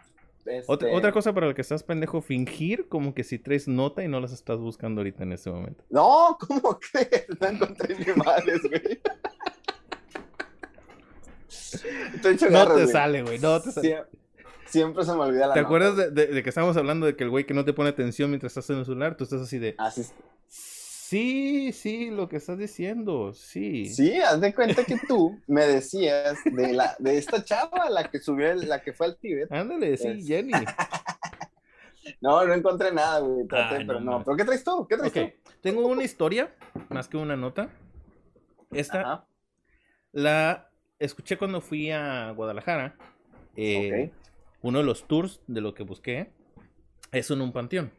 Otra, 0.69 0.87
este, 0.89 0.97
otra 0.97 1.11
cosa 1.13 1.33
para 1.33 1.49
la 1.49 1.55
que 1.55 1.61
estás 1.63 1.83
pendejo, 1.83 2.21
fingir 2.21 2.89
como 2.89 3.15
que 3.15 3.25
si 3.25 3.37
traes 3.39 3.67
nota 3.67 4.05
y 4.05 4.09
no 4.09 4.21
las 4.21 4.33
estás 4.33 4.59
buscando 4.59 5.01
ahorita 5.01 5.25
en 5.25 5.33
este 5.33 5.51
momento. 5.51 5.83
No, 5.91 6.37
¿cómo 6.39 6.79
crees? 6.79 7.27
No 7.41 7.49
encontré 7.49 7.97
ni 7.99 8.13
madres, 8.15 8.61
güey. 8.63 9.01
No 12.51 12.75
te 12.75 12.87
sale, 12.87 13.23
güey, 13.23 13.39
no 13.39 13.61
te 13.61 13.73
sale. 13.73 13.89
Sie- 13.89 14.07
Siempre 14.67 15.05
se 15.05 15.13
me 15.13 15.21
olvida 15.21 15.47
la 15.47 15.55
¿Te 15.55 15.61
nota, 15.61 15.69
acuerdas 15.69 15.97
de, 15.97 16.11
de- 16.11 16.27
de 16.27 16.43
que 16.43 16.49
estábamos 16.49 16.77
hablando 16.77 17.07
de 17.07 17.15
que 17.15 17.23
el 17.23 17.31
güey 17.31 17.47
que 17.47 17.55
no 17.55 17.65
te 17.65 17.73
pone 17.73 17.89
atención 17.91 18.31
mientras 18.31 18.51
estás 18.51 18.69
en 18.71 18.79
el 18.79 18.85
celular? 18.85 19.17
Tú 19.17 19.23
estás 19.25 19.41
así 19.41 19.59
de... 19.61 19.77
Así 19.79 20.01
es. 20.01 20.13
Sí, 20.49 21.73
sí, 21.73 22.11
lo 22.11 22.29
que 22.29 22.37
estás 22.39 22.59
diciendo, 22.59 23.33
sí. 23.33 23.87
Sí, 23.87 24.17
haz 24.21 24.41
de 24.41 24.53
cuenta 24.53 24.83
que 24.85 24.97
tú 25.07 25.39
me 25.47 25.65
decías 25.65 26.37
de 26.45 26.73
la 26.73 26.97
de 26.99 27.17
esta 27.17 27.45
chava, 27.45 27.89
la 27.91 28.11
que 28.11 28.19
subió, 28.19 28.51
el- 28.51 28.69
la 28.69 28.83
que 28.83 28.93
fue 28.93 29.07
al 29.07 29.17
Tíbet. 29.17 29.53
Ándale, 29.53 29.97
sí, 29.97 30.09
Es- 30.09 30.27
Jenny. 30.27 30.51
No, 32.21 32.45
no 32.47 32.55
encontré 32.55 32.93
nada, 32.93 33.19
güey. 33.19 33.47
Traté, 33.49 33.81
no 33.81 33.87
pero 33.87 34.01
no. 34.01 34.23
¿Pero 34.25 34.37
qué 34.37 34.45
traes 34.45 34.63
tú? 34.63 34.87
¿Qué 34.89 34.97
traes 34.97 35.11
Ok, 35.17 35.35
tengo 35.61 35.85
una 35.87 36.05
historia, 36.05 36.55
más 36.89 37.09
que 37.09 37.17
una 37.17 37.37
nota. 37.37 37.69
tú? 38.71 38.77
Esta 38.77 39.01
Ajá. 39.01 39.27
la 40.13 40.66
escuché 40.99 41.37
cuando 41.37 41.61
fui 41.61 41.91
a 41.91 42.31
Guadalajara. 42.33 42.97
Eh. 43.57 44.11
Uno 44.63 44.79
de 44.79 44.85
los 44.85 45.07
tours 45.07 45.41
de 45.47 45.61
lo 45.61 45.75
que 45.75 45.83
busqué 45.83 46.33
es 47.13 47.31
en 47.31 47.41
un 47.41 47.53
panteón. 47.53 47.93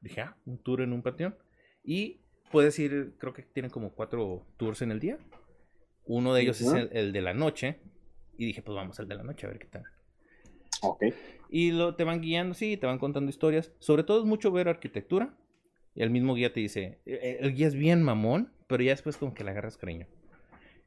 Dije, 0.00 0.22
ah, 0.22 0.36
un 0.46 0.58
tour 0.58 0.80
en 0.80 0.92
un 0.92 1.02
panteón. 1.02 1.36
Y 1.84 2.20
puedes 2.50 2.78
ir, 2.78 3.14
creo 3.18 3.32
que 3.32 3.42
tienen 3.42 3.70
como 3.70 3.92
cuatro 3.92 4.46
tours 4.56 4.82
en 4.82 4.90
el 4.90 5.00
día. 5.00 5.18
Uno 6.06 6.34
de 6.34 6.42
ellos 6.42 6.60
es 6.60 6.72
el, 6.72 6.90
el 6.92 7.12
de 7.12 7.22
la 7.22 7.34
noche. 7.34 7.78
Y 8.36 8.46
dije, 8.46 8.62
pues 8.62 8.74
vamos 8.74 8.98
al 8.98 9.08
de 9.08 9.14
la 9.14 9.22
noche 9.22 9.46
a 9.46 9.50
ver 9.50 9.58
qué 9.58 9.66
tal. 9.66 9.84
Ok. 10.82 11.04
Y 11.50 11.72
lo, 11.72 11.94
te 11.94 12.04
van 12.04 12.20
guiando, 12.20 12.54
sí, 12.54 12.76
te 12.76 12.86
van 12.86 12.98
contando 12.98 13.28
historias. 13.28 13.72
Sobre 13.78 14.02
todo 14.02 14.20
es 14.20 14.24
mucho 14.24 14.50
ver 14.50 14.68
arquitectura. 14.68 15.36
Y 15.94 16.02
el 16.02 16.10
mismo 16.10 16.34
guía 16.34 16.52
te 16.52 16.60
dice, 16.60 17.00
eh, 17.04 17.38
el 17.40 17.54
guía 17.54 17.66
es 17.66 17.74
bien 17.74 18.02
mamón, 18.02 18.52
pero 18.68 18.82
ya 18.82 18.92
después 18.92 19.16
como 19.16 19.34
que 19.34 19.44
le 19.44 19.50
agarras 19.50 19.76
cariño. 19.76 20.06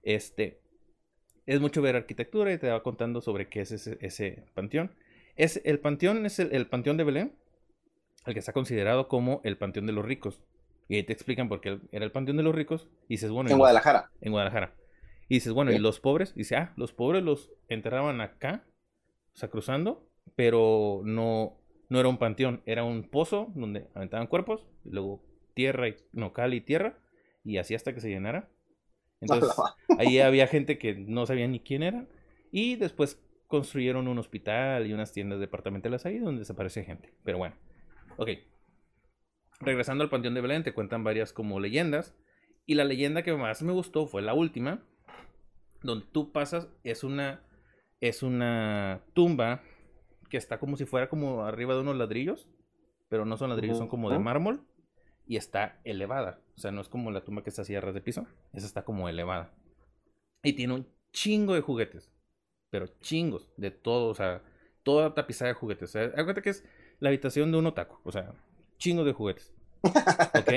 Este, 0.01 0.62
es 1.45 1.59
mucho 1.59 1.81
ver 1.81 1.95
arquitectura 1.95 2.53
y 2.53 2.57
te 2.57 2.69
va 2.69 2.83
contando 2.83 3.21
sobre 3.21 3.47
qué 3.49 3.61
es 3.61 3.71
ese, 3.71 3.97
ese 4.01 4.45
panteón. 4.53 4.91
Es, 5.35 5.61
el 5.65 5.79
panteón 5.79 6.25
es 6.25 6.39
el, 6.39 6.53
el 6.53 6.67
panteón 6.67 6.97
de 6.97 7.03
Belén, 7.03 7.33
el 8.25 8.33
que 8.33 8.39
está 8.39 8.53
considerado 8.53 9.07
como 9.07 9.41
el 9.43 9.57
panteón 9.57 9.85
de 9.87 9.93
los 9.93 10.05
ricos. 10.05 10.41
Y 10.87 10.95
ahí 10.95 11.03
te 11.03 11.13
explican 11.13 11.49
por 11.49 11.61
qué 11.61 11.79
era 11.91 12.05
el 12.05 12.11
panteón 12.11 12.37
de 12.37 12.43
los 12.43 12.53
ricos. 12.55 12.87
Y 13.07 13.15
dices, 13.15 13.31
bueno, 13.31 13.49
En 13.49 13.53
los- 13.53 13.59
Guadalajara. 13.59 14.11
en 14.21 14.31
Guadalajara. 14.31 14.73
Y 15.29 15.35
dices, 15.35 15.53
bueno, 15.53 15.71
¿y 15.71 15.79
los 15.79 15.99
pobres? 15.99 16.35
Dice, 16.35 16.55
ah, 16.57 16.73
los 16.75 16.91
pobres 16.93 17.23
los 17.23 17.51
enterraban 17.69 18.21
acá, 18.21 18.65
o 19.33 19.37
sea, 19.37 19.49
cruzando, 19.49 20.05
pero 20.35 21.01
no, 21.05 21.57
no 21.89 21.99
era 21.99 22.09
un 22.09 22.17
panteón, 22.17 22.61
era 22.65 22.83
un 22.83 23.03
pozo 23.09 23.51
donde 23.55 23.87
aventaban 23.95 24.27
cuerpos, 24.27 24.67
y 24.83 24.89
luego 24.91 25.23
tierra, 25.55 25.87
y, 25.87 25.95
no, 26.11 26.33
cal 26.33 26.53
y 26.53 26.61
tierra, 26.61 26.99
y 27.43 27.57
así 27.57 27.73
hasta 27.73 27.93
que 27.93 28.01
se 28.01 28.09
llenara. 28.09 28.49
Entonces, 29.23 29.51
ahí 29.99 30.19
había 30.19 30.47
gente 30.47 30.77
que 30.77 30.95
no 30.95 31.25
sabía 31.25 31.47
ni 31.47 31.59
quién 31.59 31.83
era, 31.83 32.05
y 32.51 32.75
después 32.75 33.19
construyeron 33.47 34.07
un 34.07 34.17
hospital 34.19 34.87
y 34.87 34.93
unas 34.93 35.11
tiendas 35.11 35.39
departamentales 35.39 36.05
ahí 36.05 36.19
donde 36.19 36.39
desaparece 36.39 36.83
gente. 36.83 37.13
Pero 37.23 37.37
bueno, 37.37 37.55
ok. 38.17 38.29
Regresando 39.59 40.03
al 40.03 40.09
Panteón 40.09 40.33
de 40.33 40.41
Belén, 40.41 40.63
te 40.63 40.73
cuentan 40.73 41.03
varias 41.03 41.33
como 41.33 41.59
leyendas. 41.59 42.15
Y 42.65 42.75
la 42.75 42.83
leyenda 42.83 43.23
que 43.23 43.33
más 43.33 43.61
me 43.61 43.71
gustó 43.71 44.07
fue 44.07 44.21
la 44.21 44.33
última, 44.33 44.83
donde 45.83 46.05
tú 46.11 46.31
pasas, 46.31 46.69
es 46.83 47.03
una, 47.03 47.43
es 47.99 48.23
una 48.23 49.01
tumba 49.13 49.61
que 50.29 50.37
está 50.37 50.57
como 50.57 50.77
si 50.77 50.85
fuera 50.85 51.09
como 51.09 51.43
arriba 51.43 51.75
de 51.75 51.81
unos 51.81 51.97
ladrillos, 51.97 52.47
pero 53.09 53.25
no 53.25 53.37
son 53.37 53.49
ladrillos, 53.49 53.77
son 53.77 53.87
como 53.87 54.09
de 54.09 54.17
mármol, 54.17 54.65
y 55.27 55.37
está 55.37 55.79
elevada. 55.83 56.39
O 56.55 56.59
sea, 56.59 56.71
no 56.71 56.81
es 56.81 56.89
como 56.89 57.11
la 57.11 57.23
tumba 57.23 57.43
que 57.43 57.49
está 57.49 57.63
así 57.63 57.75
a 57.75 57.81
ras 57.81 57.93
de 57.93 58.01
piso, 58.01 58.27
esa 58.53 58.65
está 58.65 58.83
como 58.83 59.09
elevada. 59.09 59.53
Y 60.43 60.53
tiene 60.53 60.73
un 60.73 60.87
chingo 61.11 61.53
de 61.53 61.61
juguetes, 61.61 62.11
pero 62.69 62.87
chingos, 63.01 63.49
de 63.57 63.71
todo, 63.71 64.09
o 64.09 64.15
sea, 64.15 64.41
toda 64.83 65.13
tapizada 65.13 65.49
de 65.49 65.55
juguetes. 65.55 65.89
O 65.89 65.91
sea, 65.91 66.11
cuenta 66.11 66.41
que 66.41 66.51
es 66.51 66.63
la 66.99 67.09
habitación 67.09 67.51
de 67.51 67.57
un 67.57 67.65
otaku, 67.65 67.97
o 68.03 68.11
sea, 68.11 68.33
chingo 68.77 69.03
de 69.03 69.13
juguetes. 69.13 69.53
¿Ok? 69.83 70.53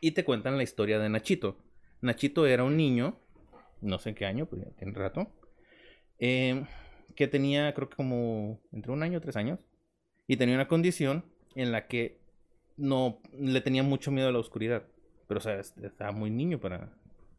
Y 0.00 0.12
te 0.12 0.24
cuentan 0.24 0.56
la 0.56 0.62
historia 0.62 0.98
de 0.98 1.08
Nachito. 1.08 1.56
Nachito 2.02 2.46
era 2.46 2.64
un 2.64 2.76
niño, 2.76 3.18
no 3.80 3.98
sé 3.98 4.10
en 4.10 4.14
qué 4.14 4.26
año, 4.26 4.46
pues 4.46 4.62
ya 4.62 4.70
tiene 4.72 4.92
rato, 4.92 5.28
eh, 6.18 6.64
que 7.14 7.28
tenía 7.28 7.72
creo 7.74 7.88
que 7.88 7.96
como 7.96 8.60
entre 8.72 8.92
un 8.92 9.02
año 9.02 9.18
y 9.18 9.20
tres 9.20 9.36
años, 9.36 9.60
y 10.26 10.36
tenía 10.36 10.54
una 10.54 10.68
condición 10.68 11.24
en 11.54 11.72
la 11.72 11.86
que 11.86 12.20
no 12.76 13.20
le 13.38 13.60
tenía 13.60 13.82
mucho 13.82 14.10
miedo 14.10 14.28
a 14.28 14.32
la 14.32 14.38
oscuridad. 14.38 14.84
Pero, 15.28 15.38
o 15.38 15.42
sea, 15.42 15.58
es- 15.58 15.76
estaba 15.78 16.12
muy 16.12 16.30
niño 16.30 16.60
para 16.60 16.92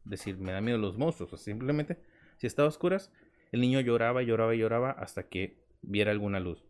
decir, 0.04 0.38
me 0.38 0.52
da 0.52 0.62
miedo 0.62 0.78
los 0.78 0.98
monstruos. 0.98 1.34
O 1.34 1.38
sea, 1.38 1.44
simplemente, 1.46 1.98
si 2.38 2.48
estaba 2.48 2.66
a 2.68 2.70
oscuras, 2.70 3.12
el 3.52 3.62
niño 3.62 3.80
lloraba, 3.82 4.22
lloraba 4.24 4.56
y 4.56 4.60
lloraba 4.60 4.92
hasta 4.92 5.24
que 5.30 5.58
viera 5.82 6.12
alguna 6.12 6.40
luz. 6.40 6.64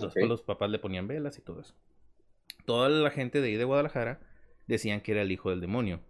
Ok. 0.00 0.14
los 0.28 0.42
papás 0.42 0.70
le 0.70 0.78
ponían 0.78 1.08
velas 1.08 1.38
y 1.38 1.42
todo 1.42 1.60
eso. 1.60 1.74
toda 2.66 2.88
la 2.88 3.10
gente 3.10 3.40
de 3.40 3.48
ahí 3.48 3.56
de 3.56 3.64
Guadalajara 3.64 4.20
decían 4.68 5.00
que 5.00 5.10
era 5.12 5.22
el 5.22 5.32
hijo 5.32 5.50
del 5.50 5.60
demonio. 5.60 6.00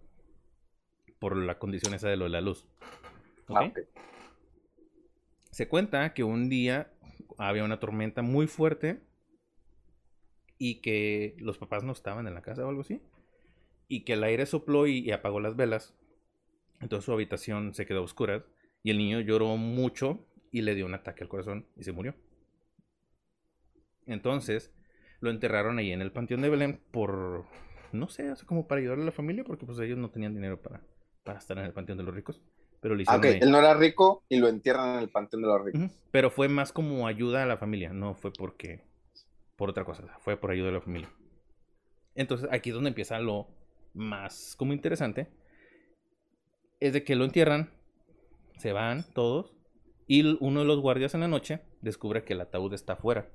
Por 1.21 1.37
la 1.37 1.59
condición 1.59 1.95
esa 1.95 2.09
de 2.09 2.17
lo 2.17 2.25
de 2.25 2.31
la 2.31 2.41
luz. 2.43 2.67
Ah. 3.49 3.73
Se 5.51 5.69
cuenta 5.69 6.13
que 6.15 6.23
un 6.25 6.49
día 6.49 6.91
había 7.39 7.65
una 7.65 7.81
tormenta 7.81 8.23
muy 8.23 8.47
fuerte 8.47 9.01
y 10.59 10.81
que 10.81 11.37
los 11.39 11.59
papás 11.59 11.85
no 11.85 11.93
estaban 11.93 12.27
en 12.29 12.35
la 12.35 12.43
casa 12.43 12.65
o 12.67 12.69
algo 12.69 12.83
así. 12.83 13.01
Y 13.89 14.05
que 14.05 14.15
el 14.15 14.25
aire 14.25 14.47
sopló 14.47 14.87
y, 14.87 14.99
y 15.01 15.13
apagó 15.13 15.41
las 15.41 15.57
velas. 15.57 15.95
Entonces 16.81 17.07
su 17.07 17.13
habitación 17.13 17.75
se 17.75 17.87
quedó 17.87 18.01
a 18.01 18.05
oscuras 18.05 18.45
y 18.83 18.91
el 18.91 18.99
niño 18.99 19.21
lloró 19.21 19.57
mucho 19.57 20.27
y 20.53 20.63
le 20.63 20.75
dio 20.75 20.87
un 20.87 20.95
ataque 20.95 21.25
al 21.25 21.31
corazón 21.31 21.67
y 21.77 21.85
se 21.85 21.93
murió. 21.93 22.15
Entonces 24.07 24.73
lo 25.21 25.31
enterraron 25.31 25.79
ahí 25.79 25.93
en 25.93 26.01
el 26.03 26.13
Panteón 26.13 26.43
de 26.43 26.49
Belén 26.51 26.81
por, 26.91 27.45
no 27.93 28.09
sé, 28.09 28.31
o 28.31 28.37
sea, 28.37 28.47
como 28.47 28.67
para 28.67 28.81
ayudarle 28.81 29.03
a 29.03 29.07
la 29.07 29.13
familia 29.13 29.45
porque 29.45 29.67
pues 29.67 29.79
ellos 29.81 29.99
no 29.99 30.11
tenían 30.11 30.35
dinero 30.35 30.61
para, 30.61 30.81
para 31.25 31.39
estar 31.39 31.59
en 31.59 31.65
el 31.65 31.73
Panteón 31.73 31.99
de 31.99 32.05
los 32.05 32.15
Ricos. 32.15 32.41
Pero 32.81 32.95
lo 32.95 33.03
Ah, 33.07 33.17
hicieron 33.17 33.17
ok, 33.17 33.25
ahí. 33.27 33.41
él 33.41 33.51
no 33.51 33.59
era 33.59 33.75
rico 33.75 34.25
y 34.29 34.37
lo 34.39 34.47
entierran 34.47 34.95
en 34.95 35.01
el 35.01 35.11
panteón 35.11 35.43
de 35.43 35.49
los 35.49 35.65
ricos. 35.65 35.99
Pero 36.11 36.31
fue 36.31 36.49
más 36.49 36.73
como 36.73 37.07
ayuda 37.07 37.43
a 37.43 37.47
la 37.47 37.57
familia, 37.59 37.93
no 37.93 38.15
fue 38.15 38.33
porque 38.33 38.83
por 39.59 39.71
otra 39.71 39.85
cosa, 39.85 40.05
fue 40.21 40.37
por 40.37 40.53
ayuda 40.53 40.69
a 40.69 40.73
la 40.73 40.81
familia. 40.81 41.11
Entonces 42.15 42.49
aquí 42.53 42.71
es 42.71 42.75
donde 42.75 42.89
empieza 42.89 43.19
lo 43.19 43.49
más 43.93 44.55
como 44.57 44.73
interesante. 44.73 45.29
Es 46.79 46.93
de 46.93 47.03
que 47.03 47.17
lo 47.17 47.25
entierran, 47.25 47.71
se 48.57 48.73
van 48.73 49.05
todos 49.13 49.53
y 50.07 50.39
uno 50.41 50.61
de 50.61 50.67
los 50.67 50.81
guardias 50.81 51.15
en 51.15 51.21
la 51.21 51.29
noche 51.29 51.61
descubre 51.83 52.25
que 52.25 52.35
el 52.35 52.41
ataúd 52.41 52.73
está 52.73 52.93
afuera 52.93 53.29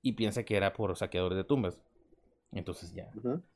y 0.00 0.12
piensa 0.12 0.44
que 0.44 0.56
era 0.56 0.72
por 0.72 0.96
saqueadores 0.96 1.36
de 1.36 1.44
tumbas. 1.44 1.80
Entonces 2.52 2.94
ya 2.94 3.10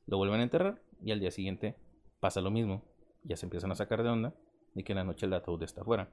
lo 0.06 0.16
vuelven 0.16 0.40
a 0.40 0.42
enterrar 0.42 0.82
y 1.00 1.12
al 1.12 1.20
día 1.20 1.30
siguiente 1.30 1.76
pasa 2.18 2.40
lo 2.40 2.50
mismo. 2.50 2.82
Ya 3.22 3.36
se 3.36 3.46
empiezan 3.46 3.70
a 3.70 3.76
sacar 3.76 4.02
de 4.02 4.08
onda 4.08 4.34
de 4.74 4.82
que 4.82 4.90
en 4.90 4.96
la 4.98 5.04
noche 5.04 5.26
el 5.26 5.32
ataúd 5.34 5.62
está 5.62 5.82
afuera. 5.82 6.10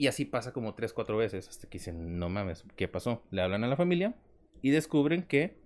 Y 0.00 0.06
así 0.06 0.24
pasa 0.24 0.54
como 0.54 0.72
3, 0.72 0.94
4 0.94 1.14
veces 1.18 1.46
hasta 1.46 1.68
que 1.68 1.76
dicen, 1.76 2.18
no 2.18 2.30
mames, 2.30 2.64
¿qué 2.74 2.88
pasó? 2.88 3.22
Le 3.30 3.42
hablan 3.42 3.64
a 3.64 3.68
la 3.68 3.76
familia 3.76 4.14
y 4.62 4.70
descubren 4.70 5.24
que 5.24 5.60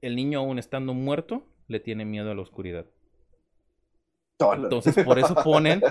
el 0.00 0.14
niño 0.14 0.38
aún 0.38 0.60
estando 0.60 0.94
muerto 0.94 1.42
le 1.66 1.80
tiene 1.80 2.04
miedo 2.04 2.30
a 2.30 2.36
la 2.36 2.42
oscuridad. 2.42 2.86
Entonces 4.38 5.04
por 5.04 5.18
eso 5.18 5.34
ponen, 5.42 5.82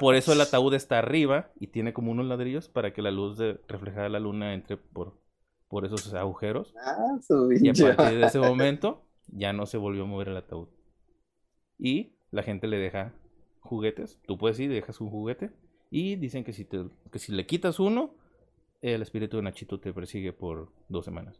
por 0.00 0.14
eso 0.14 0.32
el 0.32 0.40
ataúd 0.40 0.72
está 0.72 1.00
arriba 1.00 1.50
y 1.60 1.66
tiene 1.66 1.92
como 1.92 2.10
unos 2.10 2.24
ladrillos 2.24 2.70
para 2.70 2.94
que 2.94 3.02
la 3.02 3.10
luz 3.10 3.36
de, 3.36 3.60
reflejada 3.68 4.04
de 4.04 4.08
la 4.08 4.20
luna 4.20 4.54
entre 4.54 4.78
por, 4.78 5.20
por 5.68 5.84
esos 5.84 6.14
agujeros. 6.14 6.74
Ah, 6.82 7.18
su 7.20 7.52
Y 7.52 7.68
a 7.68 7.94
partir 7.94 8.20
de 8.20 8.24
ese 8.24 8.38
momento 8.40 9.04
ya 9.26 9.52
no 9.52 9.66
se 9.66 9.76
volvió 9.76 10.04
a 10.04 10.06
mover 10.06 10.28
el 10.28 10.38
ataúd. 10.38 10.68
Y 11.78 12.16
la 12.30 12.42
gente 12.42 12.68
le 12.68 12.78
deja 12.78 13.12
juguetes. 13.60 14.18
Tú 14.26 14.38
puedes 14.38 14.58
ir 14.60 14.72
dejas 14.72 14.98
un 15.02 15.10
juguete. 15.10 15.50
Y 15.94 16.16
dicen 16.16 16.42
que 16.42 16.54
si, 16.54 16.64
te, 16.64 16.84
que 17.12 17.18
si 17.18 17.32
le 17.32 17.44
quitas 17.44 17.78
uno, 17.78 18.14
el 18.80 19.02
espíritu 19.02 19.36
de 19.36 19.42
Nachito 19.42 19.78
te 19.78 19.92
persigue 19.92 20.32
por 20.32 20.70
dos 20.88 21.04
semanas. 21.04 21.38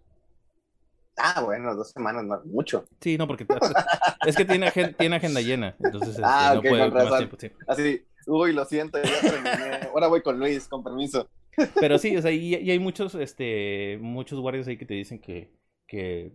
Ah, 1.17 1.43
bueno, 1.43 1.75
dos 1.75 1.91
semanas 1.91 2.23
no 2.25 2.37
es 2.37 2.45
mucho. 2.45 2.85
Sí, 3.01 3.17
no, 3.17 3.27
porque 3.27 3.47
es 4.27 4.37
que 4.37 4.45
tiene, 4.45 4.67
agen- 4.69 4.95
tiene 4.97 5.17
agenda 5.17 5.41
llena. 5.41 5.75
Entonces 5.81 6.11
este, 6.11 6.23
Ah, 6.25 6.51
no 6.55 6.61
ok, 6.61 6.69
puede 6.69 6.83
con 6.83 6.93
razón. 6.93 7.19
tiempo. 7.19 7.37
sí. 7.39 7.51
Así, 7.67 8.03
uy, 8.27 8.53
lo 8.53 8.65
siento, 8.67 8.99
ya 9.03 9.21
terminé. 9.23 9.89
Ahora 9.93 10.09
voy 10.09 10.21
con 10.23 10.39
Luis, 10.39 10.69
con 10.69 10.85
permiso. 10.85 11.27
Pero 11.81 11.99
sí, 11.99 12.15
o 12.17 12.23
sea, 12.23 12.31
y, 12.31 12.55
y 12.55 12.71
hay 12.71 12.79
muchos, 12.79 13.15
este, 13.15 13.99
muchos 14.03 14.39
guardias 14.41 14.69
ahí 14.69 14.77
que 14.77 14.87
te 14.87 14.95
dicen 14.95 15.19
que, 15.19 15.51
que 15.87 16.33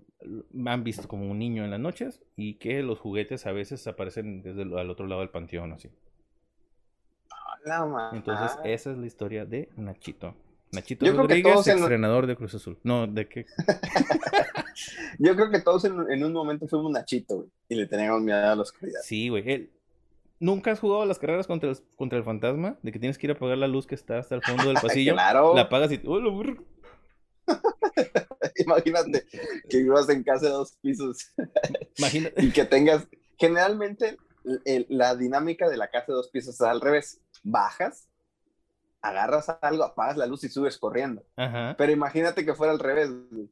han 0.65 0.84
visto 0.84 1.07
como 1.07 1.30
un 1.30 1.38
niño 1.39 1.63
en 1.65 1.72
las 1.72 1.80
noches 1.80 2.22
y 2.36 2.55
que 2.55 2.82
los 2.84 2.99
juguetes 2.99 3.45
a 3.45 3.51
veces 3.51 3.86
aparecen 3.88 4.41
desde 4.41 4.63
el 4.63 4.76
al 4.78 4.89
otro 4.89 5.05
lado 5.07 5.22
del 5.22 5.30
panteón, 5.30 5.74
así. 5.74 5.89
La 7.68 8.11
Entonces, 8.13 8.57
esa 8.63 8.91
es 8.91 8.97
la 8.97 9.05
historia 9.05 9.45
de 9.45 9.70
Nachito. 9.76 10.36
Nachito 10.72 11.05
Yo 11.05 11.13
Rodríguez, 11.13 11.68
en- 11.68 11.80
entrenador 11.80 12.28
de 12.28 12.36
Cruz 12.36 12.53
Azul. 12.55 12.78
No, 12.84 13.07
¿de 13.07 13.28
qué? 13.28 13.45
Yo 15.20 15.36
creo 15.36 15.49
que 15.49 15.59
todos 15.61 15.86
en, 15.86 16.11
en 16.11 16.24
un 16.24 16.34
momento 16.34 16.68
fuimos 16.68 16.91
Nachito, 16.91 17.38
güey, 17.38 17.49
y 17.70 17.76
le 17.76 17.88
teníamos 17.88 18.22
miedo 18.22 18.38
a 18.38 18.55
la 18.55 18.61
oscuridad. 18.61 18.99
Sí, 19.03 19.30
güey. 19.30 19.49
él- 19.51 19.72
¿Nunca 20.39 20.72
has 20.72 20.80
jugado 20.80 21.03
las 21.05 21.18
carreras 21.18 21.47
contra 21.47 21.72
el, 21.72 21.78
contra 21.95 22.18
el 22.18 22.24
fantasma? 22.24 22.78
De 22.84 22.91
que 22.91 22.99
tienes 22.99 23.18
que 23.18 23.26
ir 23.26 23.32
a 23.32 23.34
apagar 23.34 23.57
la 23.57 23.68
luz 23.68 23.88
que 23.88 23.95
está 23.95 24.20
hasta 24.20 24.36
el 24.36 24.43
fondo 24.43 24.65
del 24.65 24.76
pasillo. 24.82 25.13
Claro, 25.13 25.55
La 25.55 25.61
apagas 25.63 25.91
y... 25.91 25.99
¡Oh, 26.05 26.20
imagínate 28.57 29.26
que 29.70 29.78
vivas 29.78 30.09
en 30.09 30.24
casa 30.24 30.45
de 30.47 30.51
dos 30.51 30.78
pisos 30.82 31.34
Imagínate. 31.97 32.43
y 32.43 32.51
que 32.51 32.65
tengas, 32.65 33.07
generalmente 33.39 34.18
el- 34.65 34.86
la 34.89 35.15
dinámica 35.15 35.70
de 35.70 35.78
la 35.78 35.88
casa 35.89 36.07
de 36.09 36.13
dos 36.13 36.30
pisos 36.30 36.55
es 36.55 36.61
al 36.61 36.82
revés. 36.82 37.22
Bajas, 37.44 38.08
agarras 39.02 39.50
algo, 39.62 39.84
apagas 39.84 40.18
la 40.18 40.26
luz 40.26 40.44
y 40.44 40.50
subes 40.50 40.78
corriendo. 40.78 41.24
Ajá. 41.36 41.76
Pero 41.78 41.92
imagínate 41.92 42.46
que 42.46 42.54
fuera 42.56 42.74
al 42.74 42.80
revés, 42.80 43.10
güey. 43.32 43.50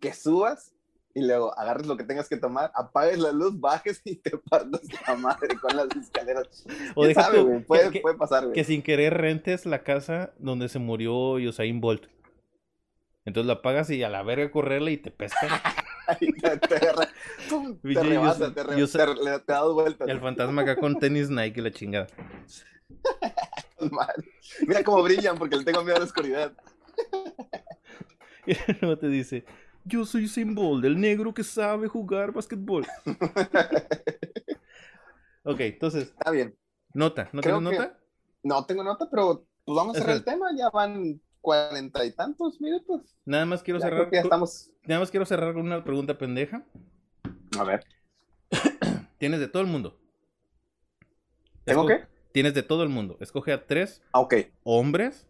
que 0.00 0.12
subas 0.12 0.72
y 1.14 1.24
luego 1.24 1.56
agarres 1.58 1.86
lo 1.86 1.96
que 1.96 2.04
tengas 2.04 2.28
que 2.28 2.36
tomar, 2.36 2.72
apagues 2.74 3.18
la 3.18 3.30
luz, 3.32 3.58
bajes 3.60 4.00
y 4.04 4.16
te 4.16 4.36
partas 4.36 4.80
la 5.06 5.14
madre 5.14 5.56
con 5.60 5.76
las 5.76 5.86
escaleras. 5.96 6.64
O 6.94 7.02
¿Quién 7.02 7.08
deja 7.08 7.22
sabe, 7.22 7.38
tú, 7.38 7.44
güey? 7.46 7.58
que- 7.60 7.64
Puede, 7.66 7.90
que- 7.90 8.00
puede 8.00 8.16
pasar, 8.16 8.42
güey. 8.44 8.54
que 8.54 8.64
sin 8.64 8.82
querer 8.82 9.14
rentes 9.14 9.64
la 9.66 9.82
casa 9.84 10.32
donde 10.38 10.68
se 10.68 10.78
murió 10.80 11.34
Usain 11.34 11.80
Bolt. 11.80 12.06
Entonces 13.24 13.46
la 13.46 13.62
pagas 13.62 13.88
y 13.90 14.02
a 14.02 14.10
la 14.10 14.22
verga 14.22 14.50
correrle 14.50 14.92
y 14.92 14.96
te 14.98 15.10
pescan. 15.10 15.48
Ahí 16.06 16.32
te, 16.32 16.58
te, 16.58 16.78
te 17.94 18.02
rebasa, 18.02 18.52
te, 18.52 18.62
re- 18.62 18.78
yo 18.78 18.86
sé- 18.86 18.98
te 18.98 19.06
re- 19.06 19.14
le- 19.14 19.38
te 19.38 19.52
da 19.52 19.60
dos 19.60 19.74
vueltas. 19.74 20.06
Y 20.06 20.10
el 20.10 20.20
fantasma 20.20 20.60
acá 20.62 20.76
con 20.76 20.98
tenis 20.98 21.30
Nike 21.30 21.60
y 21.60 21.62
la 21.62 21.70
chingada. 21.70 22.06
Mira 24.66 24.84
cómo 24.84 25.02
brillan 25.02 25.38
porque 25.38 25.56
le 25.56 25.64
tengo 25.64 25.82
miedo 25.82 25.96
a 25.96 26.00
la 26.00 26.04
oscuridad. 26.04 26.52
Y 28.46 28.54
luego 28.82 28.98
te 28.98 29.08
dice, 29.08 29.46
yo 29.86 30.04
soy 30.04 30.28
Bolt, 30.44 30.84
el 30.84 31.00
negro 31.00 31.32
que 31.32 31.42
sabe 31.42 31.88
jugar 31.88 32.30
basquetbol. 32.30 32.86
ok, 35.44 35.60
entonces, 35.60 36.08
Está 36.08 36.30
bien. 36.30 36.54
nota, 36.92 37.30
¿no 37.32 37.40
que- 37.40 37.48
nota? 37.48 37.98
No 38.42 38.66
tengo 38.66 38.84
nota, 38.84 39.08
pero 39.10 39.46
pues 39.64 39.76
vamos 39.76 39.96
a 39.96 40.00
cerrar 40.00 40.16
el 40.16 40.24
tema. 40.24 40.50
Ya 40.54 40.68
van 40.68 41.22
cuarenta 41.40 42.04
y 42.04 42.12
tantos 42.12 42.60
minutos. 42.60 43.16
Nada 43.24 43.46
más 43.46 43.62
quiero 43.62 43.80
Ya 43.80 43.86
cerrar, 43.86 44.10
ya 44.12 44.20
estamos. 44.20 44.70
nada 44.82 45.00
más 45.00 45.10
quiero 45.10 45.24
cerrar 45.24 45.54
con 45.54 45.64
una 45.64 45.82
pregunta 45.82 46.18
pendeja. 46.18 46.66
A 47.58 47.64
ver. 47.64 47.82
Tienes 49.18 49.40
de 49.40 49.48
todo 49.48 49.62
el 49.62 49.68
mundo. 49.68 49.98
¿Tengo 51.64 51.86
qué? 51.86 52.04
Tienes 52.34 52.52
de 52.52 52.64
todo 52.64 52.82
el 52.82 52.88
mundo. 52.88 53.16
Escoge 53.20 53.52
a 53.52 53.64
tres 53.64 54.02
Ah, 54.12 54.18
ok. 54.18 54.34
hombres 54.64 55.28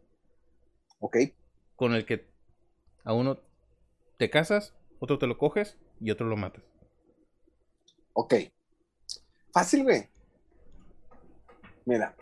Ok. 1.01 1.19
con 1.77 1.93
el 1.95 2.07
que 2.07 2.27
a 3.05 3.13
uno 3.13 3.39
te 4.17 4.31
casas, 4.31 4.75
otro 5.01 5.19
te 5.19 5.27
lo 5.27 5.37
coges 5.37 5.77
y 6.01 6.11
otro 6.11 6.27
lo 6.27 6.39
matas. 6.39 6.65
Ok. 8.15 8.35
Fácil, 9.53 9.83
güey. 9.83 10.09
Mira, 11.85 12.17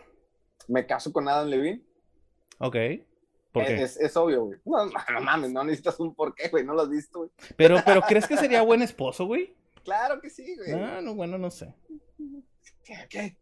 me 0.67 0.85
caso 0.85 1.13
con 1.13 1.29
Adam 1.29 1.47
Levine. 1.47 1.81
Ok. 2.59 2.75
¿Por 3.53 3.65
qué? 3.65 3.83
Es, 3.83 3.95
es 3.95 4.17
obvio, 4.17 4.43
güey. 4.47 4.59
No, 4.65 4.85
no, 4.87 4.91
no 5.13 5.21
mames, 5.21 5.51
no 5.53 5.63
necesitas 5.63 5.97
un 6.01 6.13
porqué, 6.13 6.49
güey. 6.49 6.65
No 6.65 6.73
lo 6.73 6.81
has 6.81 6.89
visto, 6.89 7.19
güey. 7.19 7.31
Pero, 7.55 7.77
pero 7.85 8.01
¿crees 8.01 8.27
que 8.27 8.35
sería 8.35 8.61
buen 8.63 8.81
esposo, 8.81 9.25
güey? 9.25 9.55
Claro 9.85 10.19
que 10.21 10.29
sí, 10.29 10.55
güey. 10.57 10.73
Ah, 10.73 10.99
no, 11.01 11.13
bueno, 11.15 11.37
no 11.37 11.49
sé. 11.51 11.73
¿Qué? 12.85 12.95
qué? 13.09 13.37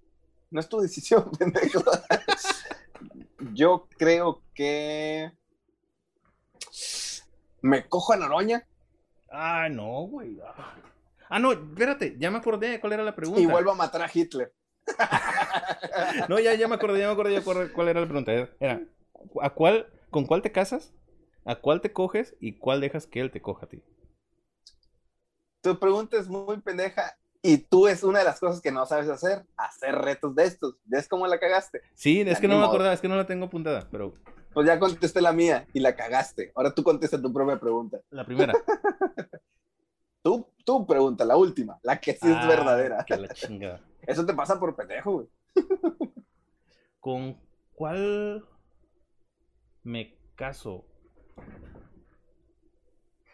No 0.51 0.59
es 0.59 0.69
tu 0.69 0.79
decisión, 0.79 1.31
pendejo. 1.39 1.81
Yo 3.53 3.87
creo 3.97 4.43
que. 4.53 5.31
Me 7.61 7.87
cojo 7.87 8.13
a 8.13 8.17
Noroña 8.17 8.67
Ah, 9.31 9.69
no, 9.69 10.01
güey. 10.07 10.39
Ah. 11.29 11.39
No, 11.39 11.53
espérate, 11.53 12.17
ya 12.19 12.29
me 12.29 12.39
acordé 12.39 12.79
cuál 12.81 12.93
era 12.93 13.03
la 13.03 13.15
pregunta. 13.15 13.39
y 13.41 13.45
vuelvo 13.45 13.71
a 13.71 13.75
matar 13.75 14.01
a 14.03 14.11
Hitler. 14.13 14.53
No, 16.27 16.39
ya, 16.39 16.53
ya 16.55 16.67
me 16.67 16.75
acordé, 16.75 16.99
ya 16.99 17.07
me 17.07 17.13
acordé, 17.13 17.31
ya 17.31 17.37
me 17.37 17.41
acordé 17.41 17.71
cuál 17.71 17.87
era 17.87 18.01
la 18.01 18.05
pregunta. 18.05 18.33
Era, 18.33 18.81
¿a 19.41 19.49
cuál, 19.51 19.87
con 20.09 20.25
cuál 20.25 20.41
te 20.41 20.51
casas? 20.51 20.93
¿A 21.45 21.55
cuál 21.55 21.79
te 21.81 21.93
coges? 21.93 22.35
¿Y 22.39 22.57
cuál 22.57 22.81
dejas 22.81 23.07
que 23.07 23.21
él 23.21 23.31
te 23.31 23.41
coja 23.41 23.65
a 23.65 23.69
ti? 23.69 23.81
Tu 25.61 25.79
pregunta 25.79 26.17
es 26.17 26.27
muy 26.27 26.59
pendeja 26.59 27.17
y 27.43 27.57
tú 27.57 27.87
es 27.87 28.03
una 28.03 28.19
de 28.19 28.25
las 28.25 28.39
cosas 28.39 28.61
que 28.61 28.71
no 28.71 28.85
sabes 28.85 29.09
hacer, 29.09 29.45
hacer 29.57 29.95
retos 29.95 30.35
de 30.35 30.43
estos. 30.45 30.75
¿Ves 30.85 31.07
cómo 31.07 31.25
la 31.27 31.39
cagaste? 31.39 31.81
Sí, 31.95 32.21
es 32.21 32.39
que 32.39 32.47
no 32.47 32.59
me 32.59 32.65
acordaba, 32.65 32.93
es 32.93 33.01
que 33.01 33.07
no 33.07 33.15
la 33.15 33.25
tengo 33.25 33.45
apuntada, 33.45 33.87
pero 33.91 34.13
Pues 34.53 34.67
ya 34.67 34.77
contesté 34.79 35.21
la 35.21 35.31
mía 35.33 35.65
y 35.73 35.79
la 35.79 35.95
cagaste. 35.95 36.51
Ahora 36.55 36.73
tú 36.73 36.83
contesta 36.83 37.21
tu 37.21 37.31
propia 37.33 37.59
pregunta. 37.59 37.99
la 38.09 38.25
primera. 38.25 38.53
Tú, 40.23 40.45
tú 40.63 40.85
pregunta, 40.85 41.25
la 41.25 41.35
última, 41.35 41.79
la 41.81 41.99
que 41.99 42.11
sí 42.13 42.19
Ah, 42.27 42.41
es 42.43 42.47
verdadera. 42.47 43.03
Que 43.05 43.17
la 43.17 43.29
chingada. 43.29 43.81
Eso 44.05 44.23
te 44.23 44.35
pasa 44.35 44.59
por 44.59 44.75
pendejo, 44.75 45.13
güey. 45.13 45.27
¿Con 46.99 47.41
cuál 47.73 48.45
me 49.81 50.15
caso? 50.35 50.85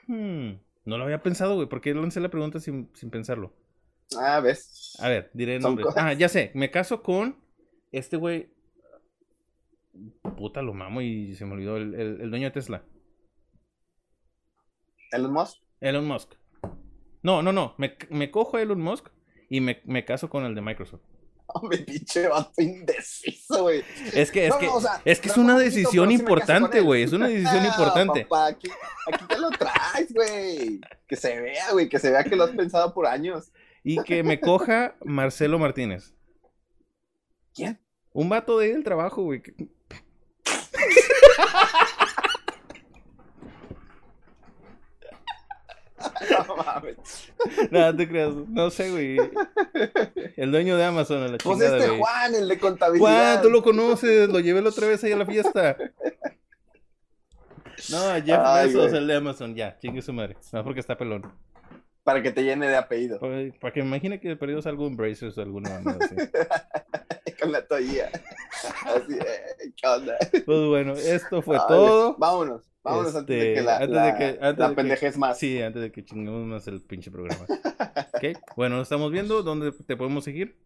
Hmm, 0.08 0.52
No 0.86 0.98
lo 0.98 1.04
había 1.04 1.22
pensado, 1.22 1.56
güey. 1.56 1.68
¿Por 1.68 1.82
qué 1.82 1.94
lancé 1.94 2.22
la 2.22 2.30
pregunta 2.30 2.62
sin, 2.62 2.90
sin 2.94 3.10
pensarlo? 3.10 3.52
Ah, 4.18 4.40
ves. 4.40 4.96
A 5.00 5.10
ver, 5.10 5.30
diré 5.34 5.60
Son 5.62 5.76
nombre. 5.76 5.86
Ah, 5.98 6.14
ya 6.14 6.30
sé. 6.30 6.52
Me 6.54 6.72
caso 6.72 7.02
con 7.04 7.38
este 7.92 8.16
güey. 8.18 8.50
Puta, 10.38 10.62
lo 10.62 10.74
mamo 10.74 11.02
y 11.02 11.36
se 11.36 11.46
me 11.46 11.54
olvidó. 11.54 11.78
El, 11.78 11.94
el- 11.96 12.22
el 12.22 12.30
dueño 12.30 12.46
de 12.48 12.52
Tesla. 12.52 12.84
Elon 15.12 15.32
Musk. 15.34 15.58
Elon 15.82 16.06
Musk. 16.08 16.34
No, 17.24 17.42
no, 17.42 17.52
no. 17.52 17.74
Me, 17.78 17.98
me 18.10 18.30
cojo 18.32 18.58
a 18.58 18.62
Elon 18.62 18.80
Musk 18.82 19.08
y 19.50 19.62
me, 19.62 19.82
me 19.86 20.06
caso 20.06 20.30
con 20.30 20.44
el 20.46 20.56
de 20.56 20.62
Microsoft. 20.62 21.02
Hombre, 21.50 21.78
pinche 21.80 22.28
vato 22.28 22.62
indeciso, 22.62 23.64
güey. 23.64 23.82
Es 24.14 24.32
que 24.32 24.48
es 24.48 24.50
No, 24.54 24.60
que, 24.60 24.66
no, 24.66 24.76
o 24.76 24.82
sea, 24.82 25.02
es, 25.06 25.20
que 25.22 25.30
es 25.30 25.38
una 25.38 25.54
poquito, 25.54 25.76
decisión 25.76 26.12
importante, 26.12 26.82
güey. 26.82 27.04
Es 27.04 27.14
una 27.14 27.30
decisión 27.30 27.56
Ah, 27.64 27.68
importante. 27.68 28.22
Papá, 28.26 28.48
aquí, 28.48 28.68
aquí 29.12 29.26
te 29.26 29.40
lo 29.40 29.50
traes, 29.52 30.14
güey. 30.14 30.82
Que 31.08 31.16
se 31.16 31.40
vea, 31.40 31.72
güey. 31.72 31.88
Que 31.88 32.00
se 32.00 32.12
vea 32.12 32.26
que 32.26 32.36
lo 32.36 32.44
has 32.44 32.52
pensado 32.52 32.94
por 32.94 33.08
años. 33.08 33.54
Y 33.90 34.04
que 34.04 34.22
me 34.22 34.42
coja 34.42 34.98
Marcelo 35.06 35.58
Martínez. 35.60 36.14
¿Quién? 37.56 37.80
Un 38.12 38.28
vato 38.28 38.60
de 38.60 38.66
ahí 38.66 38.72
del 38.74 38.84
trabajo, 38.84 39.24
güey. 39.24 39.42
No 46.30 46.56
mames. 46.58 47.32
No, 47.72 47.96
te 47.96 48.10
creas. 48.10 48.34
No 48.50 48.70
sé, 48.70 48.92
güey. 48.92 49.18
El 50.36 50.52
dueño 50.52 50.76
de 50.76 50.84
Amazon, 50.84 51.24
a 51.24 51.28
la 51.30 51.38
Pues 51.38 51.58
chingada, 51.58 51.78
este 51.78 51.90
güey. 51.90 52.00
Juan, 52.02 52.36
el 52.36 52.48
de 52.50 52.60
contabilidad. 52.60 53.08
Juan, 53.08 53.42
tú 53.42 53.50
lo 53.50 53.64
conoces. 53.64 54.28
Lo 54.28 54.42
llevé 54.42 54.62
la 54.62 54.70
otra 54.70 54.88
vez 54.88 55.02
ahí 55.06 55.14
a 55.14 55.18
la 55.18 55.26
fiesta. 55.26 55.78
No, 57.90 58.14
Jeff 58.26 58.40
Ay, 58.44 58.68
Bezos, 58.68 58.90
güey. 58.90 58.98
el 58.98 59.08
de 59.08 59.16
Amazon. 59.16 59.56
Ya, 59.56 59.78
chingue 59.80 60.02
su 60.02 60.12
madre. 60.12 60.36
No, 60.52 60.64
porque 60.64 60.82
está 60.82 60.98
pelón. 60.98 61.32
Para 62.08 62.24
que 62.24 62.32
te 62.32 62.42
llene 62.42 62.70
de 62.70 62.78
apellido. 62.78 63.20
Para, 63.20 63.52
para 63.60 63.74
que 63.74 63.82
me 63.82 63.88
imagine 63.88 64.18
que 64.22 64.34
perdido 64.38 64.62
algo 64.64 64.88
en 64.88 64.96
Brazers 64.96 65.38
o 65.38 65.42
alguna 65.42 65.72
mamada 65.72 65.98
así. 66.06 66.16
Con 67.42 67.52
la 67.52 67.68
toalla. 67.68 68.10
Así, 68.86 69.14
eh, 69.20 69.74
¿qué 69.76 69.88
onda? 69.90 70.16
Pues 70.32 70.68
bueno, 70.70 70.94
esto 70.94 71.42
fue 71.42 71.58
todo. 71.68 72.16
Vámonos. 72.18 72.62
Vámonos 72.82 73.14
antes 73.14 73.28
de 73.36 73.42
Este, 73.50 73.54
que 73.56 73.62
la, 73.62 73.80
de 73.80 73.88
la, 73.88 74.18
que- 74.18 74.38
la 74.40 74.54
de 74.54 74.68
que- 74.70 74.76
pendejez 74.76 75.18
más. 75.18 75.38
Sí, 75.38 75.62
antes 75.62 75.82
de 75.82 75.92
que 75.92 76.06
chingemos 76.06 76.46
más 76.46 76.66
el 76.70 76.82
pinche 76.82 77.12
programa. 77.12 77.46
Ok, 78.14 78.38
bueno, 78.56 78.78
nos 78.78 78.84
estamos 78.88 79.12
viendo. 79.12 79.44
¿Dónde 79.44 79.74
te 79.74 79.98
podemos 79.98 80.24
seguir? 80.24 80.58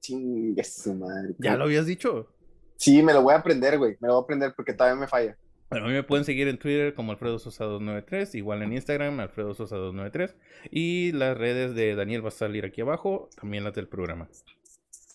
Chingue 0.00 0.64
su 0.64 0.94
madre. 0.94 1.34
Ya 1.38 1.54
lo 1.56 1.64
habías 1.64 1.84
dicho. 1.84 2.28
Sí, 2.76 3.02
me 3.02 3.12
lo 3.12 3.20
voy 3.20 3.34
a 3.34 3.38
aprender, 3.38 3.76
güey. 3.76 3.98
Me 4.00 4.08
lo 4.08 4.14
voy 4.14 4.22
a 4.22 4.24
aprender 4.24 4.54
porque 4.56 4.72
todavía 4.72 4.98
me 4.98 5.06
falla. 5.06 5.36
Bueno, 5.74 5.86
a 5.86 5.88
mí 5.88 5.96
me 5.96 6.04
pueden 6.04 6.24
seguir 6.24 6.46
en 6.46 6.56
Twitter 6.56 6.94
como 6.94 7.10
Alfredo 7.10 7.36
Sosa 7.40 7.64
293, 7.64 8.36
igual 8.36 8.62
en 8.62 8.74
Instagram, 8.74 9.18
Alfredo 9.18 9.54
Sosa 9.54 9.74
293. 9.74 10.36
Y 10.70 11.10
las 11.10 11.36
redes 11.36 11.74
de 11.74 11.96
Daniel 11.96 12.24
va 12.24 12.28
a 12.28 12.30
salir 12.30 12.64
aquí 12.64 12.80
abajo, 12.80 13.28
también 13.34 13.64
las 13.64 13.74
del 13.74 13.88
programa. 13.88 14.28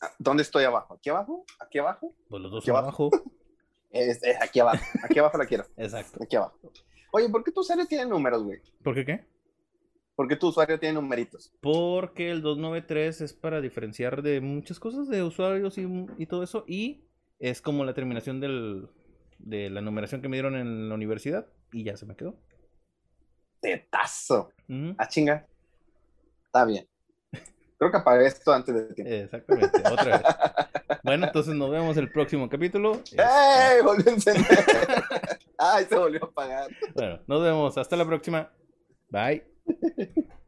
Ah, 0.02 0.12
¿Dónde 0.20 0.44
estoy 0.44 0.66
abajo? 0.66 0.96
¿Aquí 0.96 1.10
abajo? 1.12 1.46
¿Aquí 1.62 1.78
abajo? 1.78 2.14
Pues 2.28 2.42
los 2.42 2.52
dos 2.52 2.64
Aquí 2.66 2.72
abajo. 2.72 3.10
Es, 3.92 4.22
es 4.22 4.40
aquí 4.42 4.60
abajo. 4.60 4.84
Aquí 5.02 5.18
abajo 5.18 5.38
la 5.38 5.46
quiero. 5.46 5.64
Exacto. 5.78 6.22
Aquí 6.22 6.36
abajo. 6.36 6.60
Oye, 7.14 7.30
¿por 7.30 7.42
qué 7.44 7.54
tu 7.54 7.62
usuario 7.62 7.88
tiene 7.88 8.06
números, 8.06 8.44
güey? 8.44 8.60
¿Por 8.84 8.94
qué 8.94 9.06
qué? 9.06 9.26
¿Por 10.14 10.28
qué 10.28 10.36
tu 10.36 10.50
usuario 10.50 10.78
tiene 10.78 10.96
numeritos? 10.96 11.54
Porque 11.62 12.30
el 12.30 12.42
293 12.42 13.22
es 13.22 13.34
para 13.34 13.62
diferenciar 13.62 14.22
de 14.22 14.42
muchas 14.42 14.78
cosas 14.78 15.08
de 15.08 15.24
usuarios 15.24 15.78
y, 15.78 15.88
y 16.18 16.26
todo 16.26 16.44
eso. 16.44 16.66
Y 16.68 17.06
es 17.40 17.62
como 17.62 17.86
la 17.86 17.94
terminación 17.94 18.40
del, 18.42 18.90
de 19.40 19.70
la 19.70 19.82
numeración 19.82 20.22
que 20.22 20.30
me 20.30 20.36
dieron 20.38 20.56
en 20.56 20.90
la 20.90 20.96
universidad. 20.96 21.48
Y 21.72 21.84
ya 21.84 21.98
se 21.98 22.06
me 22.06 22.16
quedó. 22.16 22.36
Tetazo. 23.62 24.52
Ujú. 24.68 24.96
Ah, 24.98 25.08
chinga. 25.08 25.48
Está 26.46 26.66
bien. 26.66 26.88
Creo 27.78 27.92
que 27.92 27.98
apagué 27.98 28.28
esto 28.28 28.52
antes 28.52 28.76
de 28.76 28.94
tiempo. 28.94 29.14
Exactamente, 29.14 29.82
otra 29.90 30.18
vez. 30.18 30.22
Bueno, 31.04 31.28
entonces 31.28 31.56
nos 31.56 31.72
vemos 31.72 31.96
el 31.98 32.12
próximo 32.12 32.50
capítulo. 32.50 32.96
Este, 32.96 33.18
¡Ey! 33.22 33.82
Volvió 33.82 34.12
a 34.12 34.16
encender. 34.16 34.46
Ay, 35.58 35.86
se 35.86 35.96
volvió 35.96 36.24
a 36.24 36.28
apagar. 36.28 36.68
Bueno, 36.94 37.20
nos 37.26 37.42
vemos. 37.42 37.78
Hasta 37.78 37.96
la 37.96 38.06
próxima. 38.06 38.52
Bye. 39.10 39.46